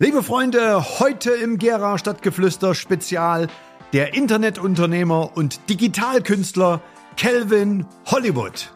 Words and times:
Liebe 0.00 0.24
Freunde, 0.24 0.98
heute 0.98 1.30
im 1.30 1.56
Gera 1.56 1.98
Stadtgeflüster 1.98 2.74
Spezial 2.74 3.46
der 3.92 4.14
Internetunternehmer 4.14 5.36
und 5.36 5.70
Digitalkünstler 5.70 6.82
Kelvin 7.16 7.86
Hollywood. 8.06 8.74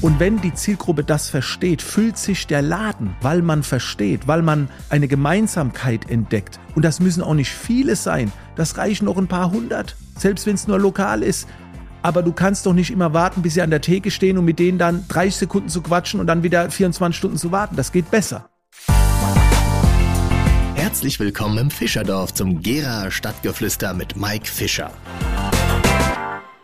Und 0.00 0.20
wenn 0.20 0.40
die 0.40 0.54
Zielgruppe 0.54 1.02
das 1.02 1.28
versteht, 1.28 1.82
füllt 1.82 2.18
sich 2.18 2.46
der 2.46 2.62
Laden, 2.62 3.16
weil 3.20 3.42
man 3.42 3.64
versteht, 3.64 4.28
weil 4.28 4.42
man 4.42 4.70
eine 4.90 5.08
Gemeinsamkeit 5.08 6.08
entdeckt. 6.08 6.60
Und 6.76 6.84
das 6.84 7.00
müssen 7.00 7.24
auch 7.24 7.34
nicht 7.34 7.50
viele 7.50 7.96
sein. 7.96 8.30
Das 8.54 8.78
reichen 8.78 9.06
noch 9.06 9.18
ein 9.18 9.26
paar 9.26 9.50
hundert, 9.50 9.96
selbst 10.16 10.46
wenn 10.46 10.54
es 10.54 10.68
nur 10.68 10.78
lokal 10.78 11.24
ist. 11.24 11.48
Aber 12.02 12.22
du 12.22 12.32
kannst 12.32 12.66
doch 12.66 12.72
nicht 12.72 12.90
immer 12.90 13.12
warten, 13.12 13.42
bis 13.42 13.54
sie 13.54 13.62
an 13.62 13.70
der 13.70 13.80
Theke 13.80 14.10
stehen 14.10 14.38
und 14.38 14.44
mit 14.44 14.58
denen 14.58 14.78
dann 14.78 15.06
30 15.08 15.36
Sekunden 15.36 15.68
zu 15.68 15.82
quatschen 15.82 16.18
und 16.20 16.26
dann 16.26 16.42
wieder 16.42 16.70
24 16.70 17.16
Stunden 17.16 17.36
zu 17.36 17.52
warten. 17.52 17.76
Das 17.76 17.92
geht 17.92 18.10
besser. 18.10 18.48
Herzlich 20.74 21.20
willkommen 21.20 21.58
im 21.58 21.70
Fischerdorf 21.70 22.32
zum 22.32 22.62
Gera 22.62 23.10
Stadtgeflüster 23.10 23.92
mit 23.92 24.16
Mike 24.16 24.46
Fischer. 24.46 24.90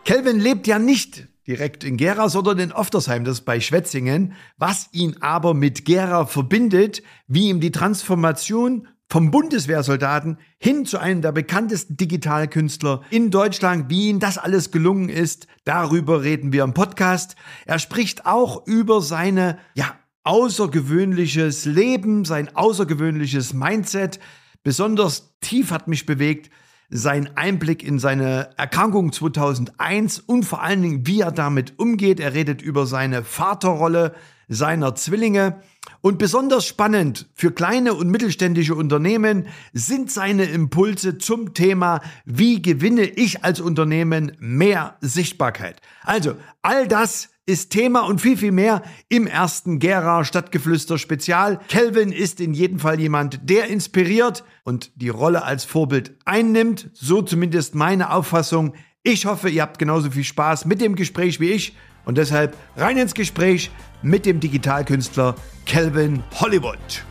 Kelvin 0.05 0.39
lebt 0.39 0.67
ja 0.67 0.79
nicht 0.79 1.27
direkt 1.45 1.83
in 1.83 1.97
Gera, 1.97 2.27
sondern 2.29 2.59
in 2.59 2.71
Oftersheim, 2.73 3.23
das 3.23 3.39
ist 3.39 3.45
bei 3.45 3.59
Schwetzingen. 3.59 4.33
Was 4.57 4.89
ihn 4.91 5.17
aber 5.21 5.53
mit 5.53 5.85
Gera 5.85 6.25
verbindet, 6.25 7.03
wie 7.27 7.49
ihm 7.49 7.61
die 7.61 7.71
Transformation 7.71 8.87
vom 9.09 9.31
Bundeswehrsoldaten 9.31 10.37
hin 10.59 10.85
zu 10.85 10.97
einem 10.97 11.21
der 11.21 11.31
bekanntesten 11.31 11.95
Digitalkünstler 11.95 13.01
in 13.09 13.31
Deutschland, 13.31 13.89
wie 13.89 14.09
ihm 14.09 14.19
das 14.19 14.37
alles 14.37 14.71
gelungen 14.71 15.09
ist, 15.09 15.47
darüber 15.63 16.23
reden 16.23 16.51
wir 16.51 16.63
im 16.63 16.73
Podcast. 16.73 17.35
Er 17.65 17.79
spricht 17.79 18.25
auch 18.25 18.67
über 18.67 19.01
seine, 19.01 19.59
ja, 19.75 19.95
außergewöhnliches 20.23 21.63
Leben, 21.63 22.25
sein 22.25 22.53
außergewöhnliches 22.53 23.53
Mindset. 23.53 24.19
Besonders 24.61 25.37
tief 25.39 25.71
hat 25.71 25.87
mich 25.87 26.05
bewegt 26.05 26.51
sein 26.89 27.35
Einblick 27.35 27.83
in 27.83 27.99
seine 27.99 28.49
Erkrankung 28.57 29.11
2001 29.11 30.19
und 30.19 30.43
vor 30.43 30.61
allen 30.61 30.81
Dingen, 30.81 31.07
wie 31.07 31.21
er 31.21 31.31
damit 31.31 31.79
umgeht. 31.79 32.19
Er 32.19 32.33
redet 32.33 32.61
über 32.61 32.85
seine 32.85 33.23
Vaterrolle 33.23 34.15
seiner 34.47 34.95
Zwillinge. 34.95 35.61
Und 36.01 36.19
besonders 36.19 36.65
spannend 36.65 37.27
für 37.33 37.51
kleine 37.51 37.93
und 37.93 38.09
mittelständische 38.09 38.75
Unternehmen 38.75 39.47
sind 39.73 40.11
seine 40.11 40.45
Impulse 40.45 41.17
zum 41.17 41.53
Thema, 41.53 42.01
wie 42.25 42.61
gewinne 42.61 43.03
ich 43.03 43.43
als 43.43 43.59
Unternehmen 43.59 44.31
mehr 44.39 44.97
Sichtbarkeit. 45.01 45.81
Also, 46.03 46.35
all 46.61 46.87
das 46.87 47.29
ist 47.47 47.71
Thema 47.71 48.01
und 48.01 48.21
viel, 48.21 48.37
viel 48.37 48.51
mehr 48.51 48.83
im 49.09 49.25
ersten 49.25 49.79
Gera 49.79 50.23
Stadtgeflüster 50.25 50.97
Spezial. 50.97 51.59
Kelvin 51.69 52.11
ist 52.11 52.41
in 52.41 52.53
jedem 52.53 52.77
Fall 52.77 52.99
jemand, 52.99 53.39
der 53.49 53.67
inspiriert 53.67 54.43
und 54.63 54.91
die 54.95 55.09
Rolle 55.09 55.43
als 55.43 55.63
Vorbild 55.63 56.11
einnimmt. 56.25 56.89
So 56.93 57.21
zumindest 57.21 57.73
meine 57.73 58.11
Auffassung. 58.11 58.73
Ich 59.01 59.25
hoffe, 59.25 59.49
ihr 59.49 59.61
habt 59.61 59.79
genauso 59.79 60.11
viel 60.11 60.25
Spaß 60.25 60.65
mit 60.65 60.81
dem 60.81 60.95
Gespräch 60.95 61.39
wie 61.39 61.51
ich 61.51 61.73
und 62.03 62.17
deshalb 62.17 62.55
rein 62.75 62.97
ins 62.97 63.13
Gespräch 63.13 63.71
mit 64.01 64.25
dem 64.25 64.41
Digitalkünstler 64.41 65.35
Kelvin 65.65 66.23
Hollywood. 66.35 67.05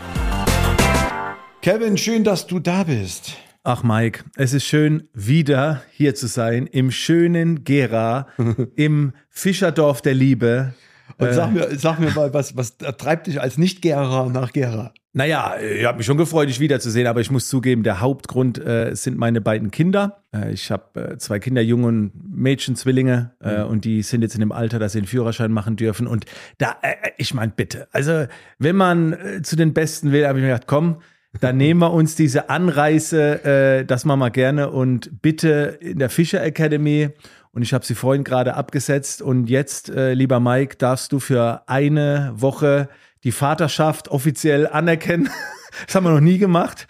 Kelvin, 1.62 1.96
schön, 1.96 2.24
dass 2.24 2.46
du 2.46 2.58
da 2.58 2.84
bist. 2.84 3.36
Ach 3.68 3.82
Mike, 3.82 4.22
es 4.36 4.52
ist 4.52 4.64
schön, 4.64 5.08
wieder 5.12 5.82
hier 5.90 6.14
zu 6.14 6.28
sein, 6.28 6.68
im 6.68 6.92
schönen 6.92 7.64
Gera, 7.64 8.28
im 8.76 9.12
Fischerdorf 9.28 10.00
der 10.02 10.14
Liebe. 10.14 10.72
Und 11.18 11.32
sag 11.32 11.52
mir, 11.52 11.76
sag 11.76 11.98
mir 11.98 12.12
mal, 12.12 12.32
was, 12.32 12.56
was 12.56 12.78
treibt 12.78 13.26
dich 13.26 13.40
als 13.40 13.58
Nicht-Gera 13.58 14.28
nach 14.28 14.52
Gera? 14.52 14.92
Naja, 15.14 15.56
ich 15.58 15.84
habe 15.84 15.98
mich 15.98 16.06
schon 16.06 16.16
gefreut, 16.16 16.48
dich 16.48 16.60
wiederzusehen, 16.60 17.08
aber 17.08 17.20
ich 17.20 17.32
muss 17.32 17.48
zugeben, 17.48 17.82
der 17.82 18.00
Hauptgrund 18.00 18.64
äh, 18.64 18.94
sind 18.94 19.18
meine 19.18 19.40
beiden 19.40 19.72
Kinder. 19.72 20.22
Äh, 20.32 20.52
ich 20.52 20.70
habe 20.70 21.14
äh, 21.14 21.18
zwei 21.18 21.40
Kinder, 21.40 21.60
Jungen, 21.60 22.12
Mädchen, 22.30 22.76
Zwillinge, 22.76 23.32
äh, 23.42 23.64
mhm. 23.64 23.70
und 23.70 23.84
die 23.84 24.02
sind 24.02 24.22
jetzt 24.22 24.34
in 24.34 24.40
dem 24.40 24.52
Alter, 24.52 24.78
dass 24.78 24.92
sie 24.92 24.98
einen 24.98 25.08
Führerschein 25.08 25.50
machen 25.50 25.74
dürfen. 25.74 26.06
Und 26.06 26.24
da, 26.58 26.76
äh, 26.82 26.94
ich 27.16 27.34
meine, 27.34 27.50
bitte, 27.50 27.88
also 27.90 28.26
wenn 28.60 28.76
man 28.76 29.14
äh, 29.14 29.42
zu 29.42 29.56
den 29.56 29.74
Besten 29.74 30.12
will, 30.12 30.24
habe 30.28 30.38
ich 30.38 30.44
mir 30.44 30.50
gedacht, 30.50 30.68
komm, 30.68 30.98
dann 31.40 31.56
nehmen 31.56 31.80
wir 31.80 31.92
uns 31.92 32.14
diese 32.14 32.50
Anreise, 32.50 33.44
äh, 33.44 33.84
das 33.84 34.04
machen 34.04 34.20
wir 34.20 34.30
gerne 34.30 34.70
und 34.70 35.22
bitte 35.22 35.78
in 35.80 35.98
der 35.98 36.10
Fischer 36.10 36.42
Academy. 36.42 37.10
Und 37.52 37.62
ich 37.62 37.72
habe 37.72 37.86
sie 37.86 37.94
vorhin 37.94 38.22
gerade 38.22 38.54
abgesetzt. 38.54 39.22
Und 39.22 39.48
jetzt, 39.48 39.88
äh, 39.88 40.12
lieber 40.12 40.40
Mike, 40.40 40.76
darfst 40.76 41.12
du 41.12 41.20
für 41.20 41.62
eine 41.66 42.32
Woche 42.34 42.88
die 43.24 43.32
Vaterschaft 43.32 44.08
offiziell 44.08 44.66
anerkennen. 44.66 45.30
das 45.86 45.94
haben 45.94 46.04
wir 46.04 46.10
noch 46.10 46.20
nie 46.20 46.36
gemacht. 46.38 46.86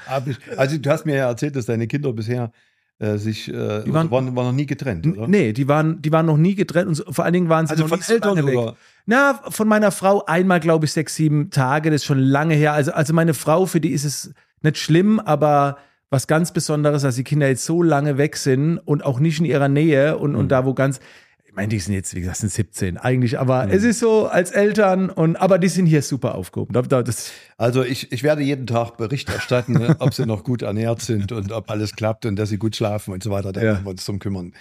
Also 0.57 0.77
du 0.77 0.91
hast 0.91 1.07
mir 1.07 1.17
ja 1.17 1.29
erzählt, 1.29 1.55
dass 1.55 1.67
deine 1.67 1.87
Kinder 1.87 2.13
bisher 2.13 2.51
äh, 2.99 3.19
sich 3.19 3.49
äh, 3.49 3.83
die 3.85 3.93
waren, 3.93 4.11
waren, 4.11 4.35
waren, 4.35 4.47
noch 4.47 4.53
nie 4.53 4.67
getrennt, 4.67 5.07
oder? 5.07 5.29
Nee, 5.29 5.53
die 5.53 5.69
waren, 5.69 6.01
die 6.01 6.11
waren 6.13 6.25
noch 6.27 6.39
nie 6.39 6.55
getrennt 6.55 6.89
und 6.89 7.15
vor 7.15 7.25
allen 7.25 7.35
Dingen 7.35 7.49
waren 7.49 7.67
sie 7.67 7.73
also 7.73 7.83
noch 7.83 7.91
von 7.91 7.99
nicht 7.99 8.11
Eltern 8.11 8.37
so 8.39 8.47
weg. 8.47 8.75
Na, 9.05 9.41
von 9.49 9.69
meiner 9.69 9.91
Frau 9.91 10.25
einmal, 10.25 10.61
glaube 10.61 10.87
ich, 10.87 10.93
sechs, 10.93 11.15
sieben 11.15 11.51
Tage, 11.51 11.91
das 11.91 12.03
ist 12.03 12.07
schon 12.07 12.19
lange 12.19 12.55
her. 12.55 12.73
Also, 12.73 12.93
also 12.93 13.13
meine 13.13 13.35
Frau, 13.35 13.67
für 13.67 13.81
die 13.81 13.91
ist 13.91 14.05
es 14.05 14.33
nicht 14.63 14.79
schlimm, 14.79 15.21
aber 15.21 15.77
was 16.09 16.27
ganz 16.27 16.53
Besonderes, 16.53 17.03
dass 17.03 17.17
die 17.17 17.25
Kinder 17.25 17.49
jetzt 17.49 17.65
so 17.65 17.83
lange 17.83 18.17
weg 18.17 18.37
sind 18.37 18.79
und 18.79 19.05
auch 19.05 19.21
nicht 19.21 19.41
in 19.41 19.45
ihrer 19.45 19.69
Nähe 19.69 20.17
und, 20.17 20.33
mhm. 20.33 20.39
und 20.39 20.49
da, 20.49 20.65
wo 20.65 20.73
ganz, 20.73 21.01
meine, 21.57 21.69
die 21.69 21.79
sind 21.79 21.95
jetzt, 21.95 22.15
wie 22.15 22.21
gesagt, 22.21 22.37
sind 22.37 22.53
17 22.53 22.99
eigentlich, 22.99 23.39
aber 23.39 23.67
mhm. 23.67 23.73
es 23.73 23.83
ist 23.83 23.99
so 23.99 24.27
als 24.27 24.51
Eltern 24.51 25.09
und, 25.11 25.37
aber 25.37 25.59
die 25.59 25.69
sind 25.69 25.87
hier 25.87 26.03
super 26.03 26.35
aufgehoben. 26.35 26.73
Das 26.73 27.33
also 27.57 27.83
ich, 27.83 28.13
ich 28.13 28.23
werde 28.23 28.43
jeden 28.43 28.67
Tag 28.67 28.99
Bericht 28.99 29.31
erstatten, 29.31 29.73
ne, 29.73 29.97
ob 29.99 30.13
sie 30.13 30.27
noch 30.27 30.45
gut 30.45 30.61
ernährt 30.63 31.01
sind 31.01 31.33
und 31.33 31.53
ob 31.53 31.71
alles 31.71 31.97
klappt 31.97 32.27
und 32.27 32.37
dass 32.37 32.51
sie 32.51 32.59
gut 32.59 32.77
schlafen 32.77 33.15
und 33.15 33.23
so 33.23 33.31
weiter. 33.31 33.53
Da 33.53 33.61
ja. 33.61 33.67
werden 33.69 33.85
wir 33.87 33.91
uns 33.91 34.05
drum 34.05 34.19
kümmern. 34.19 34.53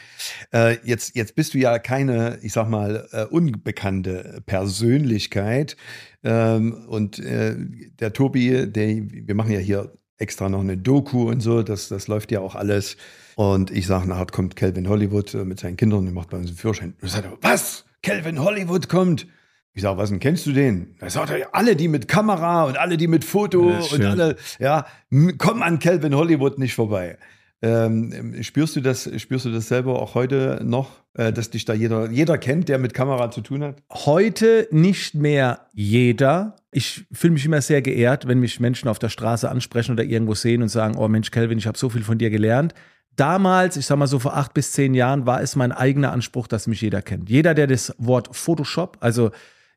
Äh, 0.53 0.77
jetzt, 0.85 1.15
jetzt 1.15 1.35
bist 1.35 1.53
du 1.53 1.57
ja 1.57 1.77
keine, 1.79 2.39
ich 2.41 2.53
sag 2.53 2.69
mal, 2.69 3.07
äh, 3.11 3.25
unbekannte 3.25 4.41
Persönlichkeit. 4.45 5.75
Ähm, 6.23 6.85
und 6.87 7.19
äh, 7.19 7.55
der 7.99 8.13
Tobi, 8.13 8.71
der, 8.71 8.87
wir 8.87 9.35
machen 9.35 9.51
ja 9.51 9.59
hier 9.59 9.91
extra 10.17 10.47
noch 10.47 10.61
eine 10.61 10.77
Doku 10.77 11.29
und 11.29 11.41
so, 11.41 11.61
das, 11.61 11.89
das 11.89 12.07
läuft 12.07 12.31
ja 12.31 12.39
auch 12.39 12.55
alles. 12.55 12.95
Und 13.35 13.71
ich 13.71 13.85
sage, 13.87 14.07
nachher 14.07 14.27
kommt 14.27 14.55
Calvin 14.55 14.87
Hollywood 14.87 15.33
äh, 15.33 15.45
mit 15.45 15.59
seinen 15.59 15.77
Kindern 15.77 16.07
und 16.07 16.13
macht 16.13 16.29
bei 16.29 16.37
uns 16.37 16.47
einen 16.47 16.57
Führerschein. 16.57 16.95
Und 17.01 17.07
ich 17.07 17.11
sage, 17.11 17.37
was? 17.41 17.85
Calvin 18.01 18.39
Hollywood 18.39 18.87
kommt? 18.87 19.27
Ich 19.73 19.81
sage, 19.81 19.97
was 19.97 20.09
denn, 20.09 20.19
kennst 20.19 20.45
du 20.45 20.53
den? 20.53 20.95
Da 20.99 21.09
sagt 21.09 21.31
er, 21.31 21.53
alle, 21.53 21.75
die 21.75 21.89
mit 21.89 22.07
Kamera 22.07 22.63
und 22.63 22.77
alle, 22.77 22.95
die 22.95 23.07
mit 23.07 23.25
Foto 23.25 23.73
und 23.91 24.05
alle, 24.05 24.37
ja, 24.57 24.85
kommen 25.37 25.63
an 25.63 25.79
Calvin 25.79 26.15
Hollywood 26.15 26.57
nicht 26.57 26.73
vorbei. 26.73 27.17
Ähm, 27.61 28.41
spürst 28.41 28.75
du 28.75 28.81
das, 28.81 29.09
spürst 29.17 29.45
du 29.45 29.51
das 29.51 29.67
selber 29.67 30.01
auch 30.01 30.13
heute 30.13 30.61
noch, 30.63 31.03
äh, 31.13 31.33
dass 31.33 31.49
dich 31.49 31.65
da 31.65 31.73
jeder, 31.73 32.09
jeder 32.09 32.37
kennt, 32.37 32.69
der 32.69 32.77
mit 32.77 32.93
Kamera 32.93 33.31
zu 33.31 33.41
tun 33.41 33.63
hat? 33.63 33.81
Heute 33.91 34.67
nicht 34.71 35.15
mehr 35.15 35.67
jeder. 35.73 36.55
Ich 36.71 37.05
fühle 37.11 37.33
mich 37.33 37.45
immer 37.45 37.61
sehr 37.61 37.81
geehrt, 37.81 38.27
wenn 38.27 38.39
mich 38.39 38.59
Menschen 38.59 38.87
auf 38.87 38.99
der 38.99 39.09
Straße 39.09 39.49
ansprechen 39.49 39.93
oder 39.93 40.03
irgendwo 40.03 40.35
sehen 40.35 40.61
und 40.61 40.69
sagen, 40.69 40.95
oh 40.95 41.07
Mensch, 41.07 41.31
Kelvin, 41.31 41.57
ich 41.57 41.67
habe 41.67 41.77
so 41.77 41.89
viel 41.89 42.03
von 42.03 42.17
dir 42.17 42.29
gelernt. 42.29 42.73
Damals, 43.15 43.77
ich 43.77 43.85
sag 43.85 43.97
mal 43.97 44.07
so 44.07 44.19
vor 44.19 44.35
acht 44.35 44.53
bis 44.53 44.73
zehn 44.73 44.93
Jahren, 44.93 45.25
war 45.25 45.41
es 45.41 45.55
mein 45.55 45.71
eigener 45.71 46.11
Anspruch, 46.11 46.47
dass 46.47 46.67
mich 46.67 46.81
jeder 46.81 47.01
kennt. 47.01 47.29
Jeder, 47.29 47.53
der 47.53 47.67
das 47.67 47.95
Wort 47.97 48.35
Photoshop, 48.35 48.97
also 48.99 49.31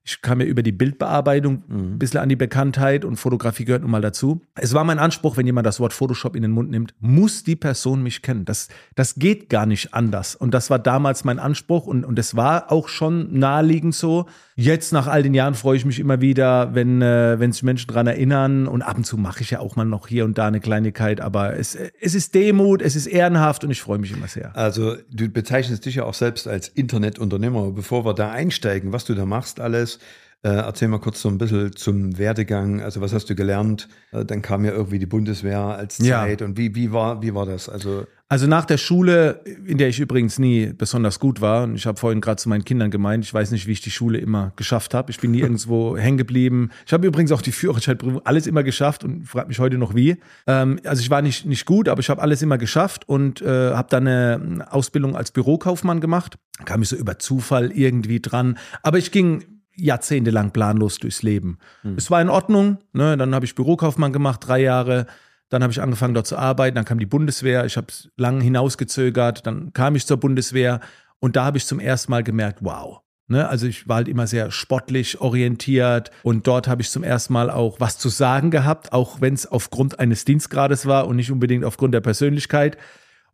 ich 0.09 0.23
kam 0.23 0.41
ja 0.41 0.47
über 0.47 0.63
die 0.63 0.73
Bildbearbeitung 0.73 1.65
mhm. 1.69 1.95
ein 1.95 1.99
bisschen 1.99 2.21
an 2.21 2.31
die 2.31 2.37
Bekanntheit 2.37 3.05
und 3.05 3.17
Fotografie 3.17 3.67
gehört 3.67 3.83
nun 3.83 3.91
mal 3.91 4.01
dazu. 4.01 4.41
Es 4.55 4.73
war 4.73 4.83
mein 4.83 4.99
Anspruch, 4.99 5.37
wenn 5.37 5.45
jemand 5.45 5.67
das 5.67 5.81
Wort 5.81 5.93
Photoshop 5.93 6.35
in 6.35 6.41
den 6.41 6.51
Mund 6.51 6.71
nimmt, 6.71 6.95
muss 6.99 7.45
die 7.45 7.57
Person 7.57 8.03
mich 8.03 8.23
kennen. 8.23 8.47
Das, 8.47 8.69
das 8.95 9.17
geht 9.17 9.51
gar 9.51 9.67
nicht 9.67 9.93
anders. 9.93 10.35
Und 10.35 10.55
das 10.55 10.71
war 10.71 10.79
damals 10.79 11.25
mein 11.25 11.39
Anspruch 11.39 11.87
und, 11.87 12.07
und 12.07 12.19
es 12.19 12.35
war 12.37 12.73
auch 12.73 12.89
schon 12.89 13.39
naheliegend 13.39 13.95
so. 13.95 14.25
Jetzt 14.57 14.93
nach 14.93 15.07
all 15.07 15.23
den 15.23 15.35
Jahren 15.35 15.55
freue 15.55 15.77
ich 15.77 15.85
mich 15.85 16.01
immer 16.01 16.21
wieder, 16.21 16.75
wenn, 16.75 17.03
äh, 17.03 17.39
wenn 17.39 17.53
sich 17.53 17.63
Menschen 17.63 17.87
daran 17.89 18.07
erinnern 18.07 18.67
und 18.67 18.83
ab 18.83 18.97
und 18.97 19.05
zu 19.05 19.17
mache 19.17 19.43
ich 19.43 19.51
ja 19.51 19.61
auch 19.61 19.77
mal 19.77 19.85
noch 19.85 20.09
hier 20.09 20.25
und 20.25 20.37
da 20.39 20.49
eine 20.49 20.61
Kleinigkeit, 20.61 21.21
aber 21.21 21.57
es, 21.57 21.77
es 21.77 22.15
ist 22.15 22.35
Demut, 22.35 22.83
es 22.83 22.97
ist 22.97 23.07
ehrenhaft 23.07 23.63
und 23.63 23.71
ich 23.71 23.81
freue 23.81 23.99
mich 23.99 24.13
immer 24.13 24.27
sehr. 24.27 24.57
Also 24.57 24.97
du 25.13 25.29
bezeichnest 25.29 25.85
dich 25.85 25.97
ja 25.97 26.05
auch 26.05 26.15
selbst 26.15 26.49
als 26.49 26.67
Internetunternehmer. 26.67 27.71
Bevor 27.71 28.05
wir 28.05 28.15
da 28.15 28.33
einsteigen, 28.33 28.93
was 28.93 29.05
du 29.05 29.15
da 29.15 29.27
machst 29.27 29.61
alles, 29.61 29.98
äh, 30.43 30.51
erzähl 30.51 30.89
mal 30.89 31.01
kurz 31.01 31.21
so 31.21 31.29
ein 31.29 31.39
bisschen 31.39 31.75
zum 31.75 32.17
Werdegang. 32.17 32.81
Also 32.81 33.01
was 33.01 33.13
hast 33.13 33.29
du 33.29 33.35
gelernt? 33.35 33.89
Äh, 34.13 34.25
dann 34.25 34.41
kam 34.43 34.65
ja 34.65 34.73
irgendwie 34.73 34.99
die 34.99 35.07
Bundeswehr 35.07 35.59
als 35.59 35.99
Zeit. 35.99 36.41
Ja. 36.41 36.47
Und 36.47 36.57
wie, 36.57 36.75
wie, 36.75 36.93
war, 36.93 37.23
wie 37.23 37.35
war 37.35 37.47
das? 37.47 37.69
Also 37.69 38.07
also 38.31 38.47
nach 38.47 38.67
der 38.67 38.77
Schule, 38.77 39.41
in 39.67 39.79
der 39.79 39.89
ich 39.89 39.99
übrigens 40.01 40.39
nie 40.39 40.75
besonders 40.77 41.19
gut 41.19 41.41
war, 41.41 41.63
und 41.63 41.77
ich 41.77 41.87
habe 41.87 41.99
vorhin 41.99 42.21
gerade 42.21 42.37
zu 42.37 42.51
meinen 42.51 42.63
Kindern 42.63 42.91
gemeint, 42.91 43.25
ich 43.25 43.33
weiß 43.33 43.53
nicht, 43.53 43.67
wie 43.67 43.73
ich 43.73 43.81
die 43.81 43.91
Schule 43.91 44.19
immer 44.19 44.53
geschafft 44.57 44.93
habe. 44.93 45.11
Ich 45.11 45.19
bin 45.19 45.31
nie 45.31 45.41
irgendwo 45.41 45.97
hängen 45.97 46.19
geblieben. 46.19 46.69
Ich 46.87 46.93
habe 46.93 47.07
übrigens 47.07 47.33
auch 47.33 47.41
die 47.41 47.53
Führerscheinprüfung 47.53 48.21
alles 48.27 48.47
immer 48.47 48.63
geschafft 48.63 49.03
und 49.03 49.25
frage 49.25 49.49
mich 49.49 49.59
heute 49.59 49.79
noch 49.79 49.95
wie. 49.95 50.19
Ähm, 50.47 50.79
also 50.85 51.01
ich 51.01 51.09
war 51.09 51.23
nicht, 51.23 51.47
nicht 51.47 51.65
gut, 51.65 51.89
aber 51.89 52.01
ich 52.01 52.11
habe 52.11 52.21
alles 52.21 52.43
immer 52.43 52.59
geschafft 52.59 53.09
und 53.09 53.41
äh, 53.41 53.73
habe 53.73 53.89
dann 53.89 54.07
eine 54.07 54.67
Ausbildung 54.71 55.17
als 55.17 55.31
Bürokaufmann 55.31 56.01
gemacht. 56.01 56.37
Kam 56.67 56.83
ich 56.83 56.91
so 56.91 56.97
über 56.97 57.19
Zufall 57.19 57.73
irgendwie 57.73 58.21
dran. 58.21 58.59
Aber 58.83 58.99
ich 58.99 59.11
ging 59.11 59.58
jahrzehntelang 59.79 60.51
planlos 60.51 60.99
durchs 60.99 61.23
Leben. 61.23 61.59
Es 61.97 62.11
war 62.11 62.21
in 62.21 62.29
Ordnung. 62.29 62.79
Ne? 62.93 63.17
Dann 63.17 63.35
habe 63.35 63.45
ich 63.45 63.55
Bürokaufmann 63.55 64.13
gemacht, 64.13 64.41
drei 64.47 64.61
Jahre. 64.61 65.07
Dann 65.49 65.63
habe 65.63 65.73
ich 65.73 65.81
angefangen 65.81 66.15
dort 66.15 66.27
zu 66.27 66.37
arbeiten. 66.37 66.75
Dann 66.75 66.85
kam 66.85 66.99
die 66.99 67.07
Bundeswehr. 67.07 67.65
Ich 67.65 67.77
habe 67.77 67.87
es 67.89 68.11
lang 68.17 68.41
hinausgezögert. 68.41 69.47
Dann 69.47 69.73
kam 69.73 69.95
ich 69.97 70.07
zur 70.07 70.19
Bundeswehr. 70.19 70.81
Und 71.21 71.37
da 71.37 71.45
habe 71.45 71.59
ich 71.59 71.67
zum 71.67 71.81
ersten 71.81 72.11
Mal 72.11 72.23
gemerkt, 72.23 72.59
wow. 72.63 73.01
Ne? 73.29 73.49
Also 73.49 73.67
ich 73.67 73.89
war 73.89 73.97
halt 73.97 74.09
immer 74.09 74.27
sehr 74.27 74.51
sportlich 74.51 75.21
orientiert. 75.21 76.11
Und 76.23 76.47
dort 76.47 76.69
habe 76.69 76.83
ich 76.83 76.91
zum 76.91 77.05
ersten 77.05 77.33
Mal 77.33 77.51
auch 77.51 77.81
was 77.81 77.99
zu 77.99 78.09
sagen 78.09 78.51
gehabt, 78.51 78.93
auch 78.93 79.21
wenn 79.21 79.35
es 79.35 79.47
aufgrund 79.47 80.01
eines 80.01 80.25
Dienstgrades 80.25 80.87
war 80.87 81.07
und 81.07 81.17
nicht 81.17 81.31
unbedingt 81.31 81.65
aufgrund 81.65 81.95
der 81.95 82.01
Persönlichkeit. 82.01 82.77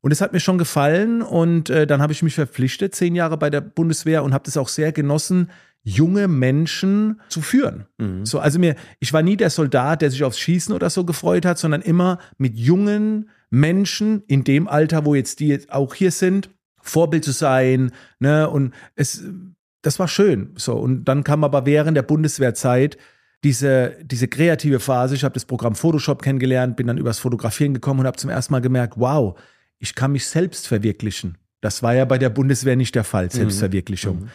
Und 0.01 0.11
es 0.11 0.21
hat 0.21 0.35
mir 0.35 0.41
schon 0.41 0.59
gefallen 0.59 1.23
und 1.23 1.71
äh, 1.71 1.87
dann 1.87 2.03
habe 2.03 2.13
ich 2.13 2.23
mich 2.23 2.35
verpflichtet, 2.35 2.95
zehn 2.95 3.15
Jahre 3.15 3.39
bei 3.39 3.49
der 3.49 3.63
Bundeswehr 3.63 4.23
und 4.23 4.35
habe 4.35 4.45
das 4.45 4.59
auch 4.59 4.69
sehr 4.69 4.93
genossen, 4.93 5.51
junge 5.85 6.29
Menschen 6.29 7.21
zu 7.29 7.43
führen. 7.43 7.87
So, 8.25 8.41
also 8.41 8.59
mir, 8.59 8.75
ich 9.01 9.13
war 9.13 9.23
nie 9.23 9.37
der 9.37 9.51
Soldat, 9.51 10.03
der 10.03 10.11
sich 10.11 10.25
aufs 10.25 10.39
Schießen 10.39 10.75
oder 10.75 10.89
so 10.91 11.05
gefreut 11.05 11.45
hat, 11.45 11.59
sondern 11.59 11.83
immer 11.83 12.19
mit 12.39 12.57
jungen 12.57 13.29
Menschen 13.51 14.23
in 14.27 14.45
dem 14.45 14.67
Alter, 14.67 15.05
wo 15.05 15.15
jetzt 15.15 15.41
die 15.41 15.49
jetzt 15.49 15.71
auch 15.71 15.95
hier 15.95 16.11
sind, 16.11 16.51
Vorbild 16.81 17.25
zu 17.25 17.33
sein. 17.33 17.93
Ne? 18.19 18.49
Und 18.49 18.75
es, 18.97 19.23
das 19.83 19.99
war 19.99 20.09
schön. 20.09 20.53
So, 20.57 20.75
und 20.75 21.05
dann 21.05 21.23
kam 21.23 21.45
aber 21.45 21.67
während 21.67 21.97
der 21.97 22.03
Bundeswehrzeit 22.03 22.97
diese, 23.45 23.99
diese 24.03 24.27
kreative 24.27 24.81
Phase. 24.81 25.15
Ich 25.15 25.23
habe 25.23 25.35
das 25.35 25.45
Programm 25.45 25.75
Photoshop 25.75 26.23
kennengelernt, 26.23 26.77
bin 26.77 26.87
dann 26.87 26.99
übers 26.99 27.19
Fotografieren 27.19 27.75
gekommen 27.75 28.01
und 28.01 28.07
habe 28.07 28.17
zum 28.17 28.31
ersten 28.31 28.55
Mal 28.55 28.61
gemerkt, 28.61 28.95
wow, 28.97 29.39
ich 29.79 29.95
kann 29.95 30.13
mich 30.13 30.27
selbst 30.27 30.67
verwirklichen. 30.67 31.37
Das 31.65 31.83
war 31.83 31.95
ja 31.95 32.05
bei 32.05 32.19
der 32.19 32.29
Bundeswehr 32.29 32.77
nicht 32.77 32.95
der 32.95 33.05
Fall, 33.05 33.31
Selbstverwirklichung. 33.31 34.29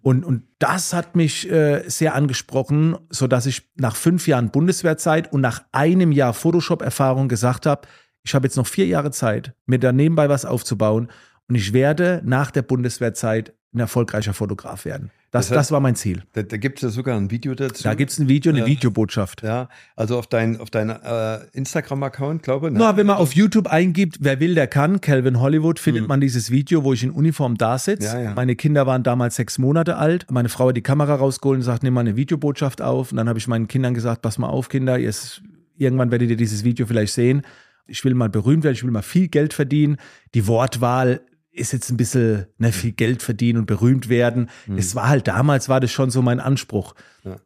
Und, 0.00 0.24
und 0.24 0.44
das 0.60 0.94
hat 0.94 1.14
mich 1.14 1.46
äh, 1.50 1.82
sehr 1.86 2.14
angesprochen, 2.14 2.96
so 3.10 3.26
dass 3.26 3.44
ich 3.44 3.68
nach 3.76 3.94
fünf 3.94 4.26
Jahren 4.26 4.50
Bundeswehrzeit 4.50 5.30
und 5.30 5.42
nach 5.42 5.62
einem 5.72 6.10
Jahr 6.10 6.32
Photoshop-Erfahrung 6.32 7.28
gesagt 7.28 7.66
habe, 7.66 7.86
ich 8.22 8.34
habe 8.34 8.46
jetzt 8.46 8.56
noch 8.56 8.66
vier 8.66 8.86
Jahre 8.86 9.10
Zeit, 9.10 9.52
mir 9.66 9.78
da 9.78 9.92
nebenbei 9.92 10.30
was 10.30 10.46
aufzubauen 10.46 11.08
und 11.50 11.54
ich 11.54 11.74
werde 11.74 12.22
nach 12.24 12.50
der 12.50 12.62
Bundeswehrzeit 12.62 13.52
ein 13.72 13.78
erfolgreicher 13.78 14.34
Fotograf 14.34 14.84
werden. 14.84 15.10
Das, 15.30 15.46
Das 15.46 15.52
heißt- 15.52 15.54
das 15.60 15.72
war 15.72 15.78
mein 15.78 15.94
Ziel. 15.94 16.24
Da, 16.32 16.42
da 16.42 16.56
gibt 16.56 16.78
es 16.78 16.82
ja 16.82 16.88
sogar 16.88 17.16
ein 17.16 17.30
Video 17.30 17.54
dazu. 17.54 17.84
Da 17.84 17.94
gibt 17.94 18.10
es 18.10 18.18
ein 18.18 18.26
Video, 18.26 18.50
eine 18.50 18.60
Ja. 18.62 18.66
Videobotschaft. 18.66 19.42
Ja, 19.44 19.68
also 19.94 20.18
auf 20.18 20.26
dein, 20.26 20.58
auf 20.58 20.70
dein 20.70 20.90
äh, 20.90 21.38
Instagram-Account, 21.52 22.42
glaube 22.42 22.66
ich. 22.66 22.72
Ne? 22.72 22.80
Na, 22.80 22.96
wenn 22.96 23.06
man 23.06 23.16
auf 23.16 23.32
YouTube 23.34 23.68
eingibt, 23.68 24.16
wer 24.20 24.40
will, 24.40 24.56
der 24.56 24.66
kann, 24.66 25.00
Calvin 25.00 25.38
Hollywood, 25.38 25.78
findet 25.78 26.08
man 26.08 26.20
dieses 26.20 26.50
Video, 26.50 26.82
wo 26.82 26.92
ich 26.92 27.04
in 27.04 27.12
Uniform 27.12 27.56
da 27.56 27.78
sitze. 27.78 28.06
Ja, 28.08 28.20
ja. 28.20 28.34
Meine 28.34 28.56
Kinder 28.56 28.88
waren 28.88 29.04
damals 29.04 29.36
sechs 29.36 29.56
Monate 29.58 29.96
alt. 29.96 30.26
Meine 30.32 30.48
Frau 30.48 30.70
hat 30.70 30.76
die 30.76 30.82
Kamera 30.82 31.14
rausgeholt 31.14 31.58
und 31.58 31.62
sagt, 31.62 31.84
nimm 31.84 31.94
mal 31.94 32.00
eine 32.00 32.16
Videobotschaft 32.16 32.82
auf. 32.82 33.12
Und 33.12 33.18
dann 33.18 33.28
habe 33.28 33.38
ich 33.38 33.46
meinen 33.46 33.68
Kindern 33.68 33.94
gesagt, 33.94 34.22
pass 34.22 34.36
mal 34.38 34.48
auf, 34.48 34.68
Kinder, 34.68 34.98
ist, 34.98 35.42
irgendwann 35.76 36.10
werdet 36.10 36.28
ihr 36.30 36.36
dieses 36.36 36.64
Video 36.64 36.86
vielleicht 36.86 37.12
sehen. 37.14 37.42
Ich 37.86 38.04
will 38.04 38.14
mal 38.14 38.28
berühmt 38.28 38.64
werden, 38.64 38.74
ich 38.74 38.82
will 38.82 38.90
mal 38.90 39.02
viel 39.02 39.28
Geld 39.28 39.54
verdienen. 39.54 39.96
Die 40.34 40.46
Wortwahl 40.48 41.20
ist 41.52 41.72
jetzt 41.72 41.90
ein 41.90 41.96
bisschen 41.96 42.46
ne, 42.58 42.72
viel 42.72 42.92
Geld 42.92 43.22
verdienen 43.22 43.58
und 43.58 43.66
berühmt 43.66 44.08
werden. 44.08 44.48
Es 44.76 44.94
war 44.94 45.08
halt 45.08 45.26
damals, 45.26 45.68
war 45.68 45.80
das 45.80 45.90
schon 45.90 46.10
so 46.10 46.22
mein 46.22 46.38
Anspruch. 46.40 46.94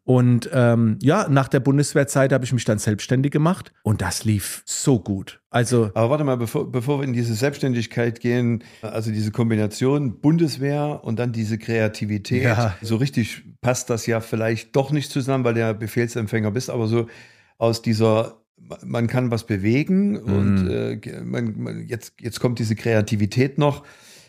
Und 0.05 0.49
ähm, 0.53 0.99
ja, 1.03 1.27
nach 1.29 1.49
der 1.49 1.61
Bundeswehrzeit 1.61 2.33
habe 2.33 2.45
ich 2.45 2.53
mich 2.53 2.65
dann 2.65 2.79
selbstständig 2.79 3.33
gemacht 3.33 3.73
und 3.83 4.03
das 4.03 4.25
lief 4.25 4.63
so 4.67 5.01
gut. 5.01 5.41
Also 5.51 5.91
Aber 5.95 6.11
warte 6.11 6.25
mal, 6.25 6.37
bevor, 6.37 6.71
bevor 6.71 7.01
wir 7.01 7.05
in 7.05 7.13
diese 7.13 7.35
Selbstständigkeit 7.35 8.21
gehen, 8.21 8.63
also 8.83 9.11
diese 9.11 9.33
Kombination 9.33 10.21
Bundeswehr 10.21 11.01
und 11.03 11.19
dann 11.19 11.33
diese 11.33 11.59
Kreativität, 11.59 12.43
Ja. 12.45 12.77
so 12.83 12.97
richtig 12.97 13.43
passt 13.63 13.91
das 13.91 14.07
ja 14.07 14.21
vielleicht 14.21 14.77
doch 14.77 14.93
nicht 14.93 15.11
zusammen, 15.11 15.45
weil 15.45 15.55
du 15.55 15.61
ja 15.61 15.73
Befehlsempfänger 15.73 16.51
bist, 16.51 16.71
aber 16.71 16.87
so 16.87 17.09
aus 17.59 17.83
dieser, 17.83 18.44
man 18.85 19.07
kann 19.07 19.31
was 19.31 19.47
bewegen 19.47 20.17
und 20.17 20.69
äh, 20.69 21.21
man, 21.25 21.55
man, 21.61 21.87
jetzt, 21.87 22.15
jetzt 22.21 22.41
kommt 22.41 22.59
diese 22.59 22.75
Kreativität 22.75 23.59
noch. 23.59 23.85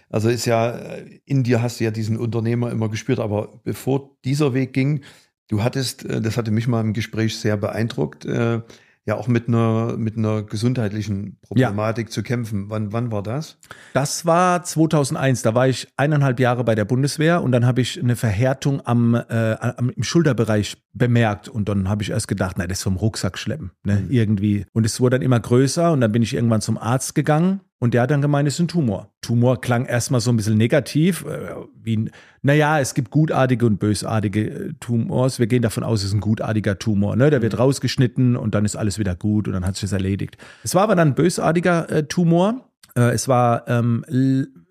Also 0.10 0.30
ist 0.30 0.46
ja, 0.46 0.72
äh, 0.72 1.20
in 1.26 1.44
dir 1.44 1.62
hast 1.62 1.80
du 1.80 1.84
ja 1.84 1.92
diesen 1.92 2.18
Unternehmer 2.18 2.72
immer 2.72 2.90
gespürt, 2.90 3.20
aber 3.20 3.60
bevor 3.64 4.18
dieser 4.24 4.54
Weg 4.54 4.74
ging, 4.74 5.02
du 5.48 5.64
hattest, 5.64 6.06
äh, 6.06 6.22
das 6.22 6.38
hatte 6.38 6.52
mich 6.52 6.68
mal 6.68 6.82
im 6.82 6.94
Gespräch 6.94 7.38
sehr 7.38 7.58
beeindruckt, 7.58 8.26
äh, 8.26 8.62
ja 9.06 9.16
auch 9.16 9.28
mit 9.28 9.48
einer, 9.48 9.96
mit 9.98 10.18
einer 10.18 10.44
gesundheitlichen 10.44 11.38
Problematik 11.42 12.12
zu 12.12 12.24
kämpfen. 12.24 12.70
Wann, 12.70 12.92
wann 12.92 13.12
war 13.12 13.22
das? 13.22 13.60
Das 13.94 14.26
war 14.26 14.64
2001, 14.64 15.44
da 15.44 15.54
war 15.54 15.68
ich 15.68 15.88
eineinhalb 15.96 16.40
Jahre 16.40 16.64
bei 16.64 16.74
der 16.74 16.86
Bundeswehr 16.86 17.44
und 17.44 17.52
dann 17.52 17.66
habe 17.66 17.82
ich 17.82 18.02
eine 18.02 18.16
Verhärtung 18.16 18.82
am, 18.86 19.14
äh, 19.14 19.56
am, 19.60 19.90
im 19.90 20.04
Schulterbereich 20.04 20.78
bemerkt 20.94 21.48
und 21.48 21.70
dann 21.70 21.88
habe 21.88 22.02
ich 22.02 22.10
erst 22.10 22.28
gedacht, 22.28 22.56
na, 22.58 22.66
das 22.66 22.80
ist 22.80 22.84
vom 22.84 22.98
Rucksack 22.98 23.38
schleppen, 23.38 23.72
ne, 23.84 24.06
irgendwie. 24.10 24.66
Und 24.74 24.86
es 24.86 25.00
wurde 25.00 25.18
dann 25.18 25.22
immer 25.22 25.40
größer 25.40 25.92
und 25.92 26.02
dann 26.02 26.12
bin 26.12 26.24
ich 26.24 26.34
irgendwann 26.34 26.62
zum 26.62 26.78
Arzt 26.78 27.14
gegangen 27.14 27.62
und 27.80 27.94
der 27.94 28.04
hat 28.04 28.12
dann 28.12 28.22
gemeint, 28.22 28.48
es 28.48 28.56
ist 28.56 28.62
ein 28.62 28.68
Tumor. 28.68 29.12
Tumor 29.22 29.60
klang 29.60 29.86
erstmal 29.86 30.22
so 30.22 30.32
ein 30.32 30.38
bisschen 30.38 30.58
negativ, 30.58 31.26
äh, 31.26 31.56
wie, 31.82 32.10
naja, 32.42 32.80
es 32.80 32.94
gibt 32.94 33.12
gutartige 33.12 33.66
und 33.66 33.80
bösartige 33.80 34.50
äh, 34.50 34.74
Tumors. 34.80 35.40
Wir 35.40 35.48
gehen 35.48 35.62
davon 35.62 35.84
aus, 35.84 36.00
es 36.00 36.08
ist 36.08 36.14
ein 36.14 36.22
gutartiger 36.22 36.80
Tumor, 36.80 37.16
ne, 37.16 37.30
der 37.30 37.42
wird 37.42 37.60
rausgeschnitten 37.60 38.38
und 38.38 38.56
dann 38.56 38.64
ist 38.66 38.76
alles 38.76 38.98
wieder 38.98 39.16
gut 39.16 39.48
und 39.48 39.54
dann 39.54 39.66
hat 39.66 39.76
sich 39.76 39.82
das 39.82 39.92
erledigt. 39.92 40.38
Es 40.64 40.74
war 40.74 40.84
aber 40.84 40.96
dann 40.96 41.10
ein 41.10 41.16
bösartiger 41.16 41.90
äh, 41.90 42.04
Tumor. 42.08 42.70
Äh, 42.96 43.12
es 43.12 43.28
war, 43.28 43.68
ähm, 43.68 44.06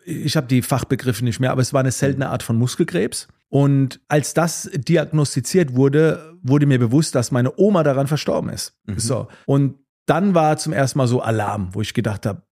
ich 0.07 0.37
habe 0.37 0.47
die 0.47 0.63
Fachbegriffe 0.63 1.25
nicht 1.25 1.41
mehr, 1.41 1.53
aber 1.53 1.61
es 1.61 1.75
war 1.75 1.81
eine 1.81 1.93
seltene 1.93 2.31
Art 2.31 2.43
von 2.43 2.57
Muskelkrebs. 2.57 3.29
Und 3.51 4.01
als 4.09 4.35
das 4.35 4.71
diagnostiziert 4.75 5.77
wurde, 5.77 6.35
wurde 6.43 6.67
mir 6.67 6.79
bewusst, 6.79 7.15
dass 7.15 7.31
meine 7.31 7.53
Oma 7.57 7.85
daran 7.85 8.07
verstorben 8.07 8.51
ist. 8.51 8.75
So. 8.97 9.29
Und 9.47 9.77
dann 10.07 10.35
war 10.35 10.57
zum 10.57 10.73
ersten 10.73 10.99
Mal 10.99 11.07
so 11.07 11.21
Alarm, 11.21 11.69
wo 11.73 11.81
ich 11.81 11.95
gedacht 11.95 12.27
habe, 12.27 12.43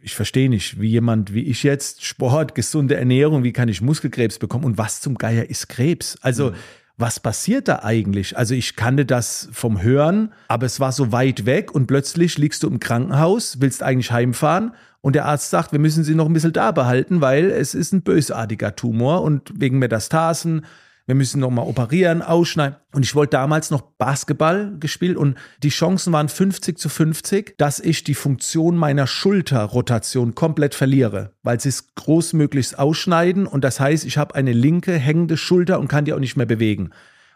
ich 0.00 0.14
verstehe 0.14 0.48
nicht, 0.48 0.80
wie 0.80 0.88
jemand 0.88 1.34
wie 1.34 1.42
ich 1.42 1.62
jetzt, 1.62 2.04
Sport, 2.04 2.54
gesunde 2.54 2.96
Ernährung, 2.96 3.42
wie 3.42 3.52
kann 3.52 3.68
ich 3.68 3.82
Muskelkrebs 3.82 4.38
bekommen 4.38 4.64
und 4.64 4.78
was 4.78 5.00
zum 5.00 5.16
Geier 5.16 5.50
ist 5.50 5.68
Krebs? 5.68 6.16
Also, 6.20 6.52
was 6.98 7.20
passiert 7.20 7.68
da 7.68 7.80
eigentlich? 7.82 8.38
Also 8.38 8.54
ich 8.54 8.74
kannte 8.74 9.04
das 9.04 9.50
vom 9.52 9.82
Hören, 9.82 10.32
aber 10.48 10.64
es 10.64 10.80
war 10.80 10.92
so 10.92 11.12
weit 11.12 11.44
weg 11.44 11.74
und 11.74 11.86
plötzlich 11.86 12.38
liegst 12.38 12.62
du 12.62 12.68
im 12.68 12.80
Krankenhaus, 12.80 13.60
willst 13.60 13.82
eigentlich 13.82 14.12
heimfahren 14.12 14.72
und 15.02 15.14
der 15.14 15.26
Arzt 15.26 15.50
sagt, 15.50 15.72
wir 15.72 15.78
müssen 15.78 16.04
sie 16.04 16.14
noch 16.14 16.26
ein 16.26 16.32
bisschen 16.32 16.54
da 16.54 16.72
behalten, 16.72 17.20
weil 17.20 17.50
es 17.50 17.74
ist 17.74 17.92
ein 17.92 18.00
bösartiger 18.00 18.76
Tumor 18.76 19.22
und 19.22 19.52
wegen 19.60 19.78
Metastasen, 19.78 20.64
wir 21.06 21.14
müssen 21.14 21.40
noch 21.40 21.50
mal 21.50 21.62
operieren, 21.62 22.20
ausschneiden. 22.20 22.76
Und 22.92 23.04
ich 23.04 23.14
wollte 23.14 23.30
damals 23.30 23.70
noch 23.70 23.80
Basketball 23.80 24.76
gespielt 24.80 25.16
und 25.16 25.36
die 25.62 25.68
Chancen 25.68 26.12
waren 26.12 26.28
50 26.28 26.76
zu 26.76 26.88
50, 26.88 27.56
dass 27.58 27.78
ich 27.78 28.02
die 28.02 28.14
Funktion 28.14 28.76
meiner 28.76 29.06
Schulterrotation 29.06 30.34
komplett 30.34 30.74
verliere, 30.74 31.32
weil 31.42 31.60
sie 31.60 31.68
es 31.68 31.94
großmöglichst 31.94 32.78
ausschneiden 32.78 33.46
und 33.46 33.62
das 33.62 33.78
heißt, 33.78 34.04
ich 34.04 34.18
habe 34.18 34.34
eine 34.34 34.52
linke 34.52 34.94
hängende 34.94 35.36
Schulter 35.36 35.78
und 35.78 35.88
kann 35.88 36.04
die 36.04 36.12
auch 36.12 36.18
nicht 36.18 36.36
mehr 36.36 36.46
bewegen. 36.46 36.90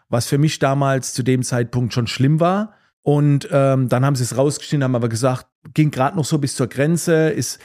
Was 0.09 0.27
für 0.27 0.37
mich 0.37 0.59
damals 0.59 1.13
zu 1.13 1.23
dem 1.23 1.41
Zeitpunkt 1.41 1.93
schon 1.93 2.07
schlimm 2.07 2.39
war. 2.41 2.73
Und 3.03 3.47
ähm, 3.51 3.89
dann 3.89 4.05
haben 4.05 4.15
sie 4.15 4.23
es 4.23 4.37
rausgeschnitten, 4.37 4.83
haben 4.83 4.95
aber 4.95 5.09
gesagt, 5.09 5.47
ging 5.73 5.89
gerade 5.89 6.15
noch 6.15 6.25
so 6.25 6.37
bis 6.37 6.55
zur 6.55 6.67
Grenze, 6.67 7.29
ist 7.29 7.59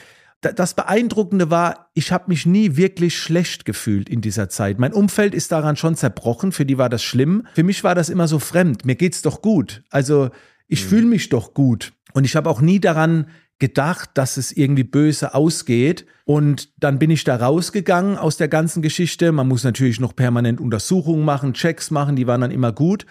das 0.53 0.75
Beeindruckende 0.75 1.51
war, 1.51 1.91
ich 1.95 2.13
habe 2.13 2.25
mich 2.29 2.47
nie 2.47 2.77
wirklich 2.77 3.19
schlecht 3.19 3.65
gefühlt 3.65 4.09
in 4.09 4.21
dieser 4.21 4.49
Zeit. 4.49 4.79
Mein 4.79 4.93
Umfeld 4.93 5.35
ist 5.35 5.53
daran 5.53 5.77
schon 5.77 5.95
zerbrochen, 5.95 6.53
für 6.53 6.67
die 6.67 6.79
war 6.79 6.89
das 6.89 7.03
schlimm. 7.03 7.47
Für 7.55 7.63
mich 7.63 7.85
war 7.85 7.95
das 7.95 8.09
immer 8.09 8.29
so 8.29 8.39
fremd. 8.39 8.85
Mir 8.85 8.97
geht's 8.97 9.23
doch 9.23 9.43
gut. 9.43 9.83
Also 9.91 10.31
ich 10.69 10.85
fühle 10.85 11.07
mich 11.07 11.29
doch 11.29 11.55
gut. 11.55 11.93
Und 12.13 12.25
ich 12.25 12.37
habe 12.37 12.51
auch 12.51 12.61
nie 12.61 12.81
daran 12.81 13.27
gedacht, 13.59 14.11
dass 14.15 14.37
es 14.37 14.53
irgendwie 14.53 14.85
böse 14.85 15.35
ausgeht. 15.35 16.07
Und 16.25 16.71
dann 16.79 16.99
bin 16.99 17.11
ich 17.11 17.25
da 17.25 17.37
rausgegangen 17.37 18.19
aus 18.19 18.37
der 18.37 18.49
ganzen 18.49 18.83
Geschichte. 18.83 19.33
Man 19.33 19.49
muss 19.49 19.65
natürlich 19.65 20.01
noch 20.01 20.15
permanent 20.15 20.61
Untersuchungen 20.61 21.25
machen, 21.25 21.55
Checks 21.55 21.91
machen, 21.91 22.17
die 22.17 22.27
waren 22.27 22.41
dann 22.41 22.51
immer 22.51 22.73
gut. 22.73 23.07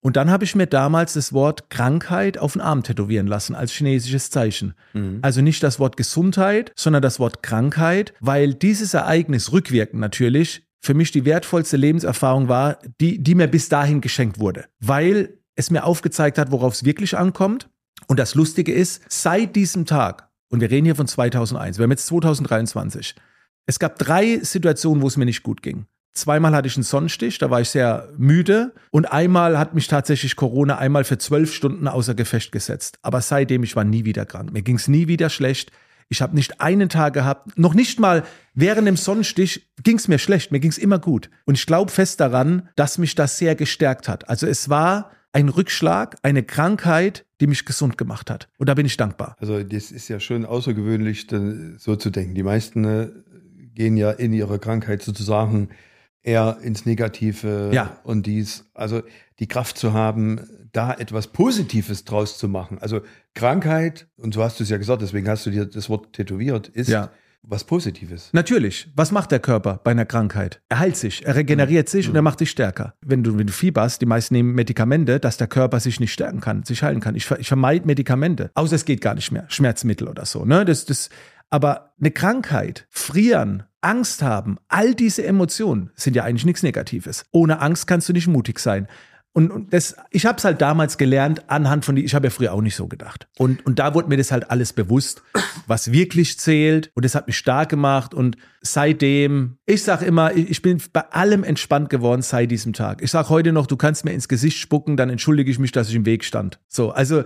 Und 0.00 0.16
dann 0.16 0.30
habe 0.30 0.44
ich 0.44 0.54
mir 0.54 0.66
damals 0.66 1.14
das 1.14 1.32
Wort 1.32 1.70
Krankheit 1.70 2.38
auf 2.38 2.52
den 2.52 2.62
Arm 2.62 2.82
tätowieren 2.84 3.26
lassen 3.26 3.54
als 3.54 3.72
chinesisches 3.72 4.30
Zeichen. 4.30 4.74
Also 5.22 5.40
nicht 5.40 5.62
das 5.62 5.80
Wort 5.80 5.96
Gesundheit, 5.96 6.72
sondern 6.76 7.02
das 7.02 7.18
Wort 7.18 7.42
Krankheit, 7.42 8.14
weil 8.20 8.54
dieses 8.54 8.94
Ereignis 8.94 9.52
rückwirkend 9.52 10.00
natürlich 10.00 10.62
für 10.80 10.94
mich 10.94 11.10
die 11.10 11.24
wertvollste 11.24 11.76
Lebenserfahrung 11.76 12.48
war, 12.48 12.78
die, 13.00 13.22
die 13.22 13.34
mir 13.34 13.48
bis 13.48 13.68
dahin 13.68 14.00
geschenkt 14.00 14.38
wurde. 14.38 14.66
Weil 14.78 15.38
es 15.56 15.70
mir 15.70 15.84
aufgezeigt 15.84 16.38
hat, 16.38 16.52
worauf 16.52 16.74
es 16.74 16.84
wirklich 16.84 17.16
ankommt. 17.16 17.68
Und 18.06 18.20
das 18.20 18.36
Lustige 18.36 18.72
ist, 18.72 19.02
seit 19.08 19.56
diesem 19.56 19.84
Tag, 19.86 20.28
und 20.50 20.60
wir 20.60 20.70
reden 20.70 20.84
hier 20.84 20.94
von 20.94 21.08
2001, 21.08 21.78
wir 21.78 21.82
haben 21.82 21.90
jetzt 21.90 22.06
2023, 22.06 23.16
es 23.66 23.78
gab 23.80 23.98
drei 23.98 24.38
Situationen, 24.38 25.02
wo 25.02 25.08
es 25.08 25.16
mir 25.16 25.24
nicht 25.24 25.42
gut 25.42 25.62
ging. 25.62 25.86
Zweimal 26.18 26.54
hatte 26.54 26.68
ich 26.68 26.76
einen 26.76 26.84
Sonnenstich, 26.84 27.38
da 27.38 27.50
war 27.50 27.60
ich 27.60 27.70
sehr 27.70 28.08
müde. 28.18 28.74
Und 28.90 29.06
einmal 29.06 29.58
hat 29.58 29.74
mich 29.74 29.88
tatsächlich 29.88 30.36
Corona 30.36 30.78
einmal 30.78 31.04
für 31.04 31.18
zwölf 31.18 31.54
Stunden 31.54 31.88
außer 31.88 32.14
Gefecht 32.14 32.52
gesetzt. 32.52 32.98
Aber 33.02 33.20
seitdem, 33.20 33.62
ich 33.62 33.76
war 33.76 33.84
nie 33.84 34.04
wieder 34.04 34.26
krank. 34.26 34.52
Mir 34.52 34.62
ging 34.62 34.76
es 34.76 34.88
nie 34.88 35.08
wieder 35.08 35.30
schlecht. 35.30 35.70
Ich 36.08 36.22
habe 36.22 36.34
nicht 36.34 36.60
einen 36.60 36.88
Tag 36.88 37.12
gehabt, 37.12 37.58
noch 37.58 37.74
nicht 37.74 38.00
mal 38.00 38.24
während 38.54 38.88
dem 38.88 38.96
Sonnenstich 38.96 39.68
ging 39.82 39.98
es 39.98 40.08
mir 40.08 40.18
schlecht, 40.18 40.52
mir 40.52 40.60
ging 40.60 40.70
es 40.70 40.78
immer 40.78 40.98
gut. 40.98 41.28
Und 41.44 41.56
ich 41.56 41.66
glaube 41.66 41.90
fest 41.90 42.20
daran, 42.20 42.68
dass 42.76 42.96
mich 42.96 43.14
das 43.14 43.36
sehr 43.36 43.54
gestärkt 43.54 44.08
hat. 44.08 44.28
Also 44.28 44.46
es 44.46 44.70
war 44.70 45.10
ein 45.32 45.50
Rückschlag, 45.50 46.16
eine 46.22 46.42
Krankheit, 46.42 47.26
die 47.40 47.46
mich 47.46 47.66
gesund 47.66 47.98
gemacht 47.98 48.30
hat. 48.30 48.48
Und 48.58 48.68
da 48.68 48.74
bin 48.74 48.86
ich 48.86 48.96
dankbar. 48.96 49.36
Also 49.38 49.62
das 49.62 49.90
ist 49.90 50.08
ja 50.08 50.18
schon 50.18 50.46
außergewöhnlich, 50.46 51.26
so 51.78 51.96
zu 51.96 52.10
denken. 52.10 52.34
Die 52.34 52.42
meisten 52.42 52.84
äh, 52.84 53.08
gehen 53.74 53.96
ja 53.96 54.10
in 54.10 54.32
ihrer 54.32 54.58
Krankheit 54.58 55.02
sozusagen 55.02 55.68
eher 56.22 56.58
ins 56.62 56.84
Negative 56.86 57.70
ja. 57.72 57.98
und 58.04 58.26
dies, 58.26 58.66
also 58.74 59.02
die 59.38 59.46
Kraft 59.48 59.78
zu 59.78 59.92
haben, 59.92 60.40
da 60.72 60.92
etwas 60.92 61.28
Positives 61.28 62.04
draus 62.04 62.38
zu 62.38 62.48
machen. 62.48 62.78
Also 62.80 63.00
Krankheit, 63.34 64.08
und 64.16 64.34
so 64.34 64.42
hast 64.42 64.58
du 64.58 64.64
es 64.64 64.70
ja 64.70 64.76
gesagt, 64.78 65.00
deswegen 65.02 65.28
hast 65.28 65.46
du 65.46 65.50
dir 65.50 65.64
das 65.64 65.88
Wort 65.88 66.12
tätowiert, 66.12 66.68
ist 66.68 66.88
Ja. 66.88 67.10
was 67.42 67.62
Positives. 67.64 68.30
Natürlich. 68.32 68.90
Was 68.96 69.12
macht 69.12 69.30
der 69.30 69.38
Körper 69.38 69.80
bei 69.84 69.92
einer 69.92 70.04
Krankheit? 70.04 70.60
Er 70.68 70.80
heilt 70.80 70.96
sich, 70.96 71.24
er 71.24 71.36
regeneriert 71.36 71.88
sich 71.88 72.08
und 72.08 72.16
er 72.16 72.22
macht 72.22 72.40
dich 72.40 72.50
stärker. 72.50 72.94
Wenn 73.00 73.22
du, 73.22 73.38
wenn 73.38 73.46
du 73.46 73.52
fieberst, 73.52 74.00
die 74.02 74.06
meisten 74.06 74.34
nehmen 74.34 74.54
Medikamente, 74.54 75.20
dass 75.20 75.36
der 75.36 75.46
Körper 75.46 75.78
sich 75.80 76.00
nicht 76.00 76.12
stärken 76.12 76.40
kann, 76.40 76.64
sich 76.64 76.82
heilen 76.82 77.00
kann. 77.00 77.14
Ich, 77.14 77.24
ver- 77.26 77.38
ich 77.38 77.48
vermeide 77.48 77.86
Medikamente. 77.86 78.50
Außer 78.54 78.74
es 78.74 78.84
geht 78.84 79.00
gar 79.00 79.14
nicht 79.14 79.30
mehr. 79.30 79.46
Schmerzmittel 79.48 80.08
oder 80.08 80.26
so. 80.26 80.44
Ne? 80.44 80.64
Das, 80.64 80.84
das, 80.84 81.10
aber 81.48 81.94
eine 82.00 82.10
Krankheit, 82.10 82.86
frieren, 82.90 83.62
Angst 83.80 84.22
haben, 84.22 84.58
all 84.68 84.94
diese 84.94 85.24
Emotionen 85.24 85.90
sind 85.94 86.16
ja 86.16 86.24
eigentlich 86.24 86.44
nichts 86.44 86.62
Negatives. 86.62 87.24
Ohne 87.30 87.60
Angst 87.60 87.86
kannst 87.86 88.08
du 88.08 88.12
nicht 88.12 88.26
mutig 88.26 88.58
sein. 88.58 88.88
Und, 89.38 89.72
das, 89.72 89.94
ich 90.10 90.26
habe 90.26 90.38
es 90.38 90.44
halt 90.44 90.60
damals 90.60 90.98
gelernt 90.98 91.48
anhand 91.48 91.84
von 91.84 91.94
die, 91.94 92.04
ich 92.04 92.16
habe 92.16 92.26
ja 92.26 92.30
früher 92.30 92.52
auch 92.52 92.60
nicht 92.60 92.74
so 92.74 92.88
gedacht. 92.88 93.28
Und, 93.38 93.64
und 93.64 93.78
da 93.78 93.94
wurde 93.94 94.08
mir 94.08 94.16
das 94.16 94.32
halt 94.32 94.50
alles 94.50 94.72
bewusst, 94.72 95.22
was 95.68 95.92
wirklich 95.92 96.40
zählt. 96.40 96.90
Und 96.94 97.04
das 97.04 97.14
hat 97.14 97.28
mich 97.28 97.38
stark 97.38 97.68
gemacht. 97.68 98.14
Und 98.14 98.36
seitdem, 98.62 99.58
ich 99.64 99.84
sage 99.84 100.06
immer, 100.06 100.34
ich 100.34 100.50
ich 100.50 100.62
bin 100.62 100.82
bei 100.92 101.02
allem 101.12 101.44
entspannt 101.44 101.88
geworden 101.88 102.22
seit 102.22 102.50
diesem 102.50 102.72
Tag. 102.72 103.00
Ich 103.00 103.12
sage 103.12 103.28
heute 103.28 103.52
noch, 103.52 103.68
du 103.68 103.76
kannst 103.76 104.04
mir 104.04 104.12
ins 104.12 104.26
Gesicht 104.26 104.58
spucken, 104.58 104.96
dann 104.96 105.08
entschuldige 105.08 105.50
ich 105.52 105.60
mich, 105.60 105.70
dass 105.70 105.88
ich 105.88 105.94
im 105.94 106.06
Weg 106.06 106.24
stand. 106.24 106.58
So, 106.66 106.90
also 106.90 107.22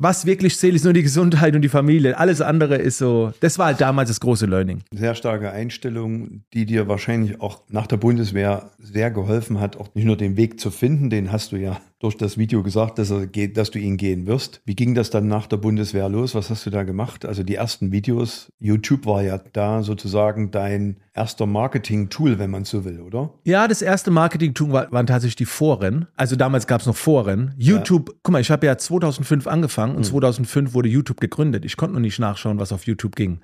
was 0.00 0.24
wirklich 0.26 0.58
zählt, 0.58 0.74
ist 0.74 0.84
nur 0.84 0.94
die 0.94 1.02
Gesundheit 1.02 1.54
und 1.54 1.62
die 1.62 1.68
Familie. 1.68 2.18
Alles 2.18 2.40
andere 2.40 2.76
ist 2.76 2.98
so, 2.98 3.32
das 3.40 3.58
war 3.58 3.66
halt 3.66 3.80
damals 3.80 4.08
das 4.08 4.18
große 4.18 4.46
Learning. 4.46 4.80
Sehr 4.90 5.14
starke 5.14 5.52
Einstellung, 5.52 6.42
die 6.54 6.64
dir 6.64 6.88
wahrscheinlich 6.88 7.40
auch 7.40 7.60
nach 7.68 7.86
der 7.86 7.98
Bundeswehr 7.98 8.70
sehr 8.78 9.10
geholfen 9.10 9.60
hat, 9.60 9.76
auch 9.76 9.94
nicht 9.94 10.06
nur 10.06 10.16
den 10.16 10.36
Weg 10.38 10.58
zu 10.58 10.70
finden, 10.70 11.10
den 11.10 11.30
hast 11.30 11.52
du 11.52 11.56
ja 11.56 11.80
durch 12.00 12.16
das 12.16 12.38
Video 12.38 12.62
gesagt, 12.62 12.98
dass, 12.98 13.10
er 13.10 13.26
geht, 13.26 13.58
dass 13.58 13.70
du 13.70 13.78
ihn 13.78 13.98
gehen 13.98 14.26
wirst. 14.26 14.62
Wie 14.64 14.74
ging 14.74 14.94
das 14.94 15.10
dann 15.10 15.28
nach 15.28 15.46
der 15.46 15.58
Bundeswehr 15.58 16.08
los? 16.08 16.34
Was 16.34 16.48
hast 16.48 16.64
du 16.64 16.70
da 16.70 16.82
gemacht? 16.82 17.26
Also 17.26 17.42
die 17.42 17.54
ersten 17.54 17.92
Videos, 17.92 18.50
YouTube 18.58 19.04
war 19.04 19.22
ja 19.22 19.38
da 19.52 19.82
sozusagen 19.82 20.50
dein 20.50 20.96
erster 21.12 21.44
Marketing-Tool, 21.44 22.38
wenn 22.38 22.50
man 22.50 22.64
so 22.64 22.86
will, 22.86 23.00
oder? 23.00 23.34
Ja, 23.44 23.68
das 23.68 23.82
erste 23.82 24.10
Marketing-Tool 24.10 24.72
war, 24.72 24.90
waren 24.90 25.06
tatsächlich 25.06 25.36
die 25.36 25.44
Foren. 25.44 26.06
Also 26.16 26.36
damals 26.36 26.66
gab 26.66 26.80
es 26.80 26.86
noch 26.86 26.96
Foren. 26.96 27.54
YouTube, 27.58 28.16
guck 28.22 28.32
mal, 28.32 28.40
ich 28.40 28.50
habe 28.50 28.64
ja 28.64 28.78
2005 28.78 29.46
angefangen 29.46 29.94
und 29.94 30.04
2005 30.04 30.72
wurde 30.72 30.88
YouTube 30.88 31.20
gegründet. 31.20 31.66
Ich 31.66 31.76
konnte 31.76 31.94
noch 31.94 32.00
nicht 32.00 32.18
nachschauen, 32.18 32.58
was 32.58 32.72
auf 32.72 32.86
YouTube 32.86 33.14
ging. 33.14 33.40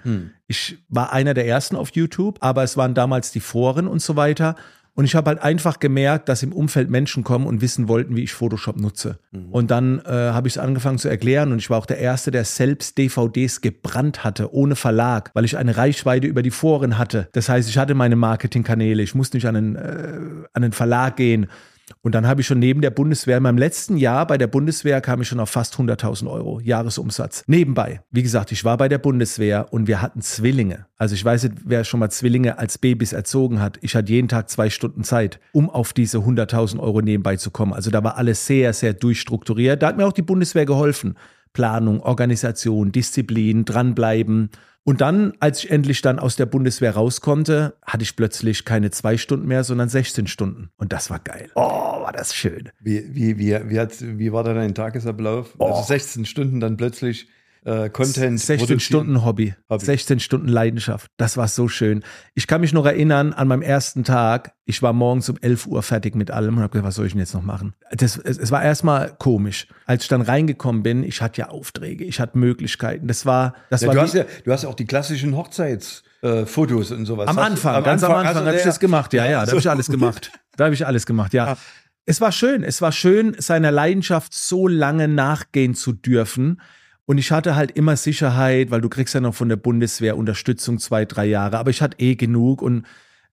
Ich 0.47 0.79
war 0.89 1.13
einer 1.13 1.35
der 1.35 1.47
ersten 1.47 1.77
auf 1.77 1.91
YouTube, 1.95 2.39
aber 2.41 2.63
es 2.63 2.79
waren 2.79 2.95
damals 2.95 3.33
die 3.33 3.41
Foren 3.41 3.87
und 3.87 4.01
so 4.01 4.17
weiter. 4.17 4.57
Und 4.97 5.05
ich 5.05 5.15
habe 5.15 5.29
halt 5.29 5.43
einfach 5.43 5.79
gemerkt, 5.79 6.31
dass 6.31 6.43
im 6.43 6.55
Umfeld 6.55 6.89
Menschen 6.89 7.23
kommen 7.23 7.47
und 7.47 7.61
wissen 7.61 7.87
wollten, 7.87 8.17
wie 8.17 8.23
ich 8.23 8.33
Photoshop 8.33 8.81
nutze. 8.81 9.19
Und 9.53 9.71
dann 9.71 10.01
äh, 10.01 10.11
habe 10.11 10.49
ich 10.49 10.55
es 10.55 10.59
angefangen 10.59 10.97
zu 10.97 11.09
erklären 11.09 11.53
und 11.53 11.59
ich 11.59 11.69
war 11.69 11.79
auch 11.79 11.85
der 11.85 11.99
Erste, 11.99 12.31
der 12.31 12.45
selbst 12.45 12.97
DVDs 12.97 13.61
gebrannt 13.61 14.25
hatte, 14.25 14.55
ohne 14.55 14.75
Verlag, 14.75 15.31
weil 15.35 15.45
ich 15.45 15.59
eine 15.59 15.77
Reichweite 15.77 16.27
über 16.27 16.41
die 16.41 16.51
Foren 16.51 16.97
hatte. 16.97 17.29
Das 17.33 17.51
heißt, 17.51 17.69
ich 17.69 17.77
hatte 17.77 17.95
meine 17.95 18.17
Marketingkanäle, 18.17 19.03
ich 19.03 19.15
musste 19.15 19.37
nicht 19.37 19.47
an 19.47 19.57
einen, 19.57 19.77
äh, 19.77 20.47
an 20.55 20.65
einen 20.65 20.73
Verlag 20.73 21.17
gehen. 21.17 21.49
Und 22.03 22.15
dann 22.15 22.27
habe 22.27 22.41
ich 22.41 22.47
schon 22.47 22.59
neben 22.59 22.81
der 22.81 22.91
Bundeswehr, 22.91 23.37
in 23.37 23.43
meinem 23.43 23.59
letzten 23.59 23.97
Jahr 23.97 24.27
bei 24.27 24.39
der 24.39 24.47
Bundeswehr 24.47 25.01
kam 25.01 25.23
ich 25.23 25.29
schon 25.29 25.41
auf 25.41 25.51
fast 25.51 25.75
100.000 25.77 26.31
Euro 26.31 26.61
Jahresumsatz. 26.61 27.45
Nebenbei, 27.47 28.01
wie 28.11 28.23
gesagt, 28.23 28.53
ich 28.53 28.65
war 28.65 28.77
bei 28.77 28.89
der 28.89 28.99
Bundeswehr 28.99 29.73
und 29.73 29.87
wir 29.87 30.03
hatten 30.03 30.21
Zwillinge. 30.21 30.87
Also 30.97 31.15
ich 31.15 31.25
weiß 31.25 31.45
nicht, 31.45 31.55
wer 31.65 31.85
schon 31.85 32.01
mal 32.01 32.11
Zwillinge 32.11 32.59
als 32.59 32.79
Babys 32.79 33.13
erzogen 33.13 33.61
hat. 33.61 33.79
Ich 33.83 33.95
hatte 33.95 34.11
jeden 34.11 34.29
Tag 34.29 34.49
zwei 34.51 34.71
Stunden 34.71 35.05
Zeit, 35.05 35.39
um 35.53 35.71
auf 35.71 35.93
diese 35.93 36.19
100.000 36.19 36.81
Euro 36.81 37.03
nebenbei 37.03 37.37
zu 37.37 37.51
kommen. 37.51 37.73
Also 37.73 37.91
da 37.91 38.03
war 38.03 38.17
alles 38.17 38.47
sehr, 38.47 38.73
sehr 38.73 38.95
durchstrukturiert. 38.95 39.83
Da 39.83 39.89
hat 39.89 39.97
mir 39.97 40.07
auch 40.07 40.13
die 40.13 40.23
Bundeswehr 40.23 40.67
geholfen. 40.67 41.17
Planung, 41.57 42.01
Organisation, 42.01 42.93
Disziplin, 42.93 43.65
dranbleiben. 43.65 44.51
Und 44.85 45.01
dann, 45.01 45.33
als 45.41 45.65
ich 45.65 45.71
endlich 45.71 46.03
dann 46.03 46.19
aus 46.19 46.37
der 46.37 46.45
Bundeswehr 46.45 46.95
raus 46.95 47.23
konnte, 47.23 47.79
hatte 47.83 48.03
ich 48.03 48.15
plötzlich 48.15 48.67
keine 48.67 48.91
zwei 48.91 49.17
Stunden 49.17 49.49
mehr, 49.49 49.65
sondern 49.65 49.89
16 49.89 50.27
Stunden. 50.27 50.69
Und 50.77 50.93
das 50.93 51.09
war 51.09 51.19
geil. 51.19 51.51
Oh, 51.55 51.63
war 51.63 52.13
das 52.13 52.35
schön. 52.35 52.69
Wie, 52.79 53.03
wie, 53.15 53.39
wie, 53.39 53.59
wie, 53.71 53.81
hat, 53.81 53.95
wie 54.01 54.33
war 54.35 54.45
da 54.45 54.53
dein 54.53 54.75
Tagesablauf? 54.75 55.59
Also 55.59 55.83
16 55.83 56.27
Stunden 56.27 56.61
dann 56.61 56.77
plötzlich 56.77 57.27
äh, 57.67 57.91
Content 57.91 58.39
16 58.39 58.59
produzieren? 58.59 58.81
Stunden 58.81 59.25
Hobby, 59.25 59.55
Hobby. 59.69 59.85
16 59.85 60.21
Stunden 60.21 60.49
Leidenschaft. 60.49 61.11
Das 61.17 61.37
war 61.37 61.49
so 61.49 61.69
schön. 61.69 62.05
Ich 62.35 62.47
kann 62.47 62.61
mich 62.61 62.73
noch 62.73 62.87
erinnern 62.87 63.33
an 63.33 63.49
meinem 63.49 63.63
ersten 63.63 64.05
Tag. 64.05 64.55
Ich 64.65 64.83
war 64.83 64.93
morgens 64.93 65.29
um 65.29 65.37
11 65.41 65.67
Uhr 65.67 65.83
fertig 65.83 66.15
mit 66.15 66.31
allem 66.31 66.57
und 66.57 66.63
habe 66.63 66.71
gesagt, 66.71 66.87
was 66.87 66.95
soll 66.95 67.07
ich 67.07 67.13
denn 67.13 67.21
jetzt 67.21 67.35
noch 67.35 67.43
machen? 67.43 67.75
Das, 67.91 68.17
es, 68.17 68.39
es 68.39 68.51
war 68.51 68.63
erstmal 68.63 69.15
komisch. 69.19 69.67
Als 69.85 70.05
ich 70.05 70.09
dann 70.09 70.23
reingekommen 70.23 70.83
bin, 70.83 71.03
ich 71.03 71.21
hatte 71.21 71.41
ja 71.41 71.49
Aufträge, 71.49 72.05
ich 72.05 72.21
hatte 72.21 72.39
Möglichkeiten. 72.39 73.09
Das 73.09 73.27
war, 73.27 73.55
das 73.69 73.83
Ja, 73.83 73.89
war 73.89 73.95
du, 73.97 74.01
hast 74.01 74.15
ja, 74.15 74.25
du 74.45 74.53
hast 74.53 74.63
ja 74.63 74.69
auch 74.69 74.75
die 74.75 74.87
klassischen 74.87 75.37
Hochzeitsfotos 75.37 76.03
äh, 76.23 76.47
Fotos 76.47 76.93
und 76.93 77.05
sowas. 77.05 77.29
Am 77.29 77.39
Anfang, 77.39 77.83
ganz 77.83 78.03
am 78.05 78.13
Anfang 78.13 78.47
habe 78.47 78.57
ich 78.57 78.63
das 78.63 78.81
gemacht. 78.81 79.13
Ja, 79.13 79.27
ja, 79.27 79.45
da 79.45 79.49
habe 79.49 79.59
ich 79.59 79.65
so. 79.65 79.71
alles 79.71 79.89
gemacht. 79.89 80.31
Da 80.57 80.65
habe 80.65 80.75
ich 80.75 80.87
alles 80.87 81.05
gemacht, 81.05 81.35
ja. 81.35 81.57
Es 82.09 82.21
war 82.21 82.31
schön, 82.31 82.63
es 82.63 82.81
war 82.81 82.93
schön, 82.93 83.35
seiner 83.39 83.73
Leidenschaft 83.73 84.33
so 84.33 84.69
lange 84.69 85.09
nachgehen 85.09 85.75
zu 85.75 85.93
dürfen. 85.93 86.61
Und 87.07 87.19
ich 87.19 87.31
hatte 87.31 87.55
halt 87.55 87.71
immer 87.71 87.97
Sicherheit, 87.97 88.71
weil 88.71 88.81
du 88.81 88.89
kriegst 88.89 89.15
ja 89.15 89.21
noch 89.21 89.35
von 89.35 89.49
der 89.49 89.57
Bundeswehr 89.57 90.17
Unterstützung 90.17 90.79
zwei, 90.79 91.05
drei 91.05 91.27
Jahre. 91.27 91.59
Aber 91.59 91.71
ich 91.71 91.81
hatte 91.81 91.99
eh 92.01 92.17
genug 92.17 92.63
und 92.63 92.85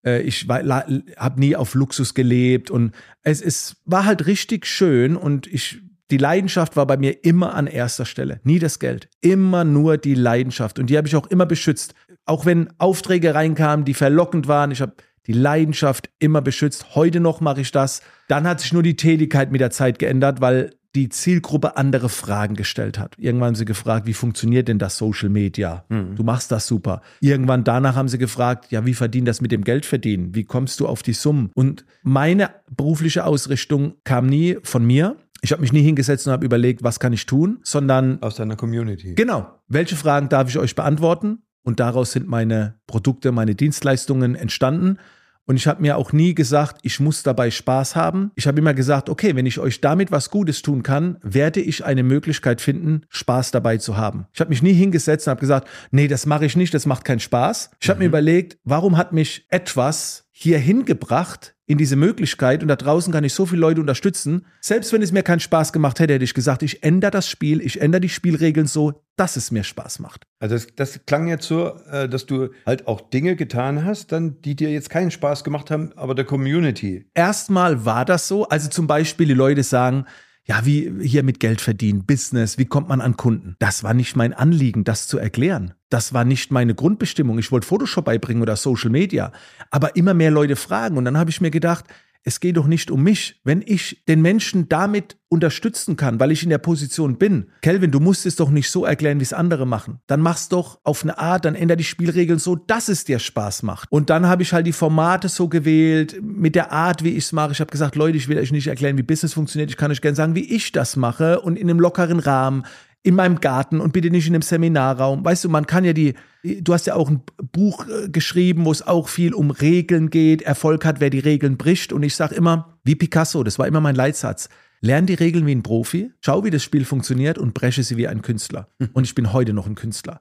äh, 0.05 0.21
ich 0.21 0.47
habe 0.47 1.39
nie 1.39 1.55
auf 1.55 1.73
Luxus 1.73 2.13
gelebt. 2.13 2.69
Und 2.69 2.93
es, 3.23 3.41
es 3.41 3.77
war 3.85 4.05
halt 4.05 4.27
richtig 4.27 4.67
schön 4.67 5.15
und 5.15 5.47
ich 5.47 5.81
die 6.11 6.17
Leidenschaft 6.17 6.75
war 6.75 6.85
bei 6.85 6.97
mir 6.97 7.23
immer 7.25 7.55
an 7.55 7.65
erster 7.65 8.05
Stelle. 8.05 8.39
Nie 8.43 8.59
das 8.59 8.77
Geld. 8.77 9.09
Immer 9.21 9.63
nur 9.63 9.97
die 9.97 10.13
Leidenschaft. 10.13 10.77
Und 10.77 10.91
die 10.91 10.97
habe 10.97 11.07
ich 11.07 11.15
auch 11.15 11.25
immer 11.27 11.47
beschützt. 11.47 11.95
Auch 12.25 12.45
wenn 12.45 12.69
Aufträge 12.77 13.33
reinkamen, 13.33 13.83
die 13.83 13.95
verlockend 13.95 14.47
waren. 14.47 14.69
Ich 14.69 14.81
habe 14.81 14.93
die 15.25 15.33
Leidenschaft 15.33 16.11
immer 16.19 16.41
beschützt. 16.41 16.93
Heute 16.93 17.19
noch 17.19 17.41
mache 17.41 17.61
ich 17.61 17.71
das. 17.71 18.01
Dann 18.27 18.47
hat 18.47 18.59
sich 18.59 18.73
nur 18.73 18.83
die 18.83 18.95
Tätigkeit 18.95 19.51
mit 19.51 19.61
der 19.61 19.71
Zeit 19.71 19.97
geändert, 19.97 20.39
weil 20.39 20.75
die 20.95 21.09
Zielgruppe 21.09 21.75
andere 21.77 22.09
Fragen 22.09 22.55
gestellt 22.55 22.99
hat. 22.99 23.15
Irgendwann 23.17 23.47
haben 23.47 23.55
sie 23.55 23.65
gefragt, 23.65 24.05
wie 24.05 24.13
funktioniert 24.13 24.67
denn 24.67 24.79
das 24.79 24.97
Social 24.97 25.29
Media? 25.29 25.85
Du 25.89 26.23
machst 26.23 26.51
das 26.51 26.67
super. 26.67 27.01
Irgendwann 27.19 27.63
danach 27.63 27.95
haben 27.95 28.09
sie 28.09 28.17
gefragt, 28.17 28.71
ja, 28.71 28.85
wie 28.85 28.93
verdient 28.93 29.27
das 29.27 29.41
mit 29.41 29.51
dem 29.51 29.63
Geld 29.63 29.85
verdienen? 29.85 30.35
Wie 30.35 30.43
kommst 30.43 30.79
du 30.79 30.87
auf 30.87 31.01
die 31.01 31.13
Summen? 31.13 31.49
Und 31.55 31.85
meine 32.03 32.51
berufliche 32.69 33.25
Ausrichtung 33.25 33.95
kam 34.03 34.27
nie 34.27 34.57
von 34.63 34.85
mir. 34.85 35.17
Ich 35.41 35.51
habe 35.51 35.61
mich 35.61 35.73
nie 35.73 35.81
hingesetzt 35.81 36.27
und 36.27 36.33
habe 36.33 36.45
überlegt, 36.45 36.83
was 36.83 36.99
kann 36.99 37.11
ich 37.11 37.25
tun, 37.25 37.59
sondern 37.63 38.21
Aus 38.21 38.35
deiner 38.35 38.55
Community. 38.55 39.15
Genau. 39.15 39.59
Welche 39.67 39.95
Fragen 39.95 40.29
darf 40.29 40.47
ich 40.47 40.57
euch 40.57 40.75
beantworten? 40.75 41.39
Und 41.63 41.79
daraus 41.79 42.11
sind 42.11 42.27
meine 42.27 42.75
Produkte, 42.87 43.31
meine 43.31 43.55
Dienstleistungen 43.55 44.35
entstanden. 44.35 44.99
Und 45.45 45.57
ich 45.57 45.67
habe 45.67 45.81
mir 45.81 45.97
auch 45.97 46.13
nie 46.13 46.33
gesagt, 46.33 46.79
ich 46.83 46.99
muss 46.99 47.23
dabei 47.23 47.51
Spaß 47.51 47.95
haben. 47.95 48.31
Ich 48.35 48.47
habe 48.47 48.59
immer 48.59 48.73
gesagt, 48.73 49.09
okay, 49.09 49.35
wenn 49.35 49.45
ich 49.45 49.59
euch 49.59 49.81
damit 49.81 50.11
was 50.11 50.29
Gutes 50.29 50.61
tun 50.61 50.83
kann, 50.83 51.17
werde 51.21 51.59
ich 51.59 51.83
eine 51.83 52.03
Möglichkeit 52.03 52.61
finden, 52.61 53.01
Spaß 53.09 53.51
dabei 53.51 53.77
zu 53.77 53.97
haben. 53.97 54.27
Ich 54.33 54.39
habe 54.39 54.49
mich 54.49 54.63
nie 54.63 54.73
hingesetzt 54.73 55.27
und 55.27 55.31
habe 55.31 55.41
gesagt, 55.41 55.67
nee, 55.91 56.07
das 56.07 56.25
mache 56.25 56.45
ich 56.45 56.55
nicht, 56.55 56.73
das 56.73 56.85
macht 56.85 57.03
keinen 57.03 57.19
Spaß. 57.19 57.71
Ich 57.79 57.89
habe 57.89 57.99
mir 57.99 58.05
überlegt, 58.05 58.57
warum 58.63 58.97
hat 58.97 59.11
mich 59.11 59.45
etwas 59.49 60.29
hier 60.31 60.59
hingebracht 60.59 61.52
in 61.65 61.77
diese 61.77 61.95
Möglichkeit 61.95 62.61
und 62.61 62.67
da 62.67 62.75
draußen 62.75 63.13
kann 63.13 63.23
ich 63.23 63.33
so 63.33 63.45
viele 63.45 63.61
Leute 63.61 63.79
unterstützen. 63.79 64.45
Selbst 64.59 64.91
wenn 64.91 65.01
es 65.01 65.13
mir 65.13 65.23
keinen 65.23 65.39
Spaß 65.39 65.71
gemacht 65.71 65.99
hätte, 65.99 66.13
hätte 66.13 66.25
ich 66.25 66.33
gesagt, 66.33 66.61
ich 66.61 66.83
ändere 66.83 67.11
das 67.11 67.29
Spiel, 67.29 67.61
ich 67.61 67.79
ändere 67.79 68.01
die 68.01 68.09
Spielregeln 68.09 68.67
so, 68.67 69.01
dass 69.15 69.37
es 69.37 69.49
mir 69.51 69.63
Spaß 69.63 69.99
macht. 69.99 70.23
Also 70.39 70.55
das, 70.55 70.67
das 70.75 71.05
klang 71.05 71.27
jetzt 71.27 71.47
so, 71.47 71.77
äh, 71.89 72.09
dass 72.09 72.25
du 72.25 72.49
halt 72.65 72.87
auch 72.87 72.99
Dinge 72.99 73.37
getan 73.37 73.85
hast, 73.85 74.11
dann, 74.11 74.41
die 74.41 74.55
dir 74.55 74.71
jetzt 74.71 74.89
keinen 74.89 75.11
Spaß 75.11 75.45
gemacht 75.45 75.71
haben, 75.71 75.93
aber 75.95 76.15
der 76.15 76.25
Community. 76.25 77.09
Erstmal 77.13 77.85
war 77.85 78.03
das 78.03 78.27
so, 78.27 78.47
also 78.49 78.69
zum 78.69 78.87
Beispiel 78.87 79.27
die 79.27 79.33
Leute 79.33 79.63
sagen, 79.63 80.05
ja, 80.45 80.65
wie 80.65 80.91
hier 81.01 81.23
mit 81.23 81.39
Geld 81.39 81.61
verdienen, 81.61 82.05
Business, 82.05 82.57
wie 82.57 82.65
kommt 82.65 82.89
man 82.89 82.99
an 82.99 83.15
Kunden? 83.15 83.55
Das 83.59 83.83
war 83.83 83.93
nicht 83.93 84.15
mein 84.15 84.33
Anliegen, 84.33 84.83
das 84.83 85.07
zu 85.07 85.17
erklären. 85.17 85.73
Das 85.89 86.13
war 86.13 86.25
nicht 86.25 86.51
meine 86.51 86.75
Grundbestimmung. 86.75 87.39
Ich 87.39 87.51
wollte 87.51 87.67
Photoshop 87.67 88.05
beibringen 88.05 88.41
oder 88.41 88.57
Social 88.57 88.89
Media. 88.89 89.31
Aber 89.71 89.95
immer 89.95 90.13
mehr 90.13 90.31
Leute 90.31 90.57
fragen. 90.57 90.97
Und 90.97 91.05
dann 91.05 91.17
habe 91.17 91.29
ich 91.29 91.39
mir 91.39 91.51
gedacht, 91.51 91.85
es 92.23 92.39
geht 92.39 92.57
doch 92.57 92.67
nicht 92.67 92.89
um 92.89 93.03
mich. 93.03 93.41
Wenn 93.43 93.61
ich 93.65 94.03
den 94.07 94.21
Menschen 94.21 94.69
damit 94.69 95.17
unterstützen 95.29 95.97
kann, 95.97 96.19
weil 96.19 96.31
ich 96.31 96.43
in 96.43 96.49
der 96.49 96.57
Position 96.57 97.17
bin, 97.17 97.49
Kelvin, 97.61 97.91
du 97.91 97.99
musst 97.99 98.25
es 98.25 98.35
doch 98.35 98.49
nicht 98.49 98.69
so 98.69 98.85
erklären, 98.85 99.19
wie 99.19 99.23
es 99.23 99.33
andere 99.33 99.65
machen. 99.65 99.99
Dann 100.07 100.21
mach's 100.21 100.47
doch 100.47 100.79
auf 100.83 101.03
eine 101.03 101.17
Art, 101.17 101.45
dann 101.45 101.55
änder 101.55 101.75
die 101.75 101.83
Spielregeln 101.83 102.39
so, 102.39 102.55
dass 102.55 102.87
es 102.87 103.03
dir 103.03 103.19
Spaß 103.19 103.63
macht. 103.63 103.91
Und 103.91 104.09
dann 104.09 104.27
habe 104.27 104.43
ich 104.43 104.53
halt 104.53 104.67
die 104.67 104.73
Formate 104.73 105.27
so 105.27 105.49
gewählt, 105.49 106.21
mit 106.21 106.55
der 106.55 106.71
Art, 106.71 107.03
wie 107.03 107.09
ich 107.09 107.25
es 107.25 107.31
mache. 107.31 107.51
Ich 107.51 107.59
habe 107.59 107.71
gesagt, 107.71 107.95
Leute, 107.95 108.17
ich 108.17 108.27
will 108.27 108.37
euch 108.37 108.51
nicht 108.51 108.67
erklären, 108.67 108.97
wie 108.97 109.03
Business 109.03 109.33
funktioniert. 109.33 109.69
Ich 109.69 109.77
kann 109.77 109.91
euch 109.91 110.01
gerne 110.01 110.15
sagen, 110.15 110.35
wie 110.35 110.53
ich 110.53 110.71
das 110.71 110.95
mache 110.95 111.41
und 111.41 111.57
in 111.57 111.69
einem 111.69 111.79
lockeren 111.79 112.19
Rahmen 112.19 112.63
in 113.03 113.15
meinem 113.15 113.41
Garten 113.41 113.81
und 113.81 113.91
bitte 113.91 114.09
nicht 114.09 114.27
in 114.27 114.33
einem 114.33 114.41
Seminarraum. 114.41 115.23
Weißt 115.23 115.43
du, 115.43 115.49
man 115.49 115.67
kann 115.67 115.83
ja 115.83 115.91
die, 115.91 116.15
du 116.43 116.73
hast 116.73 116.87
ja 116.87 116.95
auch 116.95 117.09
ein 117.09 117.21
Buch 117.51 117.85
äh, 117.87 118.09
geschrieben, 118.09 118.65
wo 118.65 118.71
es 118.71 118.85
auch 118.85 119.09
viel 119.09 119.33
um 119.33 119.51
Regeln 119.51 120.09
geht. 120.09 120.41
Erfolg 120.41 120.85
hat, 120.85 121.01
wer 121.01 121.09
die 121.09 121.19
Regeln 121.19 121.57
bricht. 121.57 121.91
Und 121.91 122.03
ich 122.03 122.15
sage 122.15 122.33
immer, 122.33 122.77
wie 122.85 122.95
Picasso, 122.95 123.43
das 123.43 123.59
war 123.59 123.67
immer 123.67 123.81
mein 123.81 123.95
Leitsatz. 123.95 124.47
Lern 124.79 125.05
die 125.05 125.13
Regeln 125.13 125.45
wie 125.45 125.55
ein 125.55 125.63
Profi, 125.63 126.11
schau, 126.21 126.43
wie 126.43 126.49
das 126.49 126.63
Spiel 126.63 126.85
funktioniert 126.85 127.37
und 127.37 127.53
breche 127.53 127.83
sie 127.83 127.97
wie 127.97 128.07
ein 128.07 128.21
Künstler. 128.21 128.67
Und 128.93 129.05
ich 129.05 129.15
bin 129.15 129.31
heute 129.31 129.53
noch 129.53 129.65
ein 129.65 129.75
Künstler. 129.75 130.19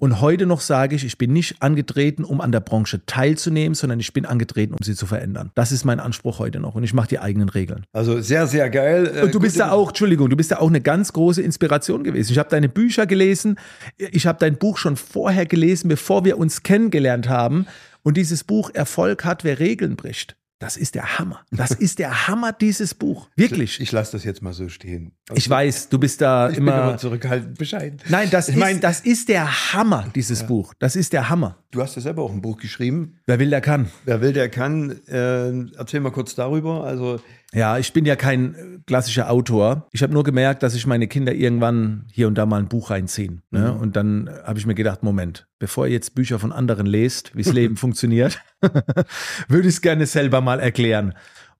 Und 0.00 0.20
heute 0.20 0.44
noch 0.46 0.60
sage 0.60 0.96
ich, 0.96 1.04
ich 1.04 1.18
bin 1.18 1.32
nicht 1.32 1.62
angetreten, 1.62 2.24
um 2.24 2.40
an 2.40 2.50
der 2.50 2.58
Branche 2.58 3.04
teilzunehmen, 3.06 3.74
sondern 3.76 4.00
ich 4.00 4.12
bin 4.12 4.26
angetreten, 4.26 4.72
um 4.72 4.78
sie 4.82 4.96
zu 4.96 5.06
verändern. 5.06 5.52
Das 5.54 5.70
ist 5.70 5.84
mein 5.84 6.00
Anspruch 6.00 6.40
heute 6.40 6.58
noch. 6.58 6.74
Und 6.74 6.82
ich 6.82 6.94
mache 6.94 7.06
die 7.08 7.20
eigenen 7.20 7.48
Regeln. 7.48 7.84
Also 7.92 8.20
sehr, 8.20 8.48
sehr 8.48 8.70
geil. 8.70 9.12
Äh, 9.14 9.22
Und 9.22 9.34
du 9.34 9.38
bist 9.38 9.54
gute- 9.56 9.66
da 9.68 9.72
auch, 9.72 9.88
Entschuldigung, 9.90 10.30
du 10.30 10.36
bist 10.36 10.50
da 10.50 10.56
auch 10.58 10.66
eine 10.68 10.80
ganz 10.80 11.12
große 11.12 11.42
Inspiration 11.42 12.02
gewesen. 12.02 12.32
Ich 12.32 12.38
habe 12.38 12.48
deine 12.48 12.68
Bücher 12.68 13.06
gelesen, 13.06 13.56
ich 13.98 14.26
habe 14.26 14.38
dein 14.40 14.56
Buch 14.58 14.78
schon 14.78 14.96
vorher 14.96 15.46
gelesen, 15.46 15.88
bevor 15.88 16.24
wir 16.24 16.38
uns 16.38 16.64
kennengelernt 16.64 17.28
haben. 17.28 17.66
Und 18.02 18.16
dieses 18.16 18.42
Buch 18.44 18.70
Erfolg 18.74 19.24
hat, 19.24 19.44
wer 19.44 19.58
Regeln 19.60 19.94
bricht. 19.96 20.34
Das 20.60 20.76
ist 20.76 20.96
der 20.96 21.18
Hammer. 21.20 21.40
Das 21.52 21.70
ist 21.70 22.00
der 22.00 22.26
Hammer, 22.26 22.52
dieses 22.52 22.92
Buch. 22.92 23.28
Wirklich. 23.36 23.80
Ich 23.80 23.92
lasse 23.92 24.10
das 24.12 24.24
jetzt 24.24 24.42
mal 24.42 24.52
so 24.52 24.68
stehen. 24.68 25.12
Also, 25.28 25.38
Ich 25.38 25.48
weiß, 25.48 25.88
du 25.88 25.98
bist 26.00 26.20
da 26.20 26.48
ich 26.48 26.56
bin 26.56 26.66
immer. 26.66 26.96
zurückhaltend 26.98 27.56
bescheiden. 27.56 28.00
Nein, 28.08 28.28
das, 28.30 28.48
Ich 28.48 28.56
ist, 28.56 28.60
mein- 28.60 28.80
das 28.80 29.00
ist 29.00 29.28
der 29.28 29.72
Hammer, 29.72 30.08
dieses 30.16 30.44
Buch. 30.48 30.74
Das 30.80 30.96
ist 30.96 31.12
der 31.12 31.28
Hammer. 31.28 31.58
Du 31.70 31.80
hast 31.80 31.94
ja 31.94 32.02
selber 32.02 32.22
auch 32.22 32.32
ein 32.32 32.42
Buch 32.42 32.56
geschrieben. 32.58 33.18
Wer 33.26 33.38
will, 33.38 33.50
der 33.50 33.60
kann. 33.60 33.88
Wer 34.04 34.20
will, 34.20 34.32
der 34.32 34.48
kann. 34.48 34.90
Äh, 35.06 35.76
erzähl 35.76 36.00
mal 36.00 36.10
kurz 36.10 36.34
darüber. 36.34 36.82
Also 36.82 37.20
Ja, 37.54 37.78
ich 37.78 37.92
bin 37.92 38.04
ja 38.04 38.14
kein 38.14 38.54
äh, 38.54 38.58
klassischer 38.86 39.30
Autor. 39.30 39.88
Ich 39.92 40.02
habe 40.02 40.12
nur 40.12 40.24
gemerkt, 40.24 40.62
dass 40.62 40.74
sich 40.74 40.86
meine 40.86 41.08
Kinder 41.08 41.32
irgendwann 41.32 42.04
hier 42.12 42.28
und 42.28 42.36
da 42.36 42.44
mal 42.44 42.58
ein 42.58 42.68
Buch 42.68 42.90
reinziehen. 42.90 43.42
Ne? 43.50 43.72
Und 43.72 43.96
dann 43.96 44.26
äh, 44.26 44.32
habe 44.44 44.58
ich 44.58 44.66
mir 44.66 44.74
gedacht, 44.74 45.02
Moment, 45.02 45.46
bevor 45.58 45.86
ihr 45.86 45.92
jetzt 45.92 46.14
Bücher 46.14 46.38
von 46.38 46.52
anderen 46.52 46.86
lest, 46.86 47.34
wie's 47.34 47.52
Leben 47.52 47.76
funktioniert, 47.76 48.40
würde 49.48 49.68
ich 49.68 49.74
es 49.74 49.80
gerne 49.80 50.06
selber 50.06 50.40
mal 50.40 50.60
erklären. 50.60 51.14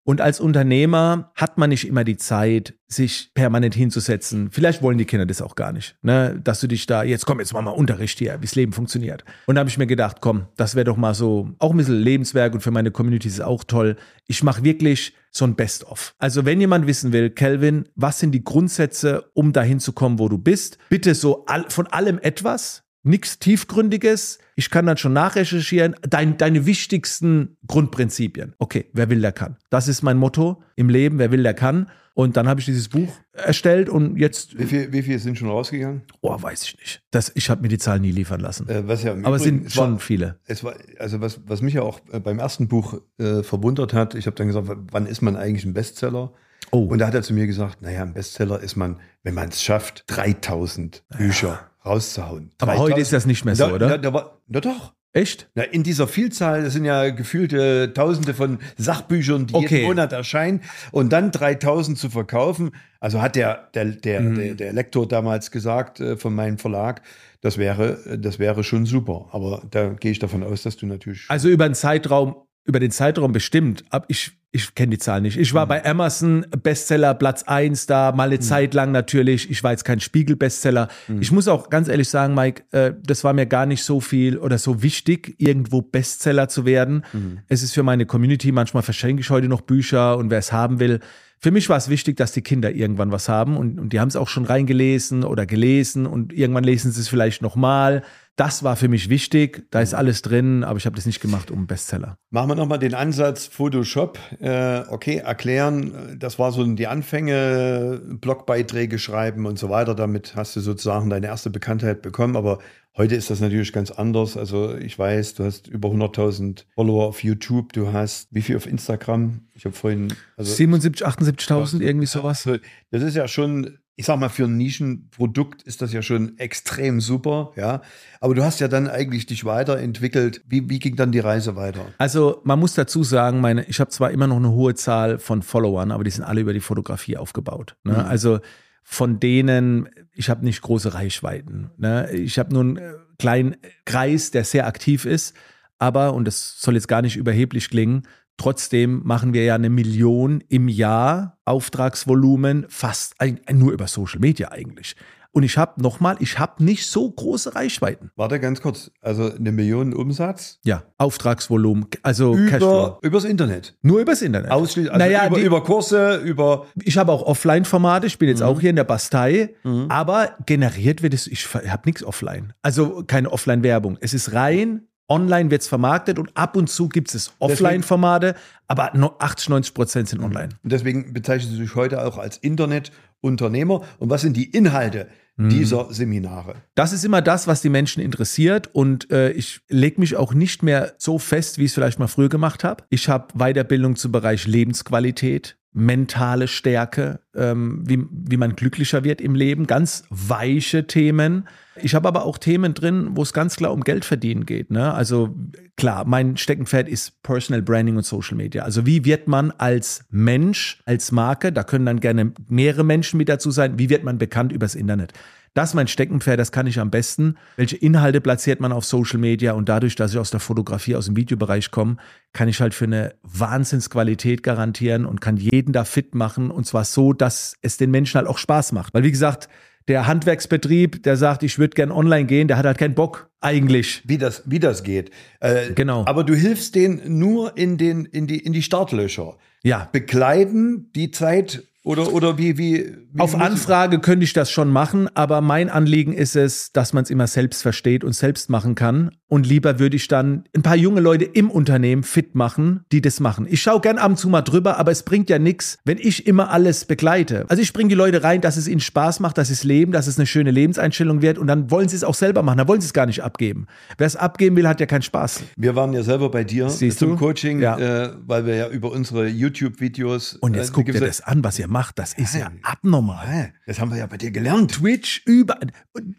Und 0.05 0.23
als 0.23 0.41
Unternehmer 0.41 1.33
hat 1.35 1.59
man 1.59 1.69
nicht 1.69 1.87
immer 1.87 2.03
die 2.03 2.17
Zeit, 2.17 2.73
sich 2.87 3.33
permanent 3.35 3.75
hinzusetzen. 3.75 4.51
Vielleicht 4.51 4.81
wollen 4.81 4.97
die 4.97 5.05
Kinder 5.05 5.27
das 5.27 5.43
auch 5.43 5.55
gar 5.55 5.71
nicht, 5.71 5.97
ne? 6.01 6.41
dass 6.43 6.61
du 6.61 6.67
dich 6.67 6.87
da, 6.87 7.03
jetzt 7.03 7.27
komm, 7.27 7.41
jetzt 7.41 7.53
mach 7.53 7.61
mal 7.61 7.73
Unterricht 7.73 8.19
hier, 8.19 8.39
wie's 8.41 8.55
Leben 8.55 8.73
funktioniert. 8.73 9.23
Und 9.45 9.57
da 9.57 9.59
habe 9.59 9.69
ich 9.69 9.77
mir 9.77 9.87
gedacht, 9.87 10.19
komm, 10.23 10.47
das 10.57 10.75
wäre 10.75 10.85
doch 10.85 10.97
mal 10.97 11.13
so, 11.13 11.51
auch 11.59 11.73
ein 11.73 11.77
bisschen 11.77 12.01
Lebenswerk 12.01 12.55
und 12.55 12.61
für 12.63 12.71
meine 12.71 12.91
Community 12.91 13.29
ist 13.29 13.35
es 13.35 13.41
auch 13.43 13.65
toll. 13.65 13.97
Ich 14.27 14.43
mache 14.43 14.65
wirklich 14.65 15.13
so 15.31 15.45
ein 15.45 15.55
Best-of. 15.55 16.15
Also 16.19 16.45
wenn 16.45 16.61
jemand 16.61 16.87
wissen 16.87 17.13
will, 17.13 17.31
Kelvin, 17.31 17.89
was 17.95 18.19
sind 18.19 18.33
die 18.33 18.45
Grundsätze, 18.45 19.31
um 19.35 19.53
dahin 19.53 19.81
zu 19.81 19.93
kommen, 19.93 20.19
wo 20.19 20.29
du 20.29 20.39
bist? 20.39 20.79
Bitte 20.89 21.15
so 21.15 21.45
all, 21.47 21.69
von 21.69 21.87
allem 21.87 22.19
etwas, 22.19 22.85
nichts 23.09 23.39
Tiefgründiges. 23.39 24.39
Ich 24.55 24.71
kann 24.71 24.87
dann 24.87 24.97
schon 24.97 25.13
nachrecherchieren. 25.13 25.97
Dein, 26.03 26.37
deine 26.37 26.67
wichtigsten 26.67 27.57
Grundprinzipien. 27.67 28.55
Okay, 28.59 28.87
wer 28.93 29.11
will, 29.11 29.21
der 29.21 29.33
kann. 29.33 29.57
Das 29.71 29.89
ist 29.89 30.03
mein 30.03 30.17
Motto 30.17 30.63
im 30.77 30.89
Leben. 30.89 31.19
Wer 31.19 31.33
will, 31.33 31.43
der 31.43 31.55
kann. 31.55 31.89
Und 32.19 32.37
dann 32.37 32.49
habe 32.49 32.59
ich 32.59 32.67
dieses 32.67 32.89
Buch 32.89 33.13
erstellt 33.33 33.89
und 33.89 34.17
jetzt, 34.17 34.59
wie 34.59 34.65
viel, 34.65 34.93
wie 34.93 35.03
viel 35.03 35.21
sind 35.21 35.39
schon 35.39 35.49
rausgegangen? 35.49 36.03
oh, 36.21 36.37
weiß 36.37 36.65
ich 36.65 36.77
nicht. 36.77 37.01
Das, 37.13 37.31
ich 37.37 37.49
habe 37.49 37.63
mir 37.63 37.69
die 37.69 37.79
Zahlen 37.79 38.03
nie 38.03 38.11
liefern 38.11 38.41
lassen. 38.41 38.69
Äh, 38.69 38.89
was 38.89 39.05
ja 39.05 39.13
Aber 39.23 39.37
es 39.37 39.45
sind 39.45 39.67
es 39.67 39.75
schon 39.75 39.93
War, 39.93 40.01
viele. 40.01 40.41
es 40.47 40.65
war, 40.65 40.75
also 40.99 41.21
was, 41.21 41.41
was 41.47 41.63
mich 41.63 41.75
ja 41.75 41.83
auch 41.83 42.01
äh, 42.11 42.19
beim 42.19 42.41
ersten 42.41 42.67
Buch 42.67 43.01
äh, 43.19 43.45
verwundert 43.45 43.93
hat, 43.93 44.17
ich 44.17 44.27
habe 44.27 44.35
dann 44.35 44.49
gesagt, 44.49 44.67
wann 44.91 45.07
ist 45.07 45.23
man 45.23 45.37
eigentlich 45.37 45.65
ein 45.65 45.75
Bestseller? 45.75 46.33
Oh. 46.73 46.87
Und 46.87 46.99
da 46.99 47.07
hat 47.07 47.15
er 47.15 47.23
zu 47.23 47.35
mir 47.35 47.47
gesagt, 47.47 47.83
naja, 47.83 48.03
ein 48.03 48.15
Bestseller 48.15 48.59
ist 48.59 48.75
man, 48.75 48.99
wenn 49.23 49.35
man 49.35 49.51
es 49.51 49.63
schafft, 49.63 50.03
3000 50.09 51.05
Bücher 51.17 51.71
rauszuhauen. 51.89 52.51
Aber 52.59 52.73
3000. 52.73 52.93
heute 52.93 53.01
ist 53.01 53.13
das 53.13 53.27
nicht 53.27 53.45
mehr 53.45 53.57
so, 53.57 53.67
da, 53.67 53.75
oder? 53.75 53.89
Da, 53.89 53.99
da 53.99 54.13
war, 54.13 54.39
na 54.47 54.61
doch. 54.61 54.93
Echt? 55.15 55.49
Na, 55.55 55.63
in 55.63 55.83
dieser 55.83 56.07
Vielzahl, 56.07 56.63
das 56.65 56.75
sind 56.75 56.85
ja 56.85 57.09
gefühlte 57.11 57.93
Tausende 57.95 58.35
von 58.35 58.59
Sachbüchern, 58.77 59.47
die 59.47 59.55
Okay. 59.55 59.77
jeden 59.77 59.87
Monat 59.89 60.13
erscheinen. 60.13 60.61
Und 60.93 61.13
dann 61.15 61.31
3000 61.33 61.97
zu 61.99 62.11
verkaufen, 62.11 62.73
also 63.01 63.23
hat 63.23 63.35
der, 63.35 63.69
der, 63.75 63.87
der, 63.87 64.21
Mhm. 64.21 64.35
der, 64.37 64.55
der 64.55 64.73
Lektor 64.75 65.09
damals 65.09 65.51
gesagt 65.51 65.99
äh, 66.01 66.17
von 66.19 66.35
meinem 66.35 66.59
Verlag, 66.59 67.01
das 67.41 67.57
wäre, 67.57 67.99
äh, 68.05 68.19
das 68.19 68.39
wäre 68.39 68.63
schon 68.63 68.85
super. 68.85 69.29
Aber 69.33 69.63
da 69.71 69.89
gehe 69.95 70.11
ich 70.13 70.19
davon 70.19 70.43
aus, 70.45 70.63
dass 70.63 70.77
du 70.77 70.85
natürlich. 70.87 71.25
Also 71.29 71.49
über 71.49 71.67
den 71.67 71.75
Zeitraum, 71.75 72.37
über 72.65 72.79
den 72.79 72.91
Zeitraum 72.91 73.33
bestimmt. 73.33 73.85
Ab 73.91 74.05
ich 74.09 74.33
ich 74.51 74.75
kenne 74.75 74.91
die 74.91 74.99
Zahlen 74.99 75.25
nicht. 75.25 75.37
Ich 75.37 75.53
war 75.53 75.67
bei 75.67 75.85
Amazon 75.85 76.47
Bestseller 76.63 77.15
Platz 77.15 77.43
1 77.43 77.87
da, 77.87 78.13
mal 78.13 78.29
eine 78.29 78.41
Zeit 78.41 78.73
lang 78.73 78.93
natürlich. 78.93 79.51
Ich 79.51 79.63
war 79.63 79.73
jetzt 79.73 79.85
kein 79.85 80.01
Spiegel-Bestseller. 80.01 80.89
Ich 81.21 81.33
muss 81.33 81.49
auch 81.49 81.69
ganz 81.69 81.89
ehrlich 81.89 82.09
sagen, 82.09 82.35
Mike, 82.35 82.63
äh, 82.71 82.95
das 83.03 83.25
war 83.25 83.35
mir 83.35 83.45
gar 83.45 83.67
nicht 83.67 83.85
so 83.85 84.01
viel 84.01 84.39
oder 84.39 84.57
so 84.57 84.83
wichtig, 84.83 85.35
irgendwo 85.39 85.83
Bestseller 85.83 86.49
zu 86.49 86.65
werden. 86.65 87.05
Es 87.49 87.63
ist 87.63 87.75
für 87.75 87.83
meine 87.83 88.07
Community, 88.07 88.51
manchmal 88.51 88.83
verschenke 88.83 89.21
ich 89.21 89.29
heute 89.29 89.49
noch 89.49 89.61
Bücher 89.61 90.17
und 90.17 90.31
wer 90.31 90.39
es 90.39 90.51
haben 90.51 90.81
will. 90.81 91.01
Für 91.41 91.51
mich 91.51 91.69
war 91.69 91.77
es 91.77 91.89
wichtig, 91.89 92.17
dass 92.17 92.33
die 92.33 92.43
Kinder 92.43 92.73
irgendwann 92.73 93.13
was 93.13 93.29
haben 93.29 93.57
und, 93.57 93.79
und 93.79 93.93
die 93.93 94.01
haben 94.01 94.09
es 94.09 94.17
auch 94.17 94.29
schon 94.29 94.45
reingelesen 94.45 95.25
oder 95.25 95.47
gelesen 95.47 96.07
und 96.07 96.33
irgendwann 96.33 96.65
lesen 96.65 96.91
sie 96.91 97.01
es 97.01 97.09
vielleicht 97.09 97.43
nochmal. 97.43 98.03
Das 98.39 98.63
war 98.63 98.77
für 98.77 98.87
mich 98.87 99.09
wichtig. 99.09 99.67
Da 99.73 99.81
ist 99.81 99.95
alles 99.95 100.23
drin, 100.23 100.63
aber 100.63 100.79
ich 100.79 100.87
habe 100.87 100.95
das 100.95 101.07
nicht 101.07 101.21
gemacht 101.21 101.51
um 101.51 101.67
Bestseller. 101.67 102.19
Machen 102.31 102.51
wir 102.51 102.55
nochmal 102.55 102.79
den 102.79 102.95
Ansatz 102.95 103.49
Photoshop. 103.49 104.17
Äh, 104.39 104.83
okay, 104.91 105.17
erklären. 105.17 106.17
Das 106.21 106.39
war 106.39 106.53
so 106.53 106.65
die 106.65 106.87
Anfänge, 106.87 108.01
Blogbeiträge 108.21 109.01
schreiben 109.01 109.45
und 109.45 109.59
so 109.59 109.71
weiter. 109.71 109.97
Damit 109.97 110.37
hast 110.37 110.55
du 110.55 110.61
sozusagen 110.61 111.11
deine 111.11 111.27
erste 111.27 111.51
Bekanntheit 111.51 112.01
bekommen. 112.01 112.37
Aber 112.37 112.61
heute 112.97 113.17
ist 113.17 113.29
das 113.29 113.41
natürlich 113.41 113.73
ganz 113.73 113.91
anders. 113.91 114.37
Also 114.37 114.77
ich 114.77 114.97
weiß, 114.97 115.35
du 115.35 115.43
hast 115.43 115.67
über 115.67 115.89
100.000 115.89 116.63
Follower 116.77 117.09
auf 117.09 117.25
YouTube. 117.25 117.73
Du 117.73 117.93
hast 117.93 118.29
wie 118.31 118.43
viel 118.43 118.57
auf 118.57 118.69
Instagram? 118.69 119.49
Ich 119.55 119.65
habe 119.65 119.75
vorhin. 119.75 120.15
Also 120.37 120.55
77, 120.55 121.05
78.000, 121.05 121.81
irgendwie 121.81 122.07
sowas. 122.07 122.49
das 122.93 123.03
ist 123.03 123.17
ja 123.17 123.27
schon, 123.27 123.79
ich 123.99 124.07
sag 124.07 124.21
mal, 124.21 124.29
für 124.29 124.45
ein 124.45 124.57
Nischenprodukt 124.57 125.63
ist 125.63 125.83
das 125.83 125.93
ja 125.93 126.03
schon 126.03 126.39
extrem 126.39 127.01
super, 127.01 127.51
ja. 127.57 127.83
Aber 128.21 128.37
du 128.37 128.45
hast 128.45 128.61
ja 128.61 128.69
dann 128.69 128.87
eigentlich 128.87 129.27
dich 129.27 129.45
weiterentwickelt. 129.45 130.41
Wie, 130.47 130.71
wie 130.71 130.79
ging 130.79 130.95
dann 130.95 131.11
die 131.11 131.19
Reise 131.19 131.57
weiter? 131.57 131.85
Also 131.99 132.41
man 132.45 132.61
muss 132.61 132.75
dazu 132.75 133.03
sagen, 133.03 133.41
meine, 133.41 133.65
ich 133.65 133.81
habe 133.81 133.91
zwar 133.91 134.13
immer 134.13 134.29
noch 134.29 134.37
eine 134.37 134.53
hohe 134.53 134.77
Zahl 134.77 135.19
von 135.19 135.43
Followern, 135.43 135.91
aber 135.91 136.05
die 136.05 136.13
sind 136.13 136.23
alle 136.23 136.43
über 136.43 136.53
die 136.53 136.61
Fotografie 136.61 137.17
aufgebaut. 137.17 137.75
Ne? 137.83 138.05
Also 138.05 138.39
von 138.85 139.19
denen, 139.19 139.89
ich 140.15 140.31
habe 140.31 140.45
nicht 140.45 140.63
große 140.63 140.95
Reichweiten. 140.95 141.73
Ne? 141.77 142.09
Ich 142.13 142.39
habe 142.39 142.55
nur 142.55 142.63
einen 142.63 142.77
äh, 142.77 142.93
kleinen 143.19 143.57
Kreis, 143.85 144.31
der 144.31 144.45
sehr 144.45 144.69
aktiv 144.69 145.07
ist, 145.07 145.35
aber, 145.81 146.15
und 146.15 146.25
das 146.25 146.61
soll 146.61 146.75
jetzt 146.75 146.87
gar 146.87 147.03
nicht 147.03 147.17
überheblich 147.17 147.69
klingen, 147.69 148.05
trotzdem 148.39 149.03
machen 149.05 149.35
wir 149.35 149.45
ja 149.45 149.55
eine 149.57 149.69
Million 149.71 150.43
im 150.49 150.69
Jahr 150.69 151.37
Auftragsvolumen, 151.45 152.67
fast 152.69 153.15
nur 153.53 153.73
über 153.73 153.87
Social 153.87 154.21
Media 154.21 154.51
eigentlich. 154.53 154.97
Und 155.31 155.43
ich 155.43 155.59
habe 155.59 155.81
nochmal, 155.81 156.17
ich 156.21 156.39
habe 156.39 156.65
nicht 156.65 156.87
so 156.87 157.09
große 157.11 157.55
Reichweiten. 157.55 158.11
Warte 158.17 158.41
ganz 158.41 158.63
kurz. 158.63 158.91
Also 159.03 159.31
eine 159.33 159.53
Million 159.53 159.93
Umsatz 159.93 160.59
Ja, 160.65 160.85
Auftragsvolumen, 160.97 161.87
also 162.03 162.33
Cashflow. 162.35 162.87
über, 162.87 162.99
übers 163.03 163.25
Internet. 163.25 163.77
Nur 163.83 164.01
übers 164.01 164.23
Internet. 164.23 164.51
Ausschließlich, 164.51 164.91
also 164.93 165.05
naja, 165.05 165.27
über, 165.27 165.37
die, 165.37 165.43
über 165.45 165.63
Kurse, 165.63 166.17
über. 166.17 166.67
ich 166.83 166.97
habe 166.97 167.13
auch 167.13 167.23
Offline-Formate. 167.23 168.07
Ich 168.07 168.19
bin 168.19 168.29
jetzt 168.31 168.41
Mhm. 168.41 168.47
auch 168.47 168.61
hier 168.61 168.71
in 168.71 168.77
der 168.77 168.85
Bastei. 168.85 169.55
Aber 169.91 170.31
generiert 170.47 171.03
wird 171.03 171.13
es, 171.13 171.27
ich 171.27 171.47
habe 171.55 171.83
nichts 171.85 172.03
offline. 172.03 172.55
Also 172.63 173.05
keine 173.07 173.31
Offline-Werbung. 173.31 173.99
Es 174.01 174.15
ist 174.15 174.33
rein, 174.33 174.89
online 175.09 175.51
wird 175.51 175.63
es 175.63 175.69
vermarktet 175.69 176.19
und 176.19 176.31
ab 176.37 176.57
und 176.57 176.69
zu 176.69 176.89
gibt 176.89 177.15
es 177.15 177.33
Offline-Formate, 177.39 178.35
aber 178.67 178.91
no- 178.95 179.15
80, 179.19 179.49
90 179.49 179.75
Prozent 179.75 180.09
sind 180.09 180.21
online. 180.23 180.51
Und 180.63 180.73
deswegen 180.73 181.13
bezeichnest 181.13 181.55
du 181.57 181.61
dich 181.63 181.75
heute 181.75 182.05
auch 182.05 182.19
als 182.19 182.37
Internetunternehmer. 182.39 183.83
Und 183.99 184.11
was 184.11 184.23
sind 184.23 184.37
die 184.37 184.45
Inhalte 184.51 185.09
Mhm. 185.37 185.51
dieser 185.51 185.93
Seminare? 185.93 186.57
Das 186.75 186.93
ist 186.93 187.05
immer 187.05 187.23
das, 187.23 187.47
was 187.47 187.63
die 187.63 187.69
Menschen 187.69 188.03
interessiert 188.03 188.69
und 188.75 189.11
äh, 189.13 189.31
ich 189.31 189.61
lege 189.69 190.01
mich 190.01 190.17
auch 190.17 190.35
nicht 190.35 190.63
mehr 190.65 190.95
so 190.99 191.19
fest, 191.19 191.59
wie 191.59 191.63
ich 191.65 191.71
es 191.71 191.75
vielleicht 191.75 191.99
mal 192.01 192.09
früher 192.09 192.29
gemacht 192.29 192.65
habe. 192.65 192.85
Ich 192.91 193.09
habe 193.09 193.29
Weiterbildung 193.39 193.95
zum 193.97 194.11
Bereich 194.13 194.47
Lebensqualität, 194.49 195.57
mentale 195.79 196.49
Stärke, 196.49 197.21
ähm, 197.35 197.83
wie, 197.87 198.05
wie 198.11 198.37
man 198.37 198.57
glücklicher 198.57 199.05
wird 199.05 199.21
im 199.21 199.35
Leben, 199.35 199.67
ganz 199.67 200.05
weiche 200.11 200.87
Themen. 200.87 201.49
Ich 201.81 201.95
habe 201.95 202.09
aber 202.09 202.25
auch 202.25 202.39
Themen 202.39 202.75
drin, 202.75 203.11
wo 203.13 203.23
es 203.23 203.33
ganz 203.33 203.57
klar 203.57 203.73
um 203.73 203.83
Geld 203.83 204.05
verdienen 204.05 204.45
geht. 204.45 204.71
Ne? 204.71 204.93
Also 204.93 205.37
klar, 205.77 206.05
mein 206.05 206.37
Steckenpferd 206.37 206.89
ist 206.89 207.23
Personal 207.23 207.63
Branding 207.63 207.97
und 207.97 208.05
Social 208.05 208.37
Media. 208.37 208.65
Also 208.65 208.87
wie 208.87 209.05
wird 209.05 209.29
man 209.29 209.53
als 209.53 210.05
Mensch, 210.11 210.83
als 210.85 211.13
Marke, 211.13 211.53
da 211.53 211.63
können 211.63 211.87
dann 211.87 212.01
gerne 212.01 212.33
mehrere 212.49 212.85
Menschen 212.85 213.19
mit 213.19 213.29
dazu 213.29 213.51
sein, 213.53 213.79
wie 213.79 213.89
wird 213.89 214.03
man 214.03 214.19
bekannt 214.19 214.53
übers 214.53 214.75
Internet? 214.75 215.13
Das 215.55 215.71
ist 215.71 215.75
mein 215.75 215.89
Steckenpferd, 215.89 216.39
das 216.39 216.53
kann 216.53 216.67
ich 216.67 216.79
am 216.79 216.91
besten. 216.91 217.37
Welche 217.57 217.77
Inhalte 217.77 218.21
platziert 218.21 218.61
man 218.61 218.73
auf 218.73 218.85
Social 218.85 219.19
Media? 219.19 219.53
Und 219.53 219.69
dadurch, 219.69 219.97
dass 219.97 220.13
ich 220.13 220.19
aus 220.19 220.31
der 220.31 220.41
Fotografie, 220.41 220.97
aus 220.97 221.07
dem 221.07 221.17
Videobereich 221.17 221.71
komme, 221.71 221.97
kann 222.33 222.49
ich 222.49 222.61
halt 222.61 222.75
für 222.75 222.85
eine 222.85 223.15
Wahnsinnsqualität 223.23 224.43
garantieren 224.43 225.07
und 225.07 225.21
kann 225.21 225.37
jeden 225.37 225.73
da 225.73 225.85
fit 225.85 226.15
machen. 226.15 226.51
Und 226.51 226.67
zwar 226.67 226.85
so, 226.85 227.13
dass 227.13 227.57
es 227.63 227.77
den 227.77 227.91
Menschen 227.91 228.19
halt 228.19 228.29
auch 228.29 228.39
Spaß 228.39 228.73
macht. 228.73 228.95
Weil 228.95 229.03
wie 229.03 229.11
gesagt, 229.11 229.49
der 229.89 230.07
Handwerksbetrieb, 230.07 231.03
der 231.03 231.17
sagt, 231.17 231.43
ich 231.43 231.59
würde 231.59 231.75
gern 231.75 231.91
online 231.91 232.27
gehen, 232.27 232.47
der 232.47 232.59
hat 232.59 232.67
halt 232.67 232.79
keinen 232.79 232.95
Bock 232.95 233.31
eigentlich. 233.41 234.03
Wie 234.05 234.19
das, 234.19 234.43
wie 234.47 234.59
das 234.61 234.83
geht. 234.83 235.11
Äh, 235.41 235.73
Genau. 235.75 236.05
Aber 236.07 236.25
du 236.25 236.35
hilfst 236.35 236.75
denen 236.75 237.19
nur 237.19 237.57
in, 237.57 237.79
den, 237.79 238.05
in, 238.05 238.27
die, 238.27 238.39
in 238.39 238.53
die 238.53 238.63
Startlöcher. 238.63 239.37
Ja. 239.63 239.89
Bekleiden 239.91 240.91
die 240.95 241.11
Zeit 241.11 241.68
oder, 241.89 242.13
oder 242.13 242.37
wie, 242.37 242.59
wie, 242.59 242.85
wie 243.13 243.19
Auf 243.21 243.35
Anfrage 243.35 243.99
könnte 243.99 244.23
ich 244.25 244.35
das 244.35 244.51
schon 244.51 244.71
machen, 244.71 245.09
aber 245.15 245.41
mein 245.41 245.71
Anliegen 245.71 246.13
ist 246.13 246.37
es, 246.37 246.71
dass 246.73 246.93
man 246.93 247.05
es 247.05 247.09
immer 247.11 247.27
selbst 247.27 247.63
versteht 247.63 248.05
und 248.05 248.13
selbst 248.13 248.51
machen 248.51 248.75
kann. 248.75 249.11
Und 249.27 249.47
lieber 249.47 249.79
würde 249.79 249.97
ich 249.97 250.07
dann 250.09 250.45
ein 250.55 250.63
paar 250.63 250.77
junge 250.77 251.01
Leute 251.01 251.25
im 251.25 251.51
Unternehmen 251.51 252.03
fit 252.03 252.35
machen, 252.35 252.85
die 252.93 253.01
das 253.01 253.21
machen. 253.21 253.47
Ich 253.49 253.63
schaue 253.63 253.81
gern 253.81 253.97
ab 253.99 254.11
und 254.11 254.17
zu 254.19 254.29
mal 254.29 254.43
drüber, 254.43 254.79
aber 254.79 254.91
es 254.91 255.03
bringt 255.03 255.31
ja 255.31 255.39
nichts, 255.39 255.79
wenn 255.85 255.97
ich 255.99 256.27
immer 256.27 256.51
alles 256.51 256.85
begleite. 256.85 257.47
Also 257.49 257.63
ich 257.63 257.73
bringe 257.73 257.89
die 257.89 257.95
Leute 257.95 258.23
rein, 258.23 258.41
dass 258.43 258.57
es 258.59 258.69
ihnen 258.69 258.81
Spaß 258.81 259.21
macht, 259.21 259.39
dass 259.39 259.49
sie 259.49 259.55
es 259.55 259.65
leben, 259.65 259.93
dass 259.93 260.07
es 260.07 260.19
eine 260.19 260.27
schöne 260.27 260.51
Lebenseinstellung 260.51 261.23
wird 261.23 261.39
und 261.39 261.47
dann 261.47 261.71
wollen 261.71 261.89
sie 261.89 261.97
es 261.97 262.05
auch 262.05 262.15
selber 262.15 262.43
machen, 262.43 262.59
dann 262.59 262.69
wollen 262.69 262.83
sie 262.83 262.87
es 262.87 262.93
gar 262.95 263.07
nicht 263.07 263.23
abgeben. 263.23 263.67
Wer 263.97 264.07
es 264.07 264.17
abgeben 264.17 264.57
will, 264.57 264.69
hat 264.69 264.81
ja 264.81 264.87
keinen 264.87 265.03
Spaß. 265.03 265.43
Wir 265.57 265.75
waren 265.75 265.93
ja 265.95 266.03
selber 266.03 266.31
bei 266.31 266.45
dir 266.45 266.69
Siehst 266.69 266.99
zum 266.99 267.11
du? 267.11 267.17
Coaching, 267.17 267.61
Ja. 267.61 267.79
äh, 267.79 268.13
weil 268.27 268.45
wir 268.45 268.57
ja 268.57 268.69
über 268.69 268.91
unsere 268.93 269.27
YouTube-Videos. 269.27 270.35
Und 270.41 270.55
jetzt 270.55 270.71
äh, 270.71 270.73
guckt 270.73 270.89
ihr 270.89 271.01
das 271.01 271.21
an, 271.23 271.45
was 271.45 271.59
ihr 271.59 271.69
macht. 271.69 271.78
Das 271.95 272.15
ist 272.15 272.35
ja 272.35 272.49
Nein. 272.49 272.61
abnormal. 272.63 273.53
Das 273.67 273.81
haben 273.81 273.91
wir 273.91 273.99
ja 273.99 274.07
bei 274.07 274.17
dir 274.17 274.31
gelernt. 274.31 274.73
Twitch 274.73 275.23
über, 275.27 275.59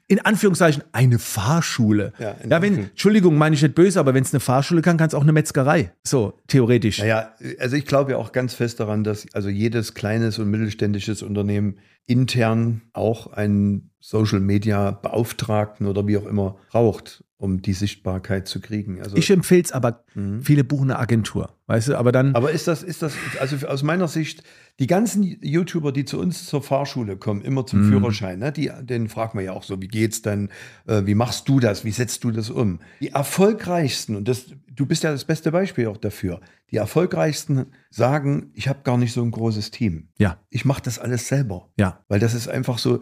in 0.07 0.19
Anführungszeichen, 0.19 0.83
eine 0.91 1.19
Fahrschule. 1.19 2.13
Ja, 2.19 2.35
Ja, 2.47 2.61
wenn, 2.61 2.89
Entschuldigung, 2.89 3.37
meine 3.37 3.55
ich 3.55 3.61
nicht 3.61 3.75
böse, 3.75 3.99
aber 3.99 4.13
wenn 4.13 4.23
es 4.23 4.33
eine 4.33 4.39
Fahrschule 4.39 4.81
kann, 4.81 4.97
kann 4.97 5.07
es 5.07 5.13
auch 5.13 5.23
eine 5.23 5.31
Metzgerei. 5.31 5.91
So, 6.03 6.39
theoretisch. 6.47 6.99
Naja, 6.99 7.33
also 7.59 7.75
ich 7.75 7.85
glaube 7.85 8.11
ja 8.11 8.17
auch 8.17 8.31
ganz 8.31 8.53
fest 8.53 8.79
daran, 8.79 9.03
dass 9.03 9.25
also 9.33 9.49
jedes 9.49 9.93
kleines 9.93 10.39
und 10.39 10.49
mittelständisches 10.49 11.21
Unternehmen 11.21 11.79
intern 12.05 12.81
auch 12.93 13.27
einen 13.27 13.91
Social 13.99 14.39
Media 14.39 14.91
Beauftragten 14.91 15.85
oder 15.85 16.07
wie 16.07 16.17
auch 16.17 16.25
immer 16.25 16.57
braucht, 16.69 17.23
um 17.39 17.61
die 17.61 17.71
Sichtbarkeit 17.73 18.47
zu 18.49 18.59
kriegen. 18.59 19.01
Also, 19.01 19.15
Ich 19.15 19.29
empfehle 19.31 19.61
es 19.63 19.71
aber, 19.71 20.03
Mhm. 20.13 20.43
viele 20.43 20.65
buchen 20.65 20.91
eine 20.91 20.99
Agentur. 20.99 21.55
Weißt 21.67 21.87
du, 21.87 21.95
aber 21.97 22.11
dann, 22.11 22.35
aber 22.35 22.51
ist 22.51 22.67
das, 22.67 22.83
ist 22.83 23.01
das, 23.01 23.13
also 23.39 23.65
aus 23.67 23.81
meiner 23.81 24.07
Sicht, 24.09 24.43
die 24.79 24.87
ganzen 24.87 25.23
YouTuber, 25.23 25.91
die 25.93 26.03
zu 26.03 26.19
uns 26.19 26.45
zur 26.47 26.61
Fahrschule 26.61 27.15
kommen, 27.15 27.41
immer 27.41 27.65
zum 27.65 27.85
Mhm. 27.85 27.89
Führerschein, 27.91 28.39
ne, 28.39 28.51
die, 28.51 28.69
den 28.81 29.07
fragen 29.07 29.37
wir 29.39 29.45
ja 29.45 29.53
auch 29.53 29.63
so, 29.63 29.81
wie 29.81 29.87
geht's 29.87 30.21
dann, 30.21 30.49
äh, 30.85 31.03
wie 31.05 31.15
machst 31.15 31.47
du 31.47 31.59
das, 31.61 31.85
wie 31.85 31.91
setzt 31.91 32.23
du 32.25 32.31
das 32.31 32.49
um? 32.49 32.79
Die 32.99 33.09
erfolgreichsten, 33.09 34.17
und 34.17 34.27
das, 34.27 34.47
du 34.75 34.85
bist 34.85 35.03
ja 35.03 35.11
das 35.11 35.23
beste 35.23 35.51
Beispiel 35.51 35.87
auch 35.87 35.97
dafür, 35.97 36.41
die 36.71 36.75
erfolgreichsten 36.77 37.67
sagen, 37.89 38.51
ich 38.53 38.67
habe 38.67 38.79
gar 38.83 38.97
nicht 38.97 39.13
so 39.13 39.21
ein 39.23 39.31
großes 39.31 39.71
Team. 39.71 40.09
ja, 40.17 40.37
Ich 40.49 40.65
mache 40.65 40.81
das 40.83 40.99
alles 40.99 41.27
selber. 41.29 41.69
ja. 41.77 42.03
Weil 42.09 42.19
das 42.19 42.33
ist 42.33 42.49
einfach 42.49 42.77
so. 42.79 42.99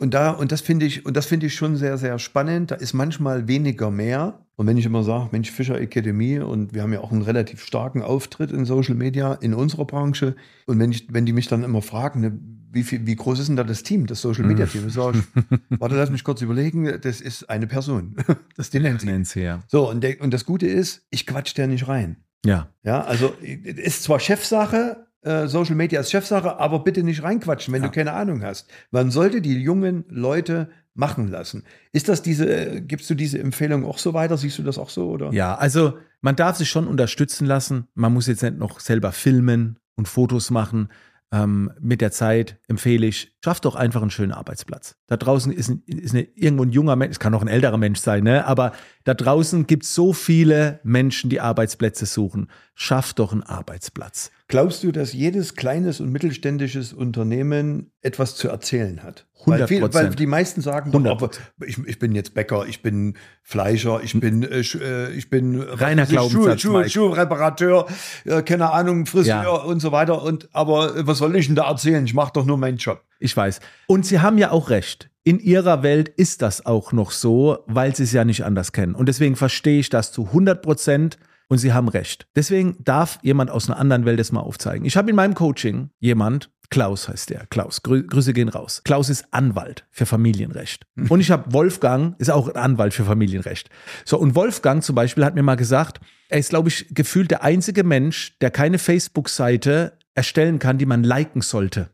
Und 0.00 0.12
da, 0.12 0.32
und 0.32 0.50
das 0.50 0.60
finde 0.60 0.86
ich, 0.86 1.06
und 1.06 1.16
das 1.16 1.26
finde 1.26 1.46
ich 1.46 1.54
schon 1.54 1.76
sehr, 1.76 1.98
sehr 1.98 2.18
spannend. 2.18 2.72
Da 2.72 2.74
ist 2.74 2.94
manchmal 2.94 3.46
weniger 3.46 3.90
mehr. 3.90 4.44
Und 4.56 4.66
wenn 4.66 4.76
ich 4.76 4.84
immer 4.84 5.04
sage, 5.04 5.28
Mensch, 5.30 5.52
Fischer 5.52 5.80
Academy, 5.80 6.40
und 6.40 6.74
wir 6.74 6.82
haben 6.82 6.92
ja 6.92 7.00
auch 7.00 7.12
einen 7.12 7.22
relativ 7.22 7.62
starken 7.62 8.02
Auftritt 8.02 8.50
in 8.50 8.64
Social 8.64 8.96
Media 8.96 9.34
in 9.34 9.54
unserer 9.54 9.84
Branche. 9.84 10.34
Und 10.66 10.80
wenn 10.80 10.90
ich, 10.90 11.06
wenn 11.12 11.26
die 11.26 11.32
mich 11.32 11.46
dann 11.46 11.62
immer 11.62 11.80
fragen, 11.80 12.20
ne, 12.20 12.36
wie 12.72 12.82
viel, 12.82 13.06
wie 13.06 13.14
groß 13.14 13.38
ist 13.38 13.48
denn 13.48 13.56
da 13.56 13.62
das 13.62 13.84
Team, 13.84 14.06
das 14.06 14.20
Social 14.20 14.44
Media 14.44 14.66
Team? 14.66 14.88
Ich 14.88 14.94
sage, 14.94 15.22
warte, 15.70 15.94
lass 15.94 16.10
mich 16.10 16.24
kurz 16.24 16.42
überlegen, 16.42 17.00
das 17.00 17.20
ist 17.20 17.48
eine 17.48 17.66
Person. 17.66 18.16
Das 18.56 18.66
ist 18.66 18.74
die 18.74 18.80
Nancy. 18.80 19.06
Nancy, 19.06 19.40
ja. 19.42 19.62
So, 19.68 19.88
und, 19.88 20.02
der, 20.02 20.20
und 20.20 20.34
das 20.34 20.44
Gute 20.44 20.66
ist, 20.66 21.06
ich 21.10 21.24
quatsch 21.24 21.56
der 21.56 21.68
nicht 21.68 21.86
rein. 21.86 22.16
Ja. 22.44 22.68
Ja, 22.82 23.02
also 23.02 23.32
ist 23.40 24.02
zwar 24.02 24.18
Chefsache, 24.18 25.07
äh, 25.22 25.46
Social 25.48 25.74
Media 25.74 26.00
ist 26.00 26.10
Chefsache, 26.10 26.58
aber 26.58 26.84
bitte 26.84 27.02
nicht 27.02 27.22
reinquatschen, 27.22 27.72
wenn 27.74 27.82
Ja. 27.82 27.88
du 27.88 27.94
keine 27.94 28.12
Ahnung 28.12 28.42
hast. 28.42 28.70
Man 28.90 29.10
sollte 29.10 29.40
die 29.40 29.54
jungen 29.60 30.04
Leute 30.08 30.68
machen 30.94 31.28
lassen. 31.28 31.64
Ist 31.92 32.08
das 32.08 32.22
diese, 32.22 32.48
äh, 32.48 32.80
gibst 32.80 33.08
du 33.10 33.14
diese 33.14 33.38
Empfehlung 33.38 33.84
auch 33.84 33.98
so 33.98 34.14
weiter? 34.14 34.36
Siehst 34.36 34.58
du 34.58 34.62
das 34.62 34.78
auch 34.78 34.90
so? 34.90 35.08
Oder? 35.10 35.32
Ja, 35.32 35.54
also 35.56 35.98
man 36.20 36.34
darf 36.36 36.56
sich 36.56 36.68
schon 36.68 36.86
unterstützen 36.88 37.46
lassen. 37.46 37.86
Man 37.94 38.12
muss 38.12 38.26
jetzt 38.26 38.42
nicht 38.42 38.58
noch 38.58 38.80
selber 38.80 39.12
filmen 39.12 39.78
und 39.96 40.08
Fotos 40.08 40.50
machen. 40.50 40.88
Ähm, 41.30 41.70
mit 41.80 42.00
der 42.00 42.10
Zeit 42.10 42.58
empfehle 42.68 43.06
ich, 43.06 43.36
schafft 43.44 43.64
doch 43.64 43.76
einfach 43.76 44.02
einen 44.02 44.10
schönen 44.10 44.32
Arbeitsplatz. 44.32 44.96
Da 45.06 45.16
draußen 45.16 45.52
ist, 45.52 45.68
ein, 45.68 45.82
ist 45.86 46.14
eine, 46.14 46.22
irgendwo 46.34 46.64
ein 46.64 46.72
junger 46.72 46.96
Mensch, 46.96 47.12
es 47.12 47.20
kann 47.20 47.34
auch 47.34 47.42
ein 47.42 47.48
älterer 47.48 47.78
Mensch 47.78 48.00
sein, 48.00 48.24
ne? 48.24 48.44
aber 48.46 48.72
da 49.04 49.14
draußen 49.14 49.66
gibt 49.66 49.84
es 49.84 49.94
so 49.94 50.12
viele 50.12 50.80
Menschen, 50.82 51.30
die 51.30 51.40
Arbeitsplätze 51.40 52.06
suchen. 52.06 52.50
Schafft 52.74 53.18
doch 53.18 53.32
einen 53.32 53.42
Arbeitsplatz. 53.42 54.30
Glaubst 54.48 54.82
du, 54.82 54.92
dass 54.92 55.12
jedes 55.12 55.54
kleines 55.54 56.00
und 56.00 56.10
mittelständisches 56.10 56.92
Unternehmen 56.92 57.92
etwas 58.02 58.34
zu 58.36 58.48
erzählen 58.48 59.02
hat? 59.02 59.26
100%. 59.44 59.46
Weil, 59.46 59.66
viel, 59.68 59.94
weil 59.94 60.10
die 60.10 60.26
meisten 60.26 60.60
sagen, 60.60 60.90
doch, 60.90 61.00
100%. 61.00 61.10
aber 61.10 61.30
ich, 61.66 61.78
ich 61.86 61.98
bin 61.98 62.14
jetzt 62.14 62.34
Bäcker, 62.34 62.66
ich 62.66 62.82
bin 62.82 63.16
Fleischer, 63.42 64.00
ich 64.02 64.18
bin, 64.18 64.42
äh, 64.42 64.60
äh, 64.60 65.12
ich 65.12 65.30
bin 65.30 65.60
Reiner 65.60 66.06
Glaubenssatz, 66.06 66.60
Schuh, 66.60 66.82
Schuh. 66.82 66.88
Schuhreparateur, 66.88 67.86
äh, 68.24 68.42
keine 68.42 68.72
Ahnung, 68.72 69.06
Friseur 69.06 69.42
Ja. 69.42 69.50
und 69.50 69.80
so 69.80 69.92
weiter. 69.92 70.22
Und 70.22 70.48
aber 70.52 70.96
äh, 70.96 71.06
was 71.06 71.18
soll 71.18 71.36
ich 71.36 71.46
denn 71.46 71.56
da 71.56 71.68
erzählen? 71.68 72.04
Ich 72.04 72.14
mache 72.14 72.32
doch 72.34 72.44
nur 72.44 72.58
meinen 72.58 72.78
Job. 72.78 73.04
Ich 73.18 73.36
weiß. 73.36 73.60
Und 73.86 74.06
Sie 74.06 74.20
haben 74.20 74.38
ja 74.38 74.50
auch 74.50 74.70
recht. 74.70 75.10
In 75.24 75.40
Ihrer 75.40 75.82
Welt 75.82 76.08
ist 76.08 76.42
das 76.42 76.64
auch 76.64 76.92
noch 76.92 77.10
so, 77.10 77.58
weil 77.66 77.94
Sie 77.94 78.04
es 78.04 78.12
ja 78.12 78.24
nicht 78.24 78.44
anders 78.44 78.72
kennen. 78.72 78.94
Und 78.94 79.08
deswegen 79.08 79.36
verstehe 79.36 79.80
ich 79.80 79.90
das 79.90 80.12
zu 80.12 80.26
100 80.26 80.62
Prozent. 80.62 81.18
Und 81.50 81.58
Sie 81.58 81.72
haben 81.72 81.88
recht. 81.88 82.28
Deswegen 82.36 82.76
darf 82.84 83.18
jemand 83.22 83.50
aus 83.50 83.68
einer 83.68 83.78
anderen 83.78 84.04
Welt 84.04 84.20
das 84.20 84.32
mal 84.32 84.40
aufzeigen. 84.40 84.84
Ich 84.84 84.98
habe 84.98 85.08
in 85.08 85.16
meinem 85.16 85.34
Coaching 85.34 85.88
jemand, 85.98 86.50
Klaus 86.70 87.08
heißt 87.08 87.30
der, 87.30 87.46
Klaus, 87.46 87.82
Grü 87.82 88.06
Grüße 88.06 88.34
gehen 88.34 88.50
raus. 88.50 88.82
Klaus 88.84 89.08
ist 89.08 89.26
Anwalt 89.30 89.86
für 89.90 90.04
Familienrecht. 90.04 90.86
Und 91.08 91.20
ich 91.20 91.30
habe 91.30 91.50
Wolfgang, 91.52 92.20
ist 92.20 92.30
auch 92.30 92.48
ein 92.48 92.56
Anwalt 92.56 92.92
für 92.92 93.04
Familienrecht. 93.04 93.70
So, 94.04 94.18
und 94.18 94.34
Wolfgang 94.34 94.84
zum 94.84 94.94
Beispiel 94.94 95.24
hat 95.24 95.34
mir 95.34 95.42
mal 95.42 95.56
gesagt, 95.56 96.00
er 96.28 96.38
ist, 96.38 96.50
glaube 96.50 96.68
ich, 96.68 96.86
gefühlt 96.90 97.30
der 97.30 97.42
einzige 97.42 97.84
Mensch, 97.84 98.38
der 98.40 98.50
keine 98.50 98.78
Facebook-Seite 98.78 99.98
erstellen 100.14 100.58
kann, 100.58 100.76
die 100.76 100.86
man 100.86 101.02
liken 101.02 101.40
sollte. 101.40 101.90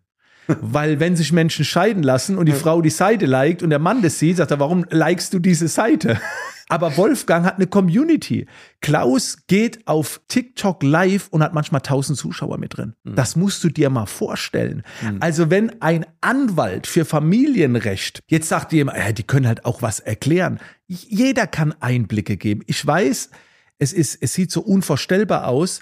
Weil 0.47 1.01
wenn 1.01 1.17
sich 1.17 1.33
Menschen 1.33 1.65
scheiden 1.65 2.03
lassen 2.03 2.37
und 2.37 2.47
die 2.47 2.53
Frau 2.53 2.83
die 2.83 2.91
Seite 2.91 3.27
liked 3.27 3.63
und 3.63 3.71
der 3.71 3.79
Mann 3.79 4.03
das 4.03 4.19
sieht, 4.19 4.37
sagt 4.37 4.51
er, 4.51 4.61
warum 4.61 4.85
likest 4.91 5.33
du 5.35 5.39
diese 5.39 5.69
Seite? 5.69 6.21
Aber 6.69 6.97
Wolfgang 6.97 7.45
hat 7.45 7.57
eine 7.57 7.67
Community. 7.67 8.47
Klaus 8.81 9.47
geht 9.47 9.87
auf 9.87 10.23
TikTok 10.29 10.83
live 10.83 11.29
und 11.29 11.43
hat 11.43 11.53
manchmal 11.53 11.81
1000 11.81 12.19
Zuschauer 12.19 12.57
mit 12.57 12.77
drin. 12.77 12.95
Das 13.05 13.37
musst 13.37 13.63
du 13.65 13.69
dir 13.69 13.91
mal 13.91 14.07
vorstellen. 14.07 14.83
Also 15.21 15.51
wenn 15.51 15.83
ein 15.83 16.07
Anwalt 16.23 16.87
für 16.87 17.05
Familienrecht, 17.05 18.21
jetzt 18.29 18.49
sagt 18.49 18.73
jemand, 18.73 18.99
äh, 18.99 19.13
die 19.13 19.25
können 19.25 19.47
halt 19.47 19.67
auch 19.67 19.83
was 19.83 20.01
erklären. 20.01 20.59
Jeder 20.87 21.47
kann 21.47 21.75
Einblicke 21.81 22.39
geben. 22.39 22.63
Ich 22.67 22.85
weiß, 22.85 23.31
es 23.79 23.93
ist, 23.93 24.19
es 24.23 24.33
sieht 24.33 24.51
so 24.51 24.63
unvorstellbar 24.63 25.49
aus, 25.49 25.81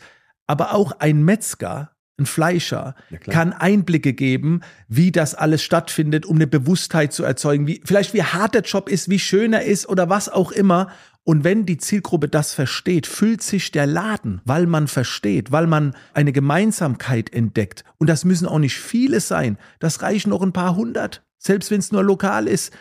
aber 0.49 0.75
auch 0.75 0.93
ein 0.99 1.25
Metzger, 1.25 1.92
ein 2.19 2.27
Fleischer, 2.27 2.95
klar. 3.09 3.21
kann 3.35 3.53
Einblicke 3.53 4.13
geben, 4.13 4.61
wie 4.89 5.13
das 5.13 5.35
alles 5.35 5.63
stattfindet, 5.63 6.27
um 6.27 6.37
eine 6.37 6.47
Bewusstheit 6.47 7.13
zu 7.13 7.25
erzeugen, 7.25 7.67
wie, 7.67 7.81
vielleicht 7.85 8.15
wie 8.15 8.23
hart 8.23 8.55
der 8.55 8.63
Job 8.63 8.89
ist, 8.89 9.09
wie 9.09 9.19
schön 9.19 9.53
er 9.53 9.65
ist 9.65 9.89
oder 9.89 10.09
was 10.09 10.29
auch 10.29 10.53
immer. 10.53 10.91
Und 11.25 11.45
wenn 11.45 11.67
die 11.67 11.79
Zielgruppe 11.79 12.29
das 12.29 12.53
versteht, 12.53 13.07
füllt 13.07 13.43
sich 13.43 13.71
der 13.71 13.87
Laden, 13.87 14.41
weil 14.45 14.67
man 14.67 14.89
versteht, 14.89 15.53
weil 15.53 15.67
man 15.67 15.95
eine 16.15 16.33
Gemeinsamkeit 16.33 17.33
entdeckt. 17.33 17.85
Und 17.99 18.09
das 18.09 18.25
müssen 18.25 18.49
auch 18.49 18.59
nicht 18.59 18.77
viele 18.77 19.21
sein. 19.21 19.57
Das 19.79 20.03
reichen 20.03 20.31
noch 20.31 20.43
ein 20.43 20.53
paar 20.53 20.75
hundert, 20.75 21.23
selbst 21.39 21.71
wenn 21.71 21.79
es 21.79 21.93
nur 21.93 22.03
lokal 22.03 22.49
ist. 22.49 22.73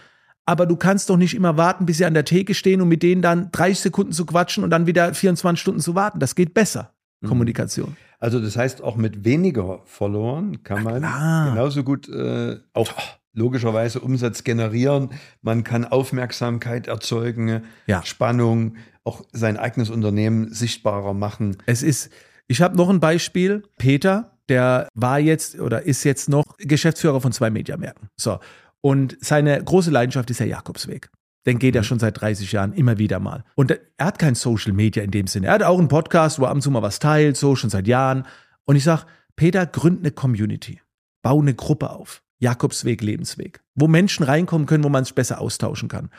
Aber 0.46 0.66
du 0.66 0.76
kannst 0.76 1.10
doch 1.10 1.18
nicht 1.18 1.36
immer 1.36 1.56
warten, 1.56 1.86
bis 1.86 1.98
sie 1.98 2.06
an 2.06 2.16
der 2.16 2.26
Theke 2.26 2.56
stehen 2.56 2.82
und 2.82 2.88
mit 2.90 3.04
denen 3.04 3.22
dann 3.22 3.52
30 3.52 3.80
Sekunden 3.80 4.12
zu 4.12 4.26
quatschen 4.26 4.64
und 4.64 4.72
dann 4.72 4.88
wieder 4.88 5.14
24 5.14 5.62
Stunden 5.62 5.80
zu 5.80 5.94
warten. 5.94 6.20
Das 6.20 6.36
geht 6.36 6.54
besser. 6.54 6.94
Kommunikation. 7.24 7.96
Also 8.22 8.40
das 8.40 8.56
heißt, 8.56 8.82
auch 8.82 8.96
mit 8.96 9.26
weniger 9.26 9.82
Followern 9.86 10.64
kann 10.64 10.84
man 10.84 11.02
genauso 11.02 11.84
gut 11.84 12.08
äh, 12.08 12.60
auch 12.74 12.92
logischerweise 13.34 14.00
Umsatz 14.00 14.44
generieren. 14.44 15.10
Man 15.42 15.64
kann 15.64 15.86
Aufmerksamkeit 15.86 16.88
erzeugen, 16.88 17.64
Ja. 17.88 18.04
Spannung, 18.06 18.76
auch 19.04 19.24
sein 19.32 19.58
eigenes 19.58 19.90
Unternehmen 19.90 20.54
sichtbarer 20.54 21.14
machen. 21.14 21.58
Es 21.66 21.82
ist, 21.82 22.12
ich 22.48 22.62
habe 22.62 22.78
noch 22.78 22.90
ein 22.90 23.00
Beispiel. 23.00 23.64
Peter, 23.78 24.38
der 24.50 24.88
war 24.94 25.20
jetzt 25.20 25.60
oder 25.60 25.82
ist 25.84 26.04
jetzt 26.04 26.30
noch 26.30 26.44
Geschäftsführer 26.60 27.22
von 27.22 27.32
zwei 27.32 27.50
Mediamärkten. 27.50 28.10
So. 28.18 28.40
Und 28.82 29.18
seine 29.22 29.64
große 29.64 29.92
Leidenschaft 29.92 30.30
ist 30.30 30.40
der 30.40 30.48
Jakobsweg. 30.48 31.10
Den 31.46 31.60
geht 31.60 31.76
er 31.76 31.84
schon 31.84 32.00
seit 32.00 32.22
30 32.22 32.52
Jahren 32.52 32.74
immer 32.74 32.98
wieder 32.98 33.20
mal. 33.20 33.44
Und 33.56 33.72
er 33.72 34.06
hat 34.06 34.20
kein 34.20 34.36
Social 34.36 34.74
Media 34.74 35.02
in 35.04 35.12
dem 35.12 35.28
Sinne. 35.28 35.48
Er 35.48 35.54
hat 35.54 35.64
auch 35.64 35.80
einen 35.80 35.88
Podcast, 35.88 36.40
wo 36.40 36.44
er 36.44 36.50
ab 36.50 36.56
und 36.56 36.62
zu 36.62 36.72
mal 36.72 36.82
was 36.82 37.00
teilt, 37.00 37.36
so 37.36 37.56
schon 37.56 37.70
seit 37.70 37.88
Jahren. 37.88 38.28
Und 38.66 38.76
ich 38.76 38.84
sage, 38.84 39.06
Peter, 39.36 39.66
gründ 39.66 40.00
eine 40.00 40.12
Community. 40.12 40.82
Bau 41.24 41.40
eine 41.40 41.56
Gruppe 41.56 41.90
auf. 41.90 42.22
Jakobsweg, 42.40 43.02
Lebensweg. 43.02 43.62
Wo 43.76 43.88
Menschen 43.88 44.24
reinkommen 44.24 44.68
können, 44.68 44.84
wo 44.84 44.90
man 44.90 45.04
es 45.04 45.14
besser 45.14 45.42
austauschen 45.42 45.90
kann. 45.90 46.10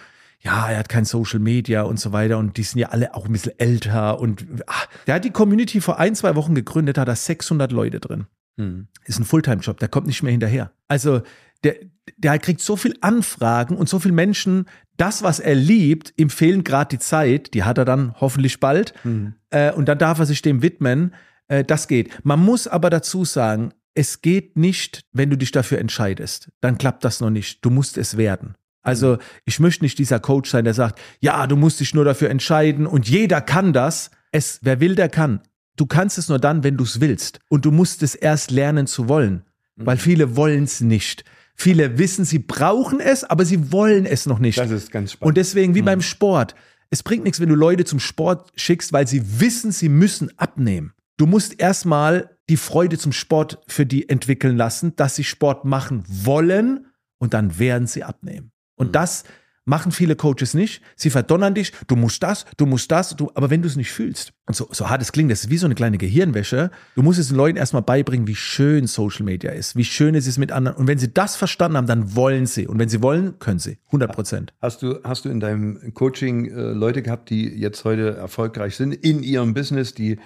Ja, 0.40 0.70
er 0.70 0.78
hat 0.78 0.88
kein 0.88 1.04
Social 1.04 1.38
Media 1.38 1.82
und 1.82 2.00
so 2.00 2.12
weiter 2.12 2.38
und 2.38 2.56
die 2.56 2.64
sind 2.64 2.80
ja 2.80 2.88
alle 2.88 3.14
auch 3.14 3.26
ein 3.26 3.32
bisschen 3.32 3.56
älter 3.60 4.18
und 4.18 4.44
ach, 4.66 4.88
der 5.06 5.16
hat 5.16 5.24
die 5.24 5.30
Community 5.30 5.80
vor 5.80 6.00
ein, 6.00 6.16
zwei 6.16 6.34
Wochen 6.34 6.56
gegründet, 6.56 6.98
hat 6.98 7.06
da 7.06 7.14
600 7.14 7.70
Leute 7.70 8.00
drin. 8.00 8.26
Hm. 8.56 8.88
Ist 9.04 9.20
ein 9.20 9.24
Fulltime-Job, 9.24 9.78
der 9.78 9.88
kommt 9.88 10.08
nicht 10.08 10.22
mehr 10.22 10.32
hinterher. 10.32 10.72
Also 10.88 11.22
der, 11.64 11.76
der 12.16 12.38
kriegt 12.38 12.60
so 12.60 12.76
viel 12.76 12.96
Anfragen 13.00 13.76
und 13.76 13.88
so 13.88 13.98
viele 13.98 14.14
Menschen, 14.14 14.66
das, 14.96 15.22
was 15.22 15.40
er 15.40 15.54
liebt, 15.54 16.12
ihm 16.16 16.30
fehlen 16.30 16.64
gerade 16.64 16.96
die 16.96 16.98
Zeit, 16.98 17.54
die 17.54 17.64
hat 17.64 17.78
er 17.78 17.84
dann 17.84 18.14
hoffentlich 18.20 18.60
bald, 18.60 18.94
Hm. 19.02 19.34
äh, 19.50 19.72
und 19.72 19.86
dann 19.88 19.98
darf 19.98 20.18
er 20.18 20.26
sich 20.26 20.42
dem 20.42 20.62
widmen. 20.62 21.14
Äh, 21.48 21.64
das 21.64 21.88
geht. 21.88 22.10
Man 22.24 22.40
muss 22.40 22.66
aber 22.66 22.90
dazu 22.90 23.24
sagen, 23.24 23.72
es 23.94 24.22
geht 24.22 24.56
nicht, 24.56 25.04
wenn 25.12 25.30
du 25.30 25.36
dich 25.36 25.52
dafür 25.52 25.78
entscheidest. 25.78 26.50
Dann 26.60 26.78
klappt 26.78 27.04
das 27.04 27.20
noch 27.20 27.30
nicht. 27.30 27.64
Du 27.64 27.70
musst 27.70 27.98
es 27.98 28.16
werden. 28.16 28.54
Also 28.82 29.18
ich 29.44 29.60
möchte 29.60 29.84
nicht 29.84 29.98
dieser 29.98 30.18
Coach 30.18 30.50
sein, 30.50 30.64
der 30.64 30.74
sagt, 30.74 31.00
ja, 31.20 31.46
du 31.46 31.56
musst 31.56 31.78
dich 31.80 31.94
nur 31.94 32.04
dafür 32.04 32.30
entscheiden 32.30 32.86
und 32.86 33.08
jeder 33.08 33.40
kann 33.40 33.72
das. 33.72 34.10
Es, 34.32 34.58
wer 34.62 34.80
will, 34.80 34.94
der 34.94 35.08
kann. 35.08 35.40
Du 35.76 35.86
kannst 35.86 36.18
es 36.18 36.28
nur 36.28 36.38
dann, 36.38 36.64
wenn 36.64 36.76
du 36.76 36.84
es 36.84 37.00
willst. 37.00 37.38
Und 37.48 37.64
du 37.64 37.70
musst 37.70 38.02
es 38.02 38.14
erst 38.14 38.50
lernen 38.50 38.86
zu 38.86 39.08
wollen. 39.08 39.44
Weil 39.76 39.96
viele 39.96 40.36
wollen 40.36 40.64
es 40.64 40.80
nicht. 40.80 41.24
Viele 41.62 41.96
wissen, 41.96 42.24
sie 42.24 42.40
brauchen 42.40 42.98
es, 42.98 43.22
aber 43.22 43.44
sie 43.44 43.70
wollen 43.70 44.04
es 44.04 44.26
noch 44.26 44.40
nicht. 44.40 44.58
Das 44.58 44.72
ist 44.72 44.90
ganz 44.90 45.12
spannend. 45.12 45.28
Und 45.28 45.36
deswegen, 45.36 45.76
wie 45.76 45.82
beim 45.82 46.00
Sport, 46.00 46.56
es 46.90 47.04
bringt 47.04 47.22
nichts, 47.22 47.38
wenn 47.38 47.48
du 47.48 47.54
Leute 47.54 47.84
zum 47.84 48.00
Sport 48.00 48.50
schickst, 48.56 48.92
weil 48.92 49.06
sie 49.06 49.38
wissen, 49.38 49.70
sie 49.70 49.88
müssen 49.88 50.36
abnehmen. 50.40 50.92
Du 51.18 51.26
musst 51.26 51.60
erstmal 51.60 52.36
die 52.48 52.56
Freude 52.56 52.98
zum 52.98 53.12
Sport 53.12 53.60
für 53.68 53.86
die 53.86 54.08
entwickeln 54.08 54.56
lassen, 54.56 54.96
dass 54.96 55.14
sie 55.14 55.22
Sport 55.22 55.64
machen 55.64 56.02
wollen 56.08 56.86
und 57.18 57.32
dann 57.32 57.60
werden 57.60 57.86
sie 57.86 58.02
abnehmen. 58.02 58.50
Und 58.74 58.96
das 58.96 59.22
machen 59.64 59.92
viele 59.92 60.16
Coaches 60.16 60.54
nicht. 60.54 60.82
Sie 60.96 61.10
verdonnern 61.10 61.54
dich, 61.54 61.72
du 61.86 61.96
musst 61.96 62.22
das, 62.22 62.44
du 62.56 62.66
musst 62.66 62.90
das, 62.90 63.16
du, 63.16 63.30
aber 63.34 63.50
wenn 63.50 63.62
du 63.62 63.68
es 63.68 63.76
nicht 63.76 63.90
fühlst, 63.90 64.32
und 64.46 64.56
so, 64.56 64.68
so 64.72 64.90
hart 64.90 65.00
es 65.00 65.12
klingt, 65.12 65.30
das 65.30 65.44
ist 65.44 65.50
wie 65.50 65.56
so 65.56 65.66
eine 65.66 65.74
kleine 65.74 65.98
Gehirnwäsche, 65.98 66.70
du 66.96 67.02
musst 67.02 67.18
es 67.18 67.28
den 67.28 67.36
Leuten 67.36 67.56
erstmal 67.56 67.82
beibringen, 67.82 68.26
wie 68.26 68.34
schön 68.34 68.86
Social 68.86 69.24
Media 69.24 69.52
ist, 69.52 69.76
wie 69.76 69.84
schön 69.84 70.14
es 70.14 70.26
ist 70.26 70.38
mit 70.38 70.50
anderen. 70.50 70.76
Und 70.76 70.88
wenn 70.88 70.98
sie 70.98 71.12
das 71.12 71.36
verstanden 71.36 71.76
haben, 71.76 71.86
dann 71.86 72.16
wollen 72.16 72.46
sie. 72.46 72.66
Und 72.66 72.78
wenn 72.78 72.88
sie 72.88 73.02
wollen, 73.02 73.38
können 73.38 73.60
sie. 73.60 73.78
100 73.86 74.12
Prozent. 74.12 74.52
Hast 74.60 74.82
du, 74.82 74.98
hast 75.04 75.24
du 75.24 75.28
in 75.28 75.38
deinem 75.38 75.94
Coaching 75.94 76.46
äh, 76.46 76.72
Leute 76.72 77.02
gehabt, 77.02 77.30
die 77.30 77.48
jetzt 77.48 77.84
heute 77.84 78.16
erfolgreich 78.16 78.76
sind 78.76 78.92
in 78.92 79.22
ihrem 79.22 79.54
Business, 79.54 79.94
die, 79.94 80.18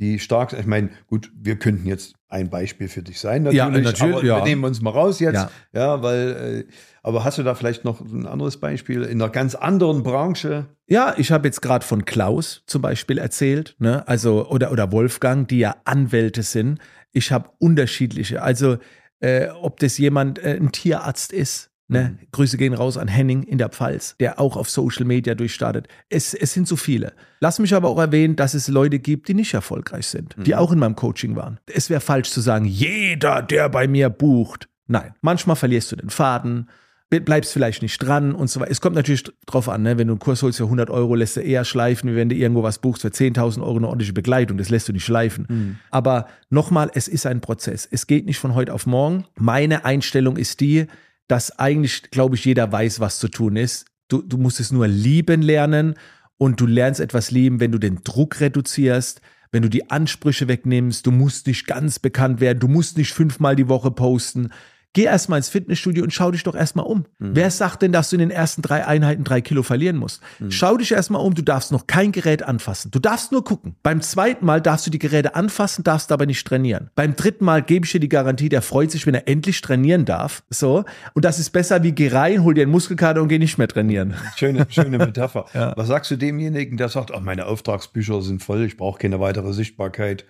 die 0.00 0.18
stark? 0.18 0.52
Ich 0.52 0.66
meine, 0.66 0.90
gut, 1.06 1.30
wir 1.34 1.56
könnten 1.56 1.86
jetzt 1.86 2.14
ein 2.28 2.48
Beispiel 2.48 2.88
für 2.88 3.02
dich 3.02 3.20
sein, 3.20 3.42
natürlich, 3.42 3.58
Ja, 3.58 3.68
natürlich, 3.68 4.02
aber 4.16 4.24
ja. 4.24 4.36
wir 4.38 4.44
nehmen 4.44 4.64
uns 4.64 4.80
mal 4.80 4.90
raus 4.90 5.20
jetzt. 5.20 5.34
Ja. 5.34 5.50
Ja, 5.72 6.02
weil, 6.02 6.64
äh, 6.68 6.72
aber 7.02 7.24
hast 7.24 7.38
du 7.38 7.42
da 7.42 7.54
vielleicht 7.54 7.84
noch 7.84 8.00
ein 8.00 8.26
anderes 8.26 8.56
Beispiel 8.58 9.02
in 9.02 9.20
einer 9.20 9.30
ganz 9.30 9.54
anderen 9.54 10.02
Branche? 10.02 10.66
Ja, 10.86 11.14
ich 11.16 11.32
habe 11.32 11.46
jetzt 11.46 11.60
gerade 11.60 11.84
von 11.84 12.04
Klaus 12.04 12.62
zum 12.66 12.82
Beispiel 12.82 13.18
erzählt, 13.18 13.76
ne? 13.78 14.06
Also 14.08 14.48
oder 14.48 14.72
oder 14.72 14.90
Wolfgang, 14.92 15.46
die 15.46 15.58
ja 15.58 15.76
Anwälte 15.84 16.42
sind. 16.42 16.78
Ich 17.12 17.32
habe 17.32 17.50
unterschiedliche. 17.58 18.42
Also 18.42 18.78
äh, 19.20 19.48
ob 19.48 19.78
das 19.80 19.98
jemand 19.98 20.38
äh, 20.38 20.56
ein 20.56 20.72
Tierarzt 20.72 21.32
ist. 21.32 21.69
Ne? 21.90 22.18
Grüße 22.30 22.56
gehen 22.56 22.72
raus 22.72 22.96
an 22.96 23.08
Henning 23.08 23.42
in 23.42 23.58
der 23.58 23.68
Pfalz, 23.68 24.14
der 24.20 24.38
auch 24.38 24.56
auf 24.56 24.70
Social 24.70 25.04
Media 25.04 25.34
durchstartet. 25.34 25.88
Es, 26.08 26.34
es 26.34 26.52
sind 26.52 26.68
so 26.68 26.76
viele. 26.76 27.12
Lass 27.40 27.58
mich 27.58 27.74
aber 27.74 27.88
auch 27.88 27.98
erwähnen, 27.98 28.36
dass 28.36 28.54
es 28.54 28.68
Leute 28.68 29.00
gibt, 29.00 29.28
die 29.28 29.34
nicht 29.34 29.54
erfolgreich 29.54 30.06
sind, 30.06 30.36
die 30.38 30.54
auch 30.54 30.70
in 30.70 30.78
meinem 30.78 30.94
Coaching 30.94 31.34
waren. 31.34 31.58
Es 31.66 31.90
wäre 31.90 32.00
falsch 32.00 32.30
zu 32.30 32.40
sagen, 32.40 32.64
jeder, 32.64 33.42
der 33.42 33.68
bei 33.68 33.88
mir 33.88 34.08
bucht. 34.08 34.68
Nein, 34.86 35.14
manchmal 35.20 35.56
verlierst 35.56 35.90
du 35.92 35.96
den 35.96 36.10
Faden, 36.10 36.68
bleibst 37.08 37.52
vielleicht 37.52 37.82
nicht 37.82 37.98
dran 37.98 38.32
und 38.36 38.48
so 38.48 38.60
weiter. 38.60 38.70
Es 38.70 38.80
kommt 38.80 38.94
natürlich 38.94 39.24
drauf 39.46 39.68
an, 39.68 39.82
ne? 39.82 39.98
wenn 39.98 40.06
du 40.06 40.12
einen 40.12 40.20
Kurs 40.20 40.42
holst 40.42 40.58
für 40.58 40.64
100 40.64 40.90
Euro, 40.90 41.16
lässt 41.16 41.36
du 41.36 41.40
eher 41.40 41.64
schleifen, 41.64 42.10
wie 42.10 42.14
wenn 42.14 42.28
du 42.28 42.36
irgendwo 42.36 42.62
was 42.62 42.78
buchst 42.78 43.02
für 43.02 43.08
10.000 43.08 43.62
Euro 43.62 43.78
eine 43.78 43.88
ordentliche 43.88 44.12
Begleitung. 44.12 44.58
Das 44.58 44.68
lässt 44.68 44.88
du 44.88 44.92
nicht 44.92 45.04
schleifen. 45.04 45.46
Aber 45.90 46.28
nochmal, 46.50 46.90
es 46.94 47.08
ist 47.08 47.26
ein 47.26 47.40
Prozess. 47.40 47.88
Es 47.90 48.06
geht 48.06 48.26
nicht 48.26 48.38
von 48.38 48.54
heute 48.54 48.72
auf 48.72 48.86
morgen. 48.86 49.24
Meine 49.36 49.84
Einstellung 49.84 50.36
ist 50.36 50.60
die, 50.60 50.86
dass 51.30 51.56
eigentlich, 51.60 52.10
glaube 52.10 52.34
ich, 52.34 52.44
jeder 52.44 52.72
weiß, 52.72 52.98
was 52.98 53.20
zu 53.20 53.28
tun 53.28 53.54
ist. 53.54 53.86
Du, 54.08 54.20
du 54.20 54.36
musst 54.36 54.58
es 54.58 54.72
nur 54.72 54.88
lieben 54.88 55.42
lernen 55.42 55.94
und 56.38 56.60
du 56.60 56.66
lernst 56.66 56.98
etwas 56.98 57.30
lieben, 57.30 57.60
wenn 57.60 57.70
du 57.70 57.78
den 57.78 58.02
Druck 58.02 58.40
reduzierst, 58.40 59.20
wenn 59.52 59.62
du 59.62 59.68
die 59.68 59.90
Ansprüche 59.90 60.48
wegnimmst, 60.48 61.06
du 61.06 61.12
musst 61.12 61.46
nicht 61.46 61.68
ganz 61.68 62.00
bekannt 62.00 62.40
werden, 62.40 62.58
du 62.58 62.66
musst 62.66 62.98
nicht 62.98 63.12
fünfmal 63.12 63.54
die 63.54 63.68
Woche 63.68 63.92
posten. 63.92 64.50
Geh 64.92 65.04
erstmal 65.04 65.38
ins 65.38 65.48
Fitnessstudio 65.48 66.02
und 66.02 66.12
schau 66.12 66.32
dich 66.32 66.42
doch 66.42 66.56
erstmal 66.56 66.84
um. 66.84 67.04
Wer 67.18 67.50
sagt 67.50 67.82
denn, 67.82 67.92
dass 67.92 68.10
du 68.10 68.16
in 68.16 68.20
den 68.20 68.30
ersten 68.32 68.60
drei 68.60 68.84
Einheiten 68.84 69.22
drei 69.22 69.40
Kilo 69.40 69.62
verlieren 69.62 69.96
musst? 69.96 70.20
Schau 70.48 70.76
dich 70.76 70.90
erstmal 70.90 71.24
um, 71.24 71.34
du 71.34 71.42
darfst 71.42 71.70
noch 71.70 71.86
kein 71.86 72.10
Gerät 72.10 72.42
anfassen. 72.42 72.90
Du 72.90 72.98
darfst 72.98 73.30
nur 73.30 73.44
gucken. 73.44 73.76
Beim 73.84 74.00
zweiten 74.00 74.44
Mal 74.44 74.60
darfst 74.60 74.86
du 74.86 74.90
die 74.90 74.98
Geräte 74.98 75.36
anfassen, 75.36 75.84
darfst 75.84 76.10
aber 76.10 76.26
nicht 76.26 76.44
trainieren. 76.44 76.90
Beim 76.96 77.14
dritten 77.14 77.44
Mal 77.44 77.62
gebe 77.62 77.86
ich 77.86 77.92
dir 77.92 78.00
die 78.00 78.08
Garantie, 78.08 78.48
der 78.48 78.62
freut 78.62 78.90
sich, 78.90 79.06
wenn 79.06 79.14
er 79.14 79.28
endlich 79.28 79.60
trainieren 79.60 80.04
darf. 80.06 80.42
So. 80.50 80.84
Und 81.14 81.24
das 81.24 81.38
ist 81.38 81.50
besser 81.50 81.84
wie 81.84 81.92
geh 81.92 82.08
rein, 82.08 82.42
hol 82.42 82.54
dir 82.54 82.62
einen 82.62 82.72
Muskelkater 82.72 83.22
und 83.22 83.28
geh 83.28 83.38
nicht 83.38 83.58
mehr 83.58 83.68
trainieren. 83.68 84.14
Schöne, 84.36 84.66
schöne 84.70 84.98
Metapher. 85.06 85.46
Was 85.76 85.86
sagst 85.86 86.10
du 86.10 86.16
demjenigen, 86.16 86.76
der 86.76 86.88
sagt, 86.88 87.12
oh, 87.12 87.20
meine 87.20 87.46
Auftragsbücher 87.46 88.22
sind 88.22 88.42
voll, 88.42 88.64
ich 88.64 88.76
brauche 88.76 88.98
keine 88.98 89.20
weitere 89.20 89.52
Sichtbarkeit? 89.52 90.24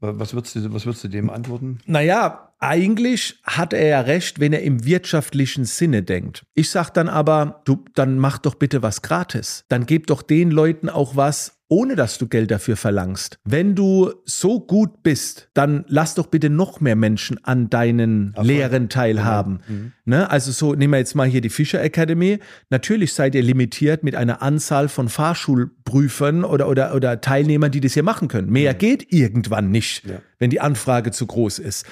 Was, 0.00 0.34
würdest 0.34 0.56
du, 0.56 0.72
was 0.74 0.86
würdest 0.86 1.04
du 1.04 1.08
dem 1.08 1.30
antworten? 1.30 1.78
Naja, 1.86 2.52
eigentlich 2.58 3.40
hat 3.44 3.72
er 3.72 3.86
ja 3.86 4.00
recht, 4.00 4.40
wenn 4.40 4.52
er 4.52 4.62
im 4.62 4.84
wirtschaftlichen 4.84 5.64
Sinne 5.64 6.02
denkt. 6.02 6.44
Ich 6.54 6.70
sag 6.70 6.90
dann 6.90 7.08
aber, 7.08 7.62
du, 7.64 7.84
dann 7.94 8.18
mach 8.18 8.38
doch 8.38 8.54
bitte 8.54 8.82
was 8.82 9.02
gratis. 9.02 9.64
Dann 9.68 9.86
gib 9.86 10.06
doch 10.08 10.22
den 10.22 10.50
Leuten 10.50 10.88
auch 10.88 11.16
was, 11.16 11.55
ohne 11.68 11.96
dass 11.96 12.16
du 12.18 12.28
Geld 12.28 12.50
dafür 12.52 12.76
verlangst. 12.76 13.38
Wenn 13.44 13.74
du 13.74 14.12
so 14.24 14.60
gut 14.60 15.02
bist, 15.02 15.48
dann 15.52 15.84
lass 15.88 16.14
doch 16.14 16.28
bitte 16.28 16.48
noch 16.48 16.80
mehr 16.80 16.94
Menschen 16.94 17.42
an 17.44 17.68
deinen 17.70 18.34
Lehren 18.40 18.88
teilhaben. 18.88 19.92
Ne? 20.04 20.30
Also 20.30 20.52
so, 20.52 20.74
nehmen 20.74 20.92
wir 20.92 20.98
jetzt 20.98 21.14
mal 21.16 21.26
hier 21.26 21.40
die 21.40 21.48
Fischer 21.48 21.82
Academy. 21.82 22.38
Natürlich 22.70 23.14
seid 23.14 23.34
ihr 23.34 23.42
limitiert 23.42 24.04
mit 24.04 24.14
einer 24.14 24.42
Anzahl 24.42 24.88
von 24.88 25.08
Fahrschulprüfern 25.08 26.44
oder, 26.44 26.68
oder, 26.68 26.94
oder 26.94 27.20
Teilnehmern, 27.20 27.70
die 27.72 27.80
das 27.80 27.94
hier 27.94 28.02
machen 28.04 28.28
können. 28.28 28.50
Mehr 28.50 28.74
geht 28.74 29.12
irgendwann 29.12 29.70
nicht, 29.70 30.04
Ja. 30.06 30.20
wenn 30.38 30.50
die 30.50 30.60
Anfrage 30.60 31.10
zu 31.10 31.26
groß 31.26 31.58
ist. 31.58 31.84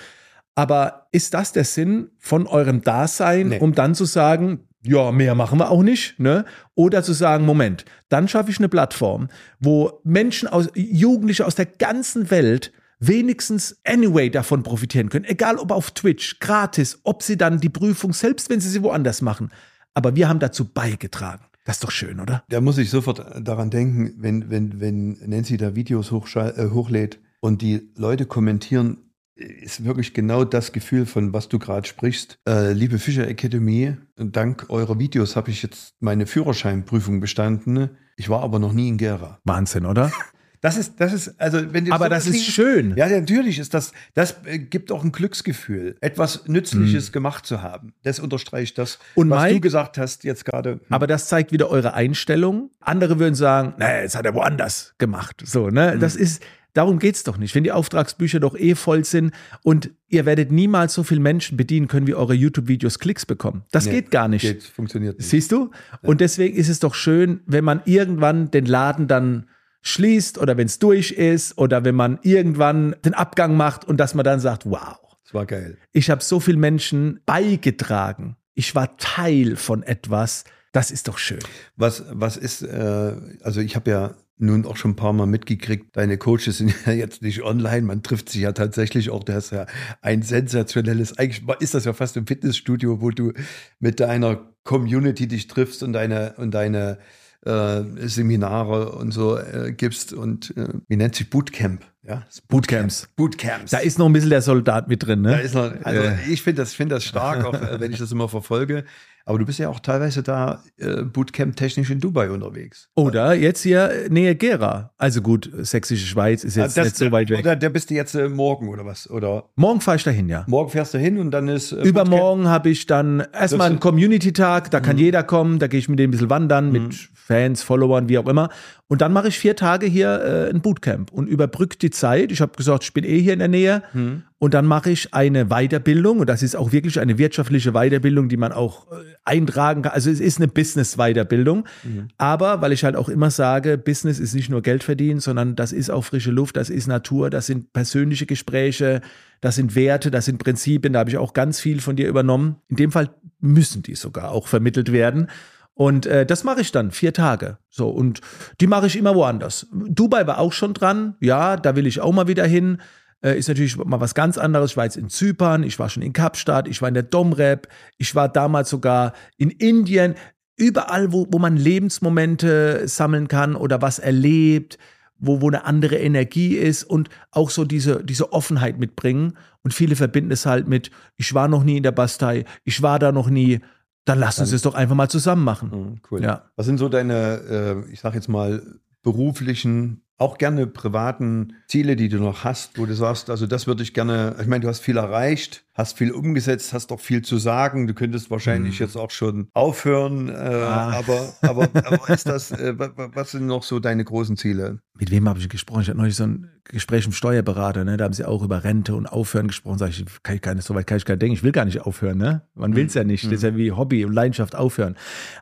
Aber 0.55 1.09
ist 1.11 1.35
das 1.35 1.53
der 1.53 1.65
Sinn 1.65 2.11
von 2.19 2.47
eurem 2.47 2.83
Dasein, 2.83 3.49
Nee. 3.49 3.59
um 3.59 3.75
dann 3.75 3.95
zu 3.97 4.05
sagen, 4.05 4.61
ja, 4.85 5.13
mehr 5.13 5.35
machen 5.35 5.59
wir 5.59 5.71
auch 5.71 5.83
nicht, 5.83 6.19
ne? 6.21 6.45
Oder 6.75 7.03
zu 7.03 7.13
sagen, 7.13 7.45
Moment, 7.45 7.85
dann 8.09 8.29
schaffe 8.29 8.51
ich 8.51 8.59
eine 8.59 8.69
Plattform, 8.69 9.29
wo 9.59 10.01
Menschen 10.05 10.47
aus, 10.49 10.69
Jugendliche 10.75 11.47
aus 11.47 11.55
der 11.55 11.67
ganzen 11.67 12.31
Welt 12.31 12.73
wenigstens 12.99 13.81
anyway 13.85 14.31
davon 14.31 14.63
profitieren 14.63 15.09
können. 15.09 15.25
Egal 15.25 15.57
ob 15.57 15.73
auf 15.73 15.91
Twitch, 15.91 16.39
gratis, 16.39 17.01
ob 17.03 17.23
sie 17.23 17.37
dann 17.37 17.61
die 17.61 17.69
Prüfung, 17.69 18.13
selbst 18.13 18.51
wenn 18.51 18.61
sie 18.61 18.69
sie 18.69 18.83
woanders 18.83 19.23
machen. 19.23 19.51
Aber 19.95 20.17
wir 20.17 20.29
haben 20.29 20.39
dazu 20.39 20.67
beigetragen. 20.67 21.45
Das 21.65 21.77
ist 21.77 21.85
doch 21.85 21.91
schön, 21.91 22.21
oder? 22.21 22.45
Da 22.51 22.61
muss 22.61 22.77
ich 22.77 22.91
sofort 22.91 23.25
daran 23.41 23.71
denken, 23.71 24.15
wenn, 24.19 24.51
wenn, 24.51 24.81
wenn 24.81 25.17
Nancy 25.25 25.57
da 25.57 25.75
Videos 25.75 26.13
äh, 26.13 26.71
hochlädt 26.71 27.21
und 27.41 27.63
die 27.63 27.91
Leute 27.97 28.27
kommentieren, 28.27 28.99
ist 29.37 29.85
wirklich 29.85 30.15
genau 30.15 30.45
das 30.45 30.73
Gefühl, 30.73 31.07
von 31.07 31.33
was 31.33 31.49
du 31.49 31.59
gerade 31.59 31.87
sprichst. 31.89 32.39
Äh, 32.49 32.73
liebe 32.73 32.99
Fischer 32.99 33.27
Academy, 33.27 33.97
dank 34.17 34.67
eurer 34.69 34.99
Videos 34.99 35.35
habe 35.37 35.51
ich 35.51 35.63
jetzt 35.63 35.95
meine 36.01 36.27
Führerscheinprüfung 36.27 37.21
bestanden. 37.21 37.91
Ich 38.17 38.29
war 38.29 38.43
aber 38.43 38.59
noch 38.61 38.73
nie 38.73 38.89
in 38.89 38.97
Gera. 38.97 39.41
Wahnsinn, 39.45 39.87
oder? 39.87 40.11
Das 40.61 40.79
ist, 40.79 40.99
das 40.99 41.13
ist, 41.13 41.39
also 41.39 41.75
wenn 41.75 41.85
du 41.85 41.93
Aber 41.93 42.07
sowas 42.07 42.25
das 42.25 42.27
ist 42.29 42.33
liest- 42.37 42.53
schön. 42.53 42.97
Ja, 42.97 43.07
natürlich 43.07 43.59
ist 43.59 43.75
das, 43.75 43.93
das 44.15 44.37
äh, 44.47 44.59
gibt 44.59 44.91
auch 44.93 45.05
ein 45.05 45.13
Glücksgefühl, 45.13 45.99
etwas 46.01 46.49
Nützliches 46.49 47.13
gemacht 47.13 47.45
zu 47.45 47.61
haben. 47.61 47.93
Das 48.03 48.19
unterstreicht 48.19 48.79
das. 48.79 48.99
Und 49.15 49.29
was 49.29 49.43
Mike- 49.43 49.55
du 49.57 49.61
gesagt 49.61 49.99
hast 49.99 50.25
jetzt 50.25 50.47
gerade. 50.47 50.81
Aber 50.89 51.07
das 51.07 51.29
zeigt 51.29 51.53
wieder 51.53 51.69
eure 51.69 51.93
Einstellung. 51.93 52.71
Andere 52.81 53.19
würden 53.19 53.35
sagen, 53.35 53.75
naja, 53.77 54.01
jetzt 54.01 54.17
hat 54.17 54.25
er 54.25 54.33
woanders 54.35 54.95
gemacht. 54.97 55.43
So, 55.45 55.69
ne? 55.69 55.99
Das 55.99 56.17
ist, 56.17 56.43
darum 56.75 56.99
geht's 56.99 57.25
doch 57.25 57.39
nicht. 57.39 57.55
Wenn 57.55 57.65
die 57.65 57.73
Auftragsbücher 57.73 58.39
doch 58.41 58.55
eh 58.57 58.75
voll 58.75 59.05
sind 59.05 59.33
und 59.63 59.91
ihr 60.09 60.27
werdet 60.27 60.53
niemals 60.53 60.93
so 60.95 61.03
viele 61.03 61.21
Menschen 61.21 61.57
bedienen 61.57 61.89
können, 61.89 62.07
wie 62.07 62.15
eure 62.15 62.35
YouTube-Videos 62.35 62.99
Klicks 62.99 63.25
bekommen. 63.27 63.65
Das 63.73 63.87
Nee, 63.87 63.93
geht 63.93 64.11
gar 64.11 64.29
nicht. 64.29 64.43
Geht, 64.43 64.63
funktioniert 64.65 65.19
nicht. 65.19 65.29
Siehst 65.29 65.51
du? 65.53 65.71
Und 66.03 66.21
deswegen 66.21 66.57
ist 66.57 66.69
es 66.69 66.79
doch 66.81 66.95
schön, 66.95 67.41
wenn 67.47 67.65
man 67.65 67.81
irgendwann 67.87 68.51
den 68.51 68.67
Laden 68.67 69.09
dann 69.09 69.49
schließt 69.83 70.39
oder 70.39 70.57
wenn 70.57 70.67
es 70.67 70.79
durch 70.79 71.13
ist 71.13 71.59
oder 71.59 71.85
wenn 71.85 71.95
man 71.95 72.19
irgendwann 72.23 72.97
den 73.05 73.15
Abgang 73.15 73.57
macht 73.57 73.85
und 73.85 73.99
dass 73.99 74.15
man 74.15 74.25
dann 74.25 74.41
sagt, 74.41 74.65
wow, 74.65 74.97
Das 75.25 75.35
war 75.35 75.47
geil. 75.47 75.77
ich 75.93 76.09
habe 76.11 76.23
so 76.23 76.41
viel 76.41 76.57
Menschen 76.57 77.21
beigetragen. 77.27 78.37
Ich 78.55 78.75
war 78.75 78.97
Teil 78.99 79.57
von 79.57 79.83
etwas. 79.83 80.45
Das 80.73 80.91
ist 80.91 81.07
doch 81.09 81.19
schön. 81.19 81.41
Was, 81.77 82.05
was 82.11 82.37
ist, 82.37 82.63
äh, 82.63 83.13
also 83.43 83.61
ich 83.61 83.77
habe 83.77 83.91
ja 83.91 84.15
nun 84.37 84.67
auch 84.67 84.77
schon 84.77 84.93
ein 84.93 84.97
paar 84.97 85.13
Mal 85.13 85.27
mitgekriegt, 85.27 85.97
deine 85.97 86.19
Coaches 86.19 86.59
sind 86.59 86.75
ja 86.87 86.93
jetzt 86.93 87.23
nicht 87.23 87.43
online, 87.43 87.83
man 87.83 88.03
trifft 88.03 88.29
sich 88.29 88.43
ja 88.43 88.53
tatsächlich 88.53 89.11
auch, 89.11 89.25
du 89.25 89.35
hast 89.35 89.51
ja 89.51 89.67
ein 90.03 90.23
sensationelles, 90.23 91.19
eigentlich 91.19 91.43
ist 91.61 91.75
das 91.75 91.85
ja 91.85 91.93
fast 91.93 92.17
im 92.17 92.27
Fitnessstudio, 92.27 93.01
wo 93.01 93.11
du 93.11 93.33
mit 93.79 94.01
deiner 94.01 94.41
Community 94.65 95.29
dich 95.29 95.47
triffst 95.47 95.83
und 95.83 95.93
deine, 95.93 96.35
und 96.37 96.53
deine 96.53 96.99
äh, 97.45 97.83
Seminare 98.07 98.93
und 98.93 99.13
so 99.13 99.39
äh, 99.39 99.73
gibst 99.73 100.13
und 100.13 100.57
äh, 100.57 100.69
wie 100.89 100.97
nennt 100.97 101.15
sich 101.15 101.29
Bootcamp, 101.29 101.85
ja? 102.03 102.23
Das 102.27 102.41
Bootcamps. 102.41 103.09
Bootcamps. 103.17 103.71
Da 103.71 103.79
ist 103.79 103.99
noch 103.99 104.07
ein 104.07 104.13
bisschen 104.13 104.31
der 104.31 104.43
Soldat 104.43 104.89
mit 104.89 105.07
drin, 105.07 105.23
Da 105.23 105.33
ne? 105.33 105.43
ist 105.43 105.55
noch, 105.55 105.71
also 105.83 106.03
ich 106.29 106.43
finde 106.43 106.63
das, 106.63 106.75
find 106.75 106.91
das 106.91 107.05
stark, 107.05 107.45
auch 107.45 107.53
wenn 107.79 107.93
ich 107.93 107.99
das 107.99 108.13
immer 108.13 108.29
verfolge. 108.29 108.85
Aber 109.27 109.39
du 109.39 109.47
bist 109.47 109.59
ja 109.59 109.71
auch 109.71 109.81
teilweise 109.81 110.23
da 110.23 110.63
äh, 110.77 111.03
Bootcamp-technisch 111.03 111.89
in 111.91 111.99
Dubai 112.01 112.31
unterwegs. 112.31 112.89
Oder 112.95 113.33
jetzt 113.35 113.63
hier 113.63 113.91
äh, 113.91 114.09
Nähe 114.11 114.35
Gera. 114.35 114.93
Also 114.99 115.23
gut, 115.23 115.51
Sächsische 115.61 116.07
Schweiz 116.07 116.45
ist 116.45 116.57
jetzt 116.57 116.79
Ah, 116.79 116.85
nicht 116.85 116.97
so 116.97 117.11
weit 117.11 117.31
weg. 117.31 117.39
Oder 117.41 117.57
der 117.57 117.71
bist 117.71 117.89
du 117.91 117.95
jetzt 117.95 118.15
äh, 118.15 118.29
morgen 118.29 118.69
oder 118.69 118.85
was? 118.85 119.09
Oder 119.09 119.45
Morgen 119.57 119.81
fahre 119.81 119.97
ich 119.97 120.05
dahin, 120.05 120.29
ja. 120.29 120.45
morgen 120.47 120.71
fährst 120.71 120.93
du 120.93 120.99
hin 120.99 121.19
und 121.19 121.31
dann 121.31 121.49
ist 121.49 121.73
äh, 121.73 121.83
Übermorgen 121.83 122.49
habe 122.49 122.69
ich 122.69 122.85
dann 122.87 123.23
erstmal 123.33 123.71
einen 123.71 123.81
Community-Tag, 123.81 124.71
da 124.71 124.81
Mhm. 124.81 124.85
kann 124.85 124.99
jeder 124.99 125.23
kommen, 125.23 125.59
da 125.59 125.69
gehe 125.69 125.79
ich 125.79 125.89
mit 125.89 125.99
denen 125.99 126.09
ein 126.09 126.11
bisschen 126.13 126.31
wandern, 126.31 126.71
mit 126.71 126.95
Fans, 127.15 127.63
Followern, 127.63 128.11
wie 128.11 128.19
auch 128.19 128.29
immer. 128.29 128.51
Und 128.89 129.01
dann 129.01 129.15
mache 129.15 129.29
ich 129.29 129.39
vier 129.39 129.57
Tage 129.57 129.87
hier 129.87 130.21
äh, 130.23 130.51
ein 130.51 130.61
Bootcamp 130.61 131.11
und 131.11 131.27
überbrückt 131.27 131.81
die 131.81 131.89
Zeit. 131.91 132.31
Ich 132.31 132.43
habe 132.43 132.53
gesagt, 132.55 132.85
ich 132.85 132.93
bin 132.93 133.05
eh 133.05 133.19
hier 133.19 133.33
in 133.33 133.39
der 133.39 133.49
Nähe. 133.49 133.83
Mhm. 133.95 134.25
Und 134.45 134.53
dann 134.53 134.67
mache 134.67 134.91
ich 134.91 135.15
eine 135.15 135.47
Weiterbildung 135.47 136.19
und 136.19 136.29
das 136.29 136.43
ist 136.43 136.55
auch 136.55 136.71
wirklich 136.71 137.01
eine 137.01 137.17
wirtschaftliche 137.17 137.73
Weiterbildung, 137.73 138.29
die 138.29 138.37
man 138.37 138.53
auch 138.53 138.93
äh, 138.93 138.97
eintragen 139.25 139.81
kann. 139.81 139.93
Also 139.93 140.11
es 140.11 140.21
ist 140.21 140.37
eine 140.37 140.49
Business-Weiterbildung. 140.49 141.65
Mhm. 141.83 142.09
Aber 142.19 142.61
weil 142.61 142.73
ich 142.73 142.85
halt 142.85 142.95
auch 142.95 143.09
immer 143.09 143.31
sage, 143.31 143.79
Business 143.79 144.19
ist 144.19 144.35
nicht 144.35 144.51
nur 144.51 144.61
Geld 144.61 144.85
verdienen, 144.85 145.21
sondern 145.21 145.57
das 145.57 145.73
ist 145.73 145.89
auch 145.89 146.05
frische 146.05 146.31
Luft, 146.31 146.59
das 146.59 146.69
ist 146.69 146.89
Natur, 146.89 147.31
das 147.31 147.47
sind 147.47 147.73
persönliche 147.73 148.27
Gespräche, 148.27 149.01
das 149.41 149.55
sind 149.55 149.75
Werte, 149.77 150.11
das 150.11 150.27
sind 150.27 150.37
Prinzipien. 150.37 150.93
Da 150.93 150.99
habe 150.99 151.09
ich 151.09 151.17
auch 151.17 151.33
ganz 151.33 151.59
viel 151.59 151.81
von 151.81 151.97
dir 151.97 152.07
übernommen. 152.07 152.57
In 152.69 152.77
dem 152.77 152.93
Fall 152.93 153.09
müssen 153.41 153.83
die 153.83 153.95
sogar 153.95 154.33
auch 154.33 154.47
vermittelt 154.47 154.93
werden. 154.93 155.29
Und 155.73 156.05
äh, 156.05 156.27
das 156.27 156.45
mache 156.45 156.61
ich 156.61 156.71
dann, 156.71 156.91
vier 156.91 157.15
Tage. 157.15 157.57
So, 157.71 157.89
und 157.89 158.21
die 158.61 158.67
mache 158.67 158.89
ich 158.89 158.99
immer 158.99 159.15
woanders. 159.15 159.69
Dubai 159.73 160.27
war 160.27 160.39
auch 160.39 160.53
schon 160.53 160.75
dran. 160.75 161.15
Ja, 161.21 161.57
da 161.57 161.77
will 161.77 161.87
ich 161.87 162.03
auch 162.03 162.13
mal 162.13 162.29
wieder 162.29 162.45
hin. 162.45 162.77
Äh, 163.25 163.39
ist 163.39 163.49
natürlich 163.49 163.77
mal 163.79 164.01
was 164.01 164.15
ganz 164.15 164.37
anderes. 164.37 164.73
Ich 164.73 164.77
war 164.77 164.85
jetzt 164.85 164.99
in 164.99 165.09
Zypern, 165.09 165.63
ich 165.63 165.79
war 165.79 165.89
schon 165.89 166.03
in 166.03 166.13
Kapstadt, 166.13 166.69
ich 166.69 166.83
war 166.83 166.89
in 166.89 166.95
der 166.95 167.03
Domrep, 167.03 167.69
ich 167.97 168.15
war 168.15 168.29
damals 168.29 168.69
sogar 168.69 169.15
in 169.39 169.51
Indien. 169.51 170.15
Überall, 170.57 171.13
wo, 171.13 171.27
wo 171.31 171.39
man 171.39 171.57
Lebensmomente 171.57 172.87
sammeln 172.87 173.27
kann 173.27 173.57
oder 173.57 173.83
was 173.83 173.99
erlebt, 173.99 174.79
wo, 175.19 175.41
wo 175.41 175.49
eine 175.49 175.65
andere 175.65 175.97
Energie 175.97 176.55
ist 176.55 176.85
und 176.85 177.09
auch 177.31 177.51
so 177.51 177.65
diese, 177.65 178.05
diese 178.05 178.33
Offenheit 178.33 178.79
mitbringen. 178.79 179.39
Und 179.63 179.73
viele 179.73 179.97
verbinden 179.97 180.31
es 180.31 180.45
halt 180.45 180.69
mit, 180.69 180.91
ich 181.17 181.33
war 181.33 181.49
noch 181.49 181.65
nie 181.65 181.79
in 181.79 181.83
der 181.83 181.93
Bastei, 181.93 182.45
ich 182.63 182.83
war 182.83 182.99
da 182.99 183.11
noch 183.11 183.31
nie. 183.31 183.61
Dann 184.05 184.19
lass 184.19 184.39
uns 184.39 184.53
es 184.53 184.61
doch 184.61 184.75
einfach 184.75 184.95
mal 184.95 185.09
zusammen 185.09 185.45
machen. 185.45 185.71
Mhm, 185.71 186.01
cool. 186.11 186.23
Ja. 186.23 186.51
Was 186.57 186.67
sind 186.67 186.77
so 186.77 186.91
deine, 186.91 187.85
äh, 187.89 187.91
ich 187.91 188.01
sag 188.01 188.15
jetzt 188.15 188.29
mal, 188.29 188.63
beruflichen, 189.03 190.04
auch 190.17 190.39
gerne 190.39 190.69
privaten 190.69 191.55
Ziele, 191.67 191.97
die 191.97 192.09
du 192.09 192.19
noch 192.19 192.45
hast, 192.45 192.79
wo 192.79 192.87
du 192.87 192.95
sagst, 192.95 193.31
also 193.31 193.47
das 193.49 193.67
würde 193.67 193.83
ich 193.83 193.95
gerne, 193.95 194.37
ich 194.41 194.47
meine, 194.47 194.63
du 194.63 194.69
hast 194.69 194.79
viel 194.81 194.97
erreicht, 194.97 195.65
hast 195.75 195.99
viel 195.99 196.13
umgesetzt, 196.13 196.73
hast 196.73 196.93
doch 196.93 197.01
viel 197.01 197.23
zu 197.23 197.37
sagen, 197.37 197.89
du 197.89 197.95
könntest 197.95 198.31
wahrscheinlich 198.31 198.79
jetzt 198.79 198.97
auch 198.97 199.11
schon 199.11 199.49
aufhören, 199.55 200.29
äh, 200.29 200.33
Ah. 200.33 200.93
aber, 200.93 201.35
aber, 201.43 201.69
aber 201.85 202.09
ist 202.11 202.29
das, 202.29 202.53
äh, 202.53 202.79
wa- 202.79 202.93
wa- 202.95 203.11
was 203.13 203.33
sind 203.33 203.47
noch 203.47 203.65
so 203.65 203.81
deine 203.81 204.05
großen 204.05 204.37
Ziele? 204.37 204.79
Mit 204.97 205.11
wem 205.11 205.29
habe 205.29 205.41
ich 205.41 205.49
gesprochen? 205.49 205.83
Ich 205.83 205.89
hatte 205.89 205.99
neulich 205.99 206.15
so 206.15 206.25
ein 206.29 206.49
Gespräch 206.63 207.07
mit 207.07 207.13
dem 207.15 207.17
Steuerberater, 207.17 207.85
ne? 207.85 207.97
Da 207.97 208.05
haben 208.05 208.15
sie 208.15 208.25
auch 208.25 208.43
über 208.45 208.63
Rente 208.63 208.95
und 208.95 209.07
Aufhören 209.07 209.49
gesprochen. 209.49 209.79
Sag 209.79 209.91
ich, 209.91 210.05
kann 210.23 210.37
ich 210.37 210.43
gar 210.43 210.55
nicht, 210.55 210.65
so 210.65 210.77
weit 210.77 210.87
kann 210.87 210.97
ich 210.99 211.05
gar 211.05 211.15
nicht 211.15 211.23
denken. 211.23 211.35
Ich 211.35 211.43
will 211.43 211.51
gar 211.53 211.65
nicht 211.65 211.81
aufhören, 211.81 212.19
ne? 212.19 212.43
Man 212.55 212.77
will 212.77 212.87
es 212.87 212.95
ja 212.95 213.03
nicht. 213.03 213.25
Das 213.25 213.33
ist 213.33 213.43
ja 213.43 213.57
wie 213.57 213.73
Hobby 213.73 214.05
und 214.05 214.13
Leidenschaft 214.13 214.55
aufhören. 214.55 214.95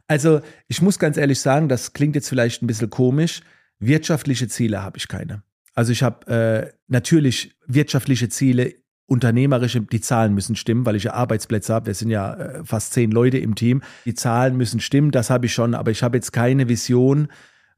Also, 0.09 0.41
ich 0.67 0.81
muss 0.81 0.99
ganz 0.99 1.19
ehrlich 1.19 1.41
sagen, 1.41 1.69
das 1.69 1.93
klingt 1.93 2.15
jetzt 2.17 2.31
vielleicht 2.31 2.63
ein 2.63 2.67
bisschen 2.67 2.89
komisch. 2.89 3.43
Wirtschaftliche 3.83 4.49
Ziele 4.49 4.83
habe 4.83 4.97
ich 4.97 5.09
keine. 5.09 5.43
Also 5.75 5.93
ich 5.93 6.03
habe 6.03 6.27
äh, 6.27 6.73
natürlich 6.87 7.57
wirtschaftliche 7.67 8.29
Ziele, 8.29 8.75
unternehmerische, 9.07 9.81
die 9.81 10.01
Zahlen 10.01 10.33
müssen 10.33 10.57
stimmen, 10.57 10.87
weil 10.87 10.97
ich 10.97 11.05
ja 11.05 11.15
Arbeitsplätze 11.15 11.75
habe. 11.75 11.87
Wir 11.87 11.95
sind 11.95 12.11
ja 12.11 12.35
äh, 12.35 12.65
fast 12.65 12.93
zehn 12.93 13.11
Leute 13.11 13.39
im 13.39 13.57
Team. 13.57 13.83
Die 14.05 14.15
Zahlen 14.15 14.57
müssen 14.57 14.81
stimmen, 14.81 15.11
das 15.11 15.29
habe 15.29 15.47
ich 15.47 15.53
schon, 15.53 15.75
aber 15.75 15.91
ich 15.91 16.03
habe 16.03 16.17
jetzt 16.17 16.33
keine 16.33 16.69
Vision, 16.69 17.29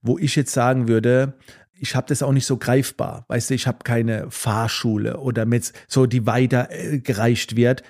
wo 0.04 0.18
ich 0.18 0.36
jetzt 0.36 0.52
sagen 0.52 0.86
würde, 0.86 1.34
ich 1.76 1.96
habe 1.96 2.06
das 2.08 2.22
auch 2.22 2.32
nicht 2.32 2.46
so 2.46 2.56
greifbar. 2.56 3.24
Weißt 3.28 3.50
du, 3.50 3.54
ich 3.54 3.66
habe 3.66 3.78
keine 3.84 4.26
Fahrschule 4.30 5.18
oder 5.18 5.44
mit 5.44 5.72
so, 5.88 6.06
die 6.06 6.26
weiter 6.26 6.68
äh, 6.70 7.00
gereicht 7.00 7.56
wird. 7.56 7.82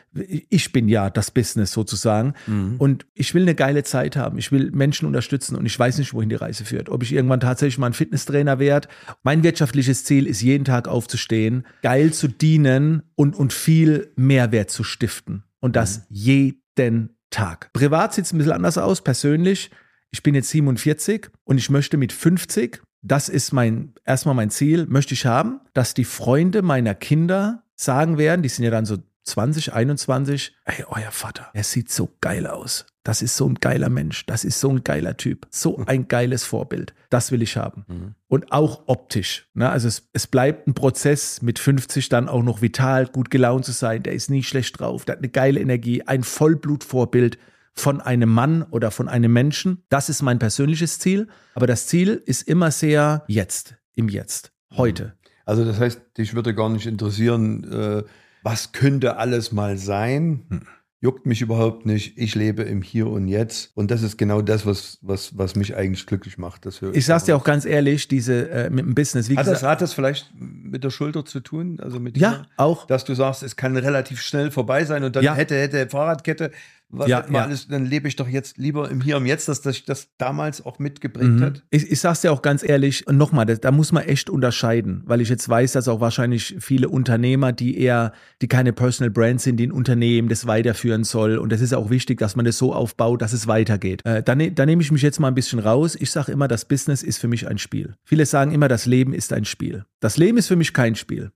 Ich 0.48 0.72
bin 0.72 0.88
ja 0.88 1.10
das 1.10 1.30
Business 1.30 1.72
sozusagen. 1.72 2.34
Und 2.78 3.06
ich 3.14 3.34
will 3.34 3.42
eine 3.42 3.54
geile 3.54 3.84
Zeit 3.84 4.16
haben. 4.16 4.38
Ich 4.38 4.50
will 4.52 4.70
Menschen 4.72 5.06
unterstützen 5.06 5.54
und 5.56 5.66
ich 5.66 5.78
weiß 5.78 5.98
nicht, 5.98 6.14
wohin 6.14 6.28
die 6.28 6.34
Reise 6.34 6.64
führt. 6.64 6.88
Ob 6.88 7.02
ich 7.02 7.12
irgendwann 7.12 7.40
tatsächlich 7.40 7.78
mal 7.78 7.88
ein 7.88 7.92
Fitnesstrainer 7.92 8.58
werde. 8.58 8.88
Mein 9.22 9.42
wirtschaftliches 9.42 10.04
Ziel 10.04 10.26
ist, 10.26 10.40
jeden 10.40 10.64
Tag 10.64 10.88
aufzustehen, 10.88 11.66
geil 11.82 12.12
zu 12.12 12.28
dienen 12.28 13.02
und, 13.14 13.36
und 13.36 13.52
viel 13.52 14.12
Mehrwert 14.16 14.70
zu 14.70 14.82
stiften. 14.82 15.44
Und 15.60 15.76
das 15.76 16.06
jeden 16.08 17.10
Tag. 17.30 17.72
Privat 17.72 18.14
sieht 18.14 18.24
es 18.24 18.32
ein 18.32 18.38
bisschen 18.38 18.52
anders 18.52 18.78
aus, 18.78 19.02
persönlich. 19.02 19.70
Ich 20.14 20.22
bin 20.22 20.36
jetzt 20.36 20.50
47 20.50 21.28
und 21.42 21.58
ich 21.58 21.70
möchte 21.70 21.96
mit 21.96 22.12
50, 22.12 22.80
das 23.02 23.28
ist 23.28 23.52
mein, 23.52 23.94
erstmal 24.04 24.36
mein 24.36 24.48
Ziel, 24.48 24.86
möchte 24.86 25.12
ich 25.12 25.26
haben, 25.26 25.60
dass 25.72 25.92
die 25.92 26.04
Freunde 26.04 26.62
meiner 26.62 26.94
Kinder 26.94 27.64
sagen 27.74 28.16
werden, 28.16 28.44
die 28.44 28.48
sind 28.48 28.64
ja 28.64 28.70
dann 28.70 28.84
so 28.84 28.98
20, 29.24 29.72
21, 29.72 30.54
ey, 30.66 30.84
euer 30.86 31.10
Vater, 31.10 31.50
er 31.52 31.64
sieht 31.64 31.90
so 31.90 32.10
geil 32.20 32.46
aus. 32.46 32.86
Das 33.02 33.22
ist 33.22 33.36
so 33.36 33.48
ein 33.48 33.56
geiler 33.56 33.88
Mensch. 33.88 34.24
Das 34.26 34.44
ist 34.44 34.60
so 34.60 34.70
ein 34.70 34.84
geiler 34.84 35.16
Typ. 35.16 35.48
So 35.50 35.84
ein 35.84 36.06
geiles 36.06 36.44
Vorbild. 36.44 36.94
Das 37.10 37.32
will 37.32 37.42
ich 37.42 37.56
haben. 37.56 38.14
Und 38.28 38.52
auch 38.52 38.84
optisch. 38.86 39.48
Ne? 39.52 39.68
Also 39.68 39.88
es, 39.88 40.08
es 40.12 40.28
bleibt 40.28 40.68
ein 40.68 40.74
Prozess 40.74 41.42
mit 41.42 41.58
50 41.58 42.08
dann 42.08 42.28
auch 42.28 42.44
noch 42.44 42.62
vital, 42.62 43.06
gut 43.06 43.30
gelaunt 43.30 43.64
zu 43.64 43.72
sein. 43.72 44.04
Der 44.04 44.12
ist 44.12 44.30
nie 44.30 44.44
schlecht 44.44 44.78
drauf. 44.78 45.04
Der 45.04 45.14
hat 45.16 45.18
eine 45.18 45.28
geile 45.28 45.60
Energie. 45.60 46.02
Ein 46.02 46.22
Vollblutvorbild 46.22 47.36
von 47.74 48.00
einem 48.00 48.28
Mann 48.30 48.62
oder 48.62 48.90
von 48.90 49.08
einem 49.08 49.32
Menschen. 49.32 49.82
Das 49.88 50.08
ist 50.08 50.22
mein 50.22 50.38
persönliches 50.38 50.98
Ziel. 50.98 51.28
Aber 51.54 51.66
das 51.66 51.86
Ziel 51.86 52.22
ist 52.24 52.42
immer 52.48 52.70
sehr 52.70 53.24
jetzt, 53.26 53.74
im 53.94 54.08
Jetzt, 54.08 54.52
heute. 54.76 55.14
Also 55.44 55.64
das 55.64 55.78
heißt, 55.78 56.00
dich 56.16 56.34
würde 56.34 56.54
gar 56.54 56.68
nicht 56.70 56.86
interessieren, 56.86 57.64
äh, 57.70 58.02
was 58.42 58.72
könnte 58.72 59.16
alles 59.16 59.52
mal 59.52 59.76
sein? 59.76 60.44
Hm. 60.48 60.60
Juckt 61.00 61.26
mich 61.26 61.42
überhaupt 61.42 61.84
nicht. 61.84 62.16
Ich 62.16 62.34
lebe 62.34 62.62
im 62.62 62.80
Hier 62.80 63.08
und 63.08 63.28
Jetzt. 63.28 63.72
Und 63.76 63.90
das 63.90 64.02
ist 64.02 64.16
genau 64.16 64.40
das, 64.40 64.64
was, 64.64 64.98
was, 65.02 65.36
was 65.36 65.54
mich 65.54 65.76
eigentlich 65.76 66.06
glücklich 66.06 66.38
macht. 66.38 66.64
Das 66.64 66.80
höre 66.80 66.94
Ich 66.94 67.04
sag's 67.04 67.24
dir 67.24 67.36
auch 67.36 67.44
ganz 67.44 67.66
ehrlich, 67.66 68.08
diese 68.08 68.48
äh, 68.48 68.70
mit 68.70 68.86
dem 68.86 68.94
Business, 68.94 69.28
wie 69.28 69.36
Hat 69.36 69.46
das, 69.46 69.54
gesagt, 69.58 69.70
hat 69.72 69.80
das 69.82 69.92
vielleicht 69.92 70.32
mit 70.34 70.82
der 70.82 70.88
Schulter 70.88 71.26
zu 71.26 71.40
tun? 71.40 71.78
Also 71.78 72.00
mit 72.00 72.16
ja, 72.16 72.30
dieser- 72.30 72.46
auch. 72.56 72.86
dass 72.86 73.04
du 73.04 73.12
sagst, 73.14 73.42
es 73.42 73.56
kann 73.56 73.76
relativ 73.76 74.22
schnell 74.22 74.50
vorbei 74.50 74.86
sein 74.86 75.04
und 75.04 75.14
dann 75.14 75.24
Ja. 75.24 75.34
hätte, 75.34 75.56
hätte 75.56 75.88
Fahrradkette, 75.90 76.52
was 76.98 77.08
Ja, 77.08 77.24
ja. 77.30 77.44
alles, 77.44 77.68
dann 77.68 77.84
lebe 77.86 78.08
ich 78.08 78.16
doch 78.16 78.28
jetzt 78.28 78.58
lieber 78.58 78.90
im 78.90 79.00
Hier 79.00 79.16
und 79.16 79.26
Jetzt, 79.26 79.48
dass 79.48 79.60
das 79.60 79.84
das 79.84 80.08
damals 80.18 80.64
auch 80.64 80.78
mitgeprägt 80.78 81.30
Mhm. 81.30 81.42
hat. 81.42 81.62
Ich, 81.70 81.90
ich 81.90 82.00
sag's 82.00 82.20
dir 82.20 82.32
auch 82.32 82.42
ganz 82.42 82.62
ehrlich, 82.62 83.06
und 83.06 83.16
nochmal, 83.16 83.46
da, 83.46 83.70
muss 83.70 83.92
man 83.92 84.04
echt 84.04 84.30
unterscheiden, 84.30 85.02
weil 85.06 85.20
ich 85.20 85.28
jetzt 85.28 85.48
weiß, 85.48 85.72
dass 85.72 85.88
auch 85.88 86.00
wahrscheinlich 86.00 86.56
viele 86.60 86.88
Unternehmer, 86.88 87.52
die 87.52 87.78
eher, 87.78 88.12
die 88.42 88.48
keine 88.48 88.72
Personal 88.72 89.10
Brand 89.10 89.40
sind, 89.40 89.56
die 89.56 89.66
ein 89.66 89.72
Unternehmen 89.72 90.28
das 90.28 90.46
weiterführen 90.46 91.04
soll. 91.04 91.38
Und 91.38 91.50
das 91.52 91.60
ist 91.60 91.74
auch 91.74 91.90
wichtig, 91.90 92.18
dass 92.18 92.36
man 92.36 92.44
das 92.44 92.58
so 92.58 92.74
aufbaut, 92.74 93.22
dass 93.22 93.32
es 93.32 93.46
weitergeht. 93.46 94.04
Äh, 94.04 94.22
da 94.22 94.34
ne, 94.34 94.52
da 94.52 94.66
nehme 94.66 94.82
ich 94.82 94.92
mich 94.92 95.02
jetzt 95.02 95.20
mal 95.20 95.28
ein 95.28 95.34
bisschen 95.34 95.58
raus. 95.58 95.96
Ich 95.98 96.10
sage 96.10 96.32
immer, 96.32 96.48
das 96.48 96.64
Business 96.66 97.02
ist 97.02 97.18
für 97.18 97.28
mich 97.28 97.48
ein 97.48 97.58
Spiel. 97.58 97.94
Viele 98.04 98.26
sagen 98.26 98.52
immer, 98.52 98.68
das 98.68 98.86
Leben 98.86 99.12
ist 99.12 99.32
ein 99.32 99.44
Spiel. 99.44 99.84
Das 100.00 100.16
Leben 100.16 100.38
ist 100.38 100.48
für 100.48 100.56
mich 100.56 100.72
kein 100.72 100.94
Spiel. 100.94 101.30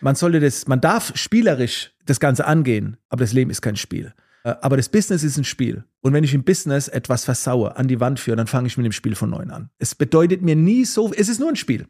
Man 0.00 0.14
sollte 0.14 0.40
das, 0.40 0.66
man 0.66 0.80
darf 0.80 1.12
spielerisch 1.16 1.92
das 2.06 2.20
Ganze 2.20 2.46
angehen, 2.46 2.96
aber 3.10 3.22
das 3.24 3.32
Leben 3.32 3.50
ist 3.50 3.60
kein 3.60 3.76
Spiel. 3.76 4.12
Äh, 4.48 4.56
Aber 4.62 4.76
das 4.76 4.88
Business 4.88 5.22
ist 5.22 5.36
ein 5.36 5.44
Spiel. 5.44 5.84
Und 6.00 6.12
wenn 6.12 6.24
ich 6.24 6.34
im 6.34 6.44
Business 6.44 6.88
etwas 6.88 7.24
versaue, 7.24 7.76
an 7.76 7.88
die 7.88 8.00
Wand 8.00 8.20
führe, 8.20 8.36
dann 8.36 8.46
fange 8.46 8.66
ich 8.68 8.76
mit 8.76 8.86
dem 8.86 8.92
Spiel 8.92 9.14
von 9.14 9.30
neuem 9.30 9.50
an. 9.50 9.70
Es 9.78 9.94
bedeutet 9.94 10.42
mir 10.42 10.56
nie 10.56 10.84
so, 10.84 11.12
es 11.12 11.28
ist 11.28 11.40
nur 11.40 11.48
ein 11.48 11.56
Spiel. 11.56 11.86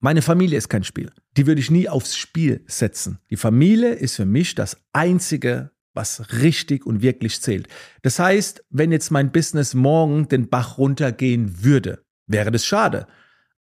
Meine 0.00 0.22
Familie 0.22 0.58
ist 0.58 0.68
kein 0.68 0.84
Spiel. 0.84 1.10
Die 1.36 1.46
würde 1.46 1.60
ich 1.60 1.70
nie 1.70 1.88
aufs 1.88 2.16
Spiel 2.16 2.62
setzen. 2.66 3.18
Die 3.30 3.36
Familie 3.36 3.92
ist 3.92 4.16
für 4.16 4.26
mich 4.26 4.54
das 4.54 4.76
Einzige, 4.92 5.70
was 5.94 6.42
richtig 6.42 6.84
und 6.84 7.00
wirklich 7.00 7.40
zählt. 7.40 7.68
Das 8.02 8.18
heißt, 8.18 8.64
wenn 8.70 8.92
jetzt 8.92 9.10
mein 9.10 9.32
Business 9.32 9.72
morgen 9.74 10.28
den 10.28 10.48
Bach 10.48 10.76
runtergehen 10.76 11.64
würde, 11.64 12.04
wäre 12.26 12.50
das 12.50 12.66
schade. 12.66 13.06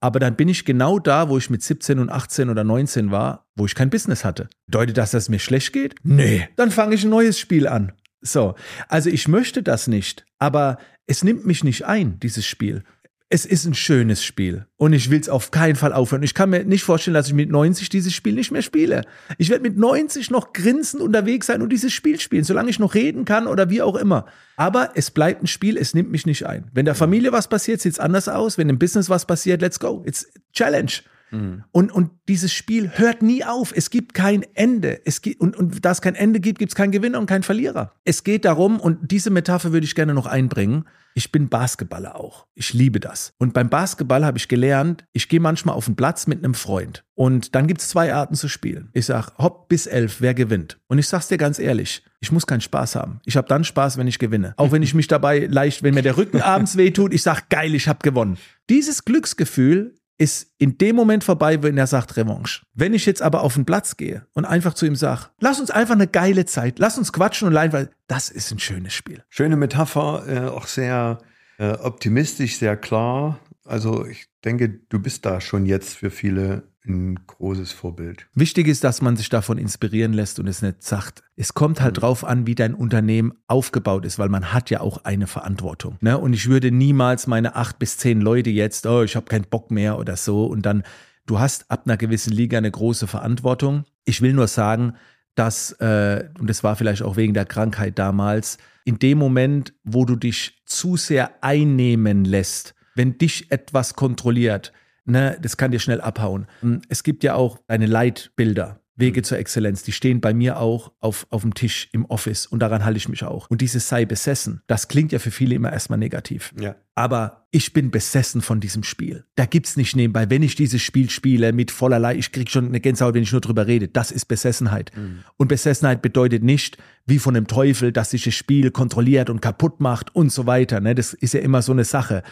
Aber 0.01 0.19
dann 0.19 0.35
bin 0.35 0.49
ich 0.49 0.65
genau 0.65 0.99
da, 0.99 1.29
wo 1.29 1.39
ich 1.39 1.51
mit 1.51 1.63
17 1.63 1.99
und 2.01 2.11
18 2.11 2.49
oder 2.51 2.65
19 2.65 3.11
war, 3.13 3.47
wo 3.55 3.67
ich 3.67 3.75
kein 3.75 3.91
Business 3.91 4.25
hatte. 4.25 4.49
Bedeutet 4.67 4.97
das, 4.97 5.13
dass 5.13 5.25
es 5.25 5.29
mir 5.29 5.39
schlecht 5.39 5.73
geht? 5.73 5.95
Nee. 6.03 6.49
Dann 6.57 6.73
fange 6.73 6.95
ich 6.95 7.05
ein 7.05 7.11
neues 7.11 7.39
Spiel 7.39 7.69
an. 7.69 7.93
So. 8.23 8.55
Also 8.89 9.11
ich 9.11 9.29
möchte 9.29 9.63
das 9.63 9.87
nicht, 9.89 10.25
aber 10.39 10.79
es 11.07 11.23
nimmt 11.23 11.45
mich 11.45 11.65
nicht 11.65 11.85
ein, 11.85 12.19
dieses 12.21 12.47
Spiel 12.47 12.85
es 13.33 13.47
ist 13.47 13.65
ein 13.65 13.73
schönes 13.73 14.23
Spiel 14.23 14.67
und 14.77 14.93
ich 14.93 15.09
will 15.09 15.19
es 15.19 15.31
auf 15.31 15.51
keinen 15.51 15.75
Fall 15.75 15.95
aufhören. 15.95 16.23
Ich 16.23 16.35
kann 16.35 16.51
mir 16.51 16.65
nicht 16.67 16.85
vorstellen, 16.85 17.15
dass 17.15 17.29
ich 17.29 17.33
mit 17.33 17.51
90 17.51 17.89
dieses 17.89 18.13
Spiel 18.13 18.35
nicht 18.35 18.51
mehr 18.51 18.61
spiele. 18.61 19.07
Ich 19.39 19.49
werde 19.49 19.63
mit 19.63 19.79
90 19.79 20.31
noch 20.31 20.53
grinsend 20.53 21.03
unterwegs 21.03 21.47
sein 21.47 21.63
und 21.63 21.71
dieses 21.71 21.95
Spiel 21.95 22.21
spielen, 22.21 22.45
solange 22.45 22.69
ich 22.69 22.79
noch 22.79 22.93
reden 22.93 23.25
kann 23.25 23.47
oder 23.47 23.71
wie 23.71 23.81
auch 23.81 23.97
immer. 23.97 24.27
Aber 24.57 24.91
es 24.97 25.11
bleibt 25.11 25.43
ein 25.43 25.47
Spiel, 25.47 25.79
es 25.79 25.95
nimmt 25.95 26.11
mich 26.11 26.27
nicht 26.27 26.45
ein. 26.45 26.67
Wenn 26.75 26.85
der 26.85 26.95
Familie 26.95 27.33
was 27.33 27.49
passiert, 27.49 27.81
sieht 27.81 27.95
es 27.95 27.99
anders 27.99 28.29
aus. 28.29 28.59
Wenn 28.59 28.69
im 28.69 28.79
Business 28.79 29.09
was 29.09 29.25
passiert, 29.25 29.63
let's 29.63 29.81
go. 29.81 30.03
It's 30.05 30.31
Challenge. 30.53 30.93
Mhm. 31.33 31.65
Und, 31.73 31.91
und 31.91 32.11
dieses 32.29 32.53
Spiel 32.53 32.91
hört 32.95 33.23
nie 33.23 33.45
auf. 33.45 33.73
Es 33.75 33.91
gibt 33.91 34.15
kein 34.15 34.45
Ende. 34.55 35.05
Es 35.05 35.23
gibt, 35.23 35.41
und, 35.41 35.57
und 35.57 35.85
da 35.85 35.91
es 35.91 36.01
kein 36.01 36.15
Ende 36.15 36.41
gibt, 36.41 36.59
gibt 36.59 36.73
es 36.73 36.77
keinen 36.77 36.93
Gewinner 36.93 37.19
und 37.19 37.27
keinen 37.27 37.43
Verlierer. 37.43 37.93
Es 38.05 38.23
geht 38.23 38.45
darum, 38.45 38.79
und 38.79 39.11
diese 39.11 39.31
Metapher 39.31 39.73
würde 39.73 39.85
ich 39.85 39.95
gerne 39.95 40.15
noch 40.15 40.27
einbringen, 40.27 40.85
ich 41.15 41.31
bin 41.31 41.49
Basketballer 41.49 42.17
auch. 42.17 42.47
Ich 42.55 42.73
liebe 42.73 42.99
das. 43.01 43.35
Und 43.39 43.53
beim 43.53 43.69
Basketball 43.69 44.25
habe 44.25 44.39
ich 44.39 44.49
gelernt, 44.49 45.05
ich 45.13 45.29
gehe 45.29 45.41
manchmal 45.41 45.75
auf 45.75 45.85
den 45.85 45.97
Platz 45.97 46.27
mit 46.27 46.43
einem 46.43 46.55
Freund. 46.55 47.05
Und 47.15 47.55
dann 47.55 47.67
gibt 47.67 47.83
es 47.83 47.91
zwei 47.91 48.15
Arten 48.15 48.35
zu 48.35 48.49
spielen. 48.49 48.89
Ich 48.95 49.07
sage, 49.07 49.33
hopp 49.39 49.69
bis 49.69 49.87
elf, 49.87 50.21
wer 50.21 50.35
gewinnt? 50.35 50.79
Und 50.89 50.99
ich 50.99 51.09
sag's 51.09 51.29
dir 51.29 51.37
ganz 51.37 51.59
ehrlich, 51.59 52.03
ich 52.21 52.33
muss 52.33 52.47
keinen 52.47 52.63
Spaß 52.63 52.97
haben. 52.97 53.21
Ich 53.25 53.37
habe 53.37 53.49
dann 53.49 53.65
Spaß, 53.65 53.99
wenn 53.99 54.07
ich 54.07 54.19
gewinne. 54.19 54.55
Auch 54.57 54.73
wenn 54.73 54.83
ich 54.83 54.95
mich 54.95 55.07
dabei 55.07 55.47
leicht, 55.47 55.83
wenn 55.83 55.95
mir 55.95 56.03
der 56.03 56.17
Rücken 56.17 56.41
abends 56.43 56.77
wehtut, 56.77 57.13
ich 57.13 57.23
sag 57.23 57.49
geil, 57.51 57.75
ich 57.75 57.89
habe 57.89 57.99
gewonnen. 58.03 58.39
Dieses 58.71 59.05
Glücksgefühl 59.05 59.95
ist 60.23 60.53
in 60.59 60.79
dem 60.79 60.95
Moment 60.95 61.25
vorbei, 61.25 61.65
wenn 61.65 61.77
er 61.77 61.89
sagt 61.89 62.17
Revanche. 62.17 62.65
Wenn 62.75 62.95
ich 62.95 63.07
jetzt 63.07 63.23
aber 63.23 63.43
auf 63.43 63.55
den 63.55 63.65
Platz 63.65 63.97
gehe 63.97 64.25
und 64.35 64.45
einfach 64.45 64.75
zu 64.75 64.87
ihm 64.87 64.95
sage, 64.95 65.23
lass 65.41 65.59
uns 65.59 65.73
einfach 65.73 65.95
eine 65.95 66.07
geile 66.07 66.45
Zeit, 66.45 66.79
lass 66.79 66.97
uns 66.97 67.13
quatschen 67.13 67.49
und 67.49 67.55
leiden, 67.55 67.73
weil 67.73 67.91
das 68.07 68.31
ist 68.31 68.53
ein 68.53 68.61
schönes 68.61 68.95
Spiel. 68.95 69.25
Schöne 69.29 69.57
Metapher, 69.57 70.25
äh, 70.29 70.49
auch 70.49 70.69
sehr 70.69 71.19
äh, 71.59 71.73
optimistisch, 71.73 72.57
sehr 72.57 72.77
klar. 72.77 73.41
Also 73.65 74.07
ich 74.07 74.29
denke, 74.45 74.69
du 74.69 75.01
bist 75.01 75.27
da 75.27 75.41
schon 75.41 75.67
jetzt 75.67 75.97
für 75.97 76.11
viele 76.11 76.63
ein 76.87 77.19
großes 77.27 77.73
Vorbild. 77.73 78.27
Wichtig 78.35 78.67
ist, 78.67 78.83
dass 78.85 79.03
man 79.03 79.17
sich 79.17 79.29
davon 79.29 79.59
inspirieren 79.59 80.13
lässt 80.13 80.39
und 80.41 80.49
es 80.49 80.63
nicht 80.63 80.83
sagt. 80.83 81.23
Es 81.37 81.55
kommt 81.55 81.81
halt 81.81 81.97
mhm. 81.97 82.01
drauf 82.01 82.25
an, 82.25 82.47
wie 82.47 82.55
dein 82.55 82.75
Unternehmen 82.75 83.33
aufgebaut 83.47 84.05
ist, 84.05 84.19
weil 84.19 84.29
man 84.29 84.53
hat 84.53 84.71
ja 84.71 84.81
auch 84.81 85.05
eine 85.05 85.27
Verantwortung. 85.27 85.99
Ne? 86.01 86.19
Und 86.19 86.33
ich 86.33 86.49
würde 86.49 86.73
niemals 86.73 87.27
meine 87.27 87.55
acht 87.55 87.79
bis 87.79 87.99
zehn 87.99 88.21
Leute 88.21 88.51
jetzt, 88.51 88.87
oh, 88.87 89.03
ich 89.03 89.17
habe 89.17 89.27
keinen 89.27 89.47
Bock 89.49 89.71
mehr 89.71 89.99
oder 89.99 90.17
so. 90.17 90.47
Und 90.47 90.67
dann, 90.67 90.83
du 91.27 91.39
hast 91.39 91.71
ab 91.71 91.83
einer 91.85 91.97
gewissen 91.97 92.33
Liga 92.33 92.59
eine 92.59 92.71
große 92.71 93.07
Verantwortung. 93.07 93.85
Ich 94.05 94.21
will 94.21 94.33
nur 94.33 94.49
sagen, 94.49 94.95
dass, 95.35 95.73
äh, 95.81 96.29
und 96.39 96.51
das 96.51 96.65
war 96.65 96.77
vielleicht 96.77 97.03
auch 97.03 97.17
wegen 97.17 97.35
der 97.35 97.47
Krankheit 97.47 97.99
damals, 97.99 98.59
in 98.85 98.99
dem 98.99 99.19
Moment, 99.19 99.73
wo 99.85 100.05
du 100.05 100.17
dich 100.17 100.63
zu 100.67 100.97
sehr 100.97 101.43
einnehmen 101.43 102.25
lässt, 102.25 102.75
wenn 102.95 103.17
dich 103.19 103.51
etwas 103.51 103.95
kontrolliert, 103.95 104.73
ne, 105.05 105.39
das 105.41 105.57
kann 105.57 105.71
dir 105.71 105.81
schnell 105.81 106.01
abhauen. 106.01 106.47
Hm, 106.61 106.83
es 106.89 107.03
gibt 107.03 107.25
ja 107.25 107.35
auch 107.35 107.59
deine 107.67 107.87
Leitbilder. 107.87 108.83
Wege 108.97 109.21
mhm. 109.21 109.25
zur 109.25 109.39
Exzellenz, 109.39 109.83
die 109.83 109.93
stehen 109.93 110.21
bei 110.21 110.35
mir 110.35 110.59
auch 110.59 110.93
auf, 111.01 111.27
auf 111.31 111.43
dem 111.43 111.55
Tisch 111.55 111.89
im 111.93 112.05
Office 112.07 112.47
und 112.47 112.61
daran 112.61 112.85
halte 112.85 112.99
ich 112.99 113.09
mich 113.09 113.25
auch. 113.25 113.49
Und 113.49 113.61
dieses 113.61 113.89
sei 113.89 114.05
besessen, 114.05 114.63
das 114.67 114.89
klingt 114.89 115.13
ja 115.13 115.19
für 115.19 115.31
viele 115.31 115.55
immer 115.55 115.73
erstmal 115.73 115.99
negativ. 115.99 116.53
Ja. 116.61 116.77
Aber 116.95 117.47
ich 117.51 117.73
bin 117.73 117.91
besessen 117.91 118.43
von 118.43 118.61
diesem 118.61 118.83
Spiel. 118.83 119.25
Da 119.35 119.47
gibt 119.47 119.67
es 119.67 119.77
nicht 119.77 119.97
nebenbei, 119.97 120.29
wenn 120.29 120.43
ich 120.43 120.57
dieses 120.57 120.83
Spiel 120.83 121.09
spiele 121.09 121.53
mit 121.53 121.71
vollerlei, 121.71 122.17
ich 122.17 122.33
kriege 122.33 122.51
schon 122.51 122.67
eine 122.67 122.81
Gänsehaut, 122.81 123.15
wenn 123.15 123.23
ich 123.23 123.33
nur 123.33 123.41
drüber 123.41 123.67
rede. 123.67 123.89
Das 123.89 124.11
ist 124.11 124.27
Besessenheit. 124.27 124.91
Mhm. 124.95 125.21
Und 125.39 125.49
Besessenheit 125.49 126.03
bedeutet 126.03 126.43
nicht, 126.43 126.77
wie 127.07 127.19
von 127.19 127.35
einem 127.35 127.47
Teufel, 127.47 127.93
dass 127.93 128.11
sich 128.11 128.25
das 128.25 128.35
Spiel 128.35 128.71
kontrolliert 128.71 129.31
und 129.31 129.41
kaputt 129.41 129.81
macht 129.81 130.15
und 130.15 130.31
so 130.31 130.47
weiter. 130.47 130.81
Ne? 130.81 130.95
Das 130.95 131.15
ist 131.15 131.33
ja 131.35 131.41
immer 131.41 131.63
so 131.63 131.73
eine 131.73 131.85
Sache. 131.85 132.23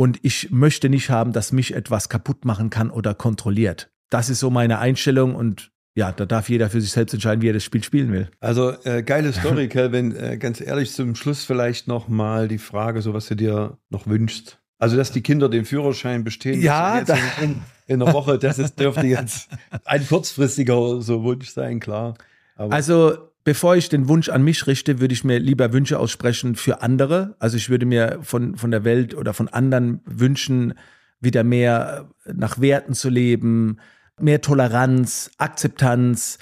Und 0.00 0.18
ich 0.22 0.50
möchte 0.50 0.88
nicht 0.88 1.10
haben, 1.10 1.34
dass 1.34 1.52
mich 1.52 1.74
etwas 1.74 2.08
kaputt 2.08 2.46
machen 2.46 2.70
kann 2.70 2.90
oder 2.90 3.12
kontrolliert. 3.12 3.90
Das 4.08 4.30
ist 4.30 4.40
so 4.40 4.48
meine 4.48 4.78
Einstellung 4.78 5.34
und 5.34 5.72
ja, 5.94 6.10
da 6.10 6.24
darf 6.24 6.48
jeder 6.48 6.70
für 6.70 6.80
sich 6.80 6.90
selbst 6.90 7.12
entscheiden, 7.12 7.42
wie 7.42 7.50
er 7.50 7.52
das 7.52 7.64
Spiel 7.64 7.84
spielen 7.84 8.10
will. 8.10 8.30
Also 8.40 8.72
äh, 8.84 9.02
geile 9.02 9.30
Story, 9.34 9.68
Kelvin. 9.68 10.16
Äh, 10.16 10.38
ganz 10.38 10.62
ehrlich, 10.62 10.90
zum 10.92 11.14
Schluss 11.16 11.44
vielleicht 11.44 11.86
noch 11.86 12.08
mal 12.08 12.48
die 12.48 12.56
Frage, 12.56 13.02
so 13.02 13.12
was 13.12 13.26
du 13.26 13.34
dir 13.34 13.76
noch 13.90 14.06
wünschst. 14.06 14.58
Also, 14.78 14.96
dass 14.96 15.12
die 15.12 15.20
Kinder 15.20 15.50
den 15.50 15.66
Führerschein 15.66 16.24
bestehen. 16.24 16.62
Ja, 16.62 17.00
in, 17.00 17.14
in, 17.42 17.62
in 17.86 18.00
einer 18.00 18.14
Woche, 18.14 18.38
das 18.38 18.58
ist, 18.58 18.80
dürfte 18.80 19.06
jetzt 19.06 19.50
ein 19.84 20.08
kurzfristiger 20.08 21.02
so 21.02 21.24
Wunsch 21.24 21.50
sein, 21.50 21.78
klar. 21.78 22.14
Aber 22.56 22.72
also 22.72 23.29
bevor 23.44 23.76
ich 23.76 23.88
den 23.88 24.08
Wunsch 24.08 24.28
an 24.28 24.42
mich 24.42 24.66
richte, 24.66 25.00
würde 25.00 25.14
ich 25.14 25.24
mir 25.24 25.38
lieber 25.38 25.72
Wünsche 25.72 25.98
aussprechen 25.98 26.56
für 26.56 26.82
andere. 26.82 27.36
Also 27.38 27.56
ich 27.56 27.70
würde 27.70 27.86
mir 27.86 28.18
von, 28.22 28.56
von 28.56 28.70
der 28.70 28.84
Welt 28.84 29.14
oder 29.14 29.34
von 29.34 29.48
anderen 29.48 30.00
wünschen, 30.04 30.74
wieder 31.20 31.44
mehr 31.44 32.08
nach 32.32 32.60
Werten 32.60 32.94
zu 32.94 33.08
leben, 33.08 33.78
mehr 34.18 34.40
Toleranz, 34.40 35.30
Akzeptanz. 35.38 36.38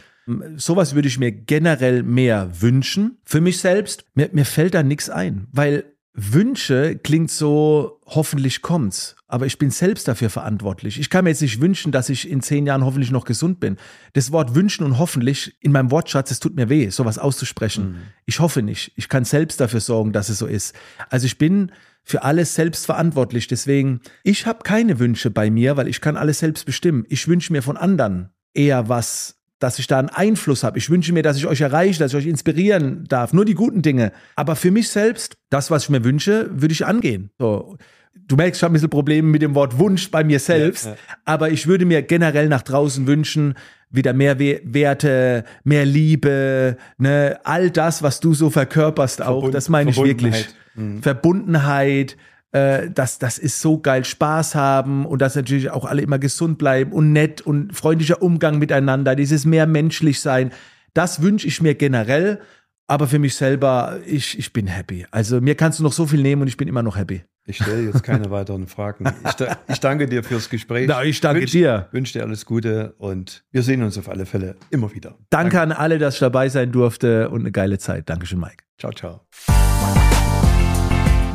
Sowas 0.56 0.94
würde 0.94 1.08
ich 1.08 1.18
mir 1.18 1.32
generell 1.32 2.02
mehr 2.02 2.50
wünschen. 2.60 3.18
Für 3.24 3.40
mich 3.40 3.58
selbst, 3.58 4.04
mir, 4.14 4.28
mir 4.32 4.44
fällt 4.44 4.74
da 4.74 4.82
nichts 4.82 5.10
ein, 5.10 5.46
weil 5.52 5.84
Wünsche 6.12 6.96
klingt 6.96 7.30
so, 7.30 8.00
hoffentlich 8.04 8.60
kommt's. 8.60 9.16
Aber 9.30 9.44
ich 9.44 9.58
bin 9.58 9.70
selbst 9.70 10.08
dafür 10.08 10.30
verantwortlich. 10.30 10.98
Ich 10.98 11.10
kann 11.10 11.24
mir 11.24 11.30
jetzt 11.30 11.42
nicht 11.42 11.60
wünschen, 11.60 11.92
dass 11.92 12.08
ich 12.08 12.28
in 12.28 12.40
zehn 12.40 12.66
Jahren 12.66 12.84
hoffentlich 12.84 13.10
noch 13.10 13.26
gesund 13.26 13.60
bin. 13.60 13.76
Das 14.14 14.32
Wort 14.32 14.54
wünschen 14.54 14.84
und 14.84 14.98
hoffentlich 14.98 15.54
in 15.60 15.70
meinem 15.70 15.90
Wortschatz, 15.90 16.30
es 16.30 16.40
tut 16.40 16.56
mir 16.56 16.70
weh, 16.70 16.88
sowas 16.88 17.18
auszusprechen. 17.18 17.90
Mhm. 17.90 17.96
Ich 18.24 18.40
hoffe 18.40 18.62
nicht. 18.62 18.92
Ich 18.96 19.10
kann 19.10 19.24
selbst 19.24 19.60
dafür 19.60 19.80
sorgen, 19.80 20.12
dass 20.12 20.30
es 20.30 20.38
so 20.38 20.46
ist. 20.46 20.74
Also 21.10 21.26
ich 21.26 21.36
bin 21.36 21.72
für 22.02 22.22
alles 22.22 22.54
selbst 22.54 22.86
verantwortlich. 22.86 23.48
Deswegen, 23.48 24.00
ich 24.22 24.46
habe 24.46 24.60
keine 24.62 24.98
Wünsche 24.98 25.30
bei 25.30 25.50
mir, 25.50 25.76
weil 25.76 25.88
ich 25.88 26.00
kann 26.00 26.16
alles 26.16 26.38
selbst 26.38 26.64
bestimmen. 26.64 27.04
Ich 27.10 27.28
wünsche 27.28 27.52
mir 27.52 27.62
von 27.62 27.76
anderen 27.76 28.30
eher 28.54 28.88
was 28.88 29.38
dass 29.58 29.78
ich 29.78 29.86
da 29.88 29.98
einen 29.98 30.08
Einfluss 30.08 30.62
habe. 30.62 30.78
Ich 30.78 30.88
wünsche 30.88 31.12
mir, 31.12 31.22
dass 31.22 31.36
ich 31.36 31.46
euch 31.46 31.60
erreiche, 31.60 31.98
dass 31.98 32.12
ich 32.12 32.18
euch 32.18 32.26
inspirieren 32.26 33.04
darf. 33.08 33.32
Nur 33.32 33.44
die 33.44 33.54
guten 33.54 33.82
Dinge. 33.82 34.12
Aber 34.36 34.56
für 34.56 34.70
mich 34.70 34.88
selbst, 34.88 35.36
das, 35.50 35.70
was 35.70 35.84
ich 35.84 35.90
mir 35.90 36.04
wünsche, 36.04 36.48
würde 36.52 36.72
ich 36.72 36.86
angehen. 36.86 37.30
So. 37.38 37.76
Du 38.14 38.36
merkst, 38.36 38.58
ich 38.58 38.62
habe 38.62 38.72
ein 38.72 38.74
bisschen 38.74 38.90
Probleme 38.90 39.28
mit 39.28 39.42
dem 39.42 39.54
Wort 39.54 39.78
Wunsch 39.78 40.10
bei 40.10 40.22
mir 40.22 40.38
selbst. 40.38 40.84
Ja, 40.84 40.90
ja. 40.92 40.96
Aber 41.24 41.50
ich 41.50 41.66
würde 41.66 41.86
mir 41.86 42.02
generell 42.02 42.48
nach 42.48 42.62
draußen 42.62 43.06
wünschen, 43.06 43.54
wieder 43.90 44.12
mehr 44.12 44.38
Werte, 44.38 45.44
mehr 45.64 45.86
Liebe, 45.86 46.76
ne, 46.98 47.38
all 47.44 47.70
das, 47.70 48.02
was 48.02 48.20
du 48.20 48.34
so 48.34 48.50
verkörperst 48.50 49.22
auch, 49.22 49.50
das 49.50 49.68
meine 49.68 49.90
ich 49.90 49.96
wirklich. 49.96 50.48
Mhm. 50.74 51.02
Verbundenheit, 51.02 52.16
äh, 52.52 52.90
das, 52.90 53.18
das 53.18 53.38
ist 53.38 53.60
so 53.60 53.78
geil, 53.78 54.04
Spaß 54.04 54.54
haben 54.54 55.06
und 55.06 55.22
dass 55.22 55.36
natürlich 55.36 55.70
auch 55.70 55.84
alle 55.84 56.02
immer 56.02 56.18
gesund 56.18 56.58
bleiben 56.58 56.92
und 56.92 57.12
nett 57.12 57.40
und 57.40 57.74
freundlicher 57.74 58.22
Umgang 58.22 58.58
miteinander, 58.58 59.16
dieses 59.16 59.44
mehr 59.44 59.66
menschlich 59.66 60.20
sein. 60.20 60.52
Das 60.94 61.22
wünsche 61.22 61.46
ich 61.46 61.62
mir 61.62 61.74
generell, 61.74 62.40
aber 62.86 63.06
für 63.06 63.18
mich 63.18 63.34
selber, 63.34 63.98
ich, 64.06 64.38
ich 64.38 64.52
bin 64.52 64.66
happy. 64.66 65.06
Also 65.10 65.40
mir 65.40 65.54
kannst 65.54 65.78
du 65.78 65.82
noch 65.82 65.92
so 65.92 66.06
viel 66.06 66.22
nehmen 66.22 66.42
und 66.42 66.48
ich 66.48 66.56
bin 66.56 66.68
immer 66.68 66.82
noch 66.82 66.96
happy. 66.96 67.22
Ich 67.48 67.56
stelle 67.56 67.82
jetzt 67.82 68.02
keine 68.02 68.30
weiteren 68.30 68.66
Fragen. 68.66 69.06
Ich, 69.24 69.46
ich, 69.68 69.80
danke 69.80 70.06
dir 70.06 70.22
fürs 70.22 70.50
Gespräch. 70.50 70.86
Na, 70.86 71.02
ich 71.02 71.20
danke 71.20 71.40
wünsch, 71.40 71.52
dir. 71.52 71.88
Wünsche 71.92 72.12
dir 72.12 72.24
alles 72.24 72.44
Gute 72.44 72.94
und 72.98 73.42
wir 73.50 73.62
sehen 73.62 73.82
uns 73.82 73.96
auf 73.96 74.10
alle 74.10 74.26
Fälle 74.26 74.56
immer 74.68 74.94
wieder. 74.94 75.16
Danke, 75.30 75.56
danke. 75.56 75.60
an 75.62 75.72
alle, 75.72 75.98
dass 75.98 76.14
ich 76.14 76.20
dabei 76.20 76.50
sein 76.50 76.72
durfte 76.72 77.30
und 77.30 77.40
eine 77.40 77.50
geile 77.50 77.78
Zeit. 77.78 78.10
Dankeschön, 78.10 78.38
Mike. 78.38 78.64
Ciao, 78.78 78.92
ciao. 78.92 79.22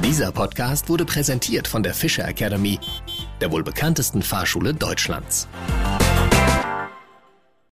Dieser 0.06 0.32
Podcast 0.32 0.88
wurde 0.88 1.06
präsentiert 1.06 1.68
von 1.68 1.82
der 1.82 1.96
Fischer 1.96 2.28
Academy, 2.28 2.80
der 3.42 3.52
wohl 3.52 3.64
bekanntesten 3.64 4.22
Fahrschule 4.22 4.76
Deutschlands. 4.76 5.48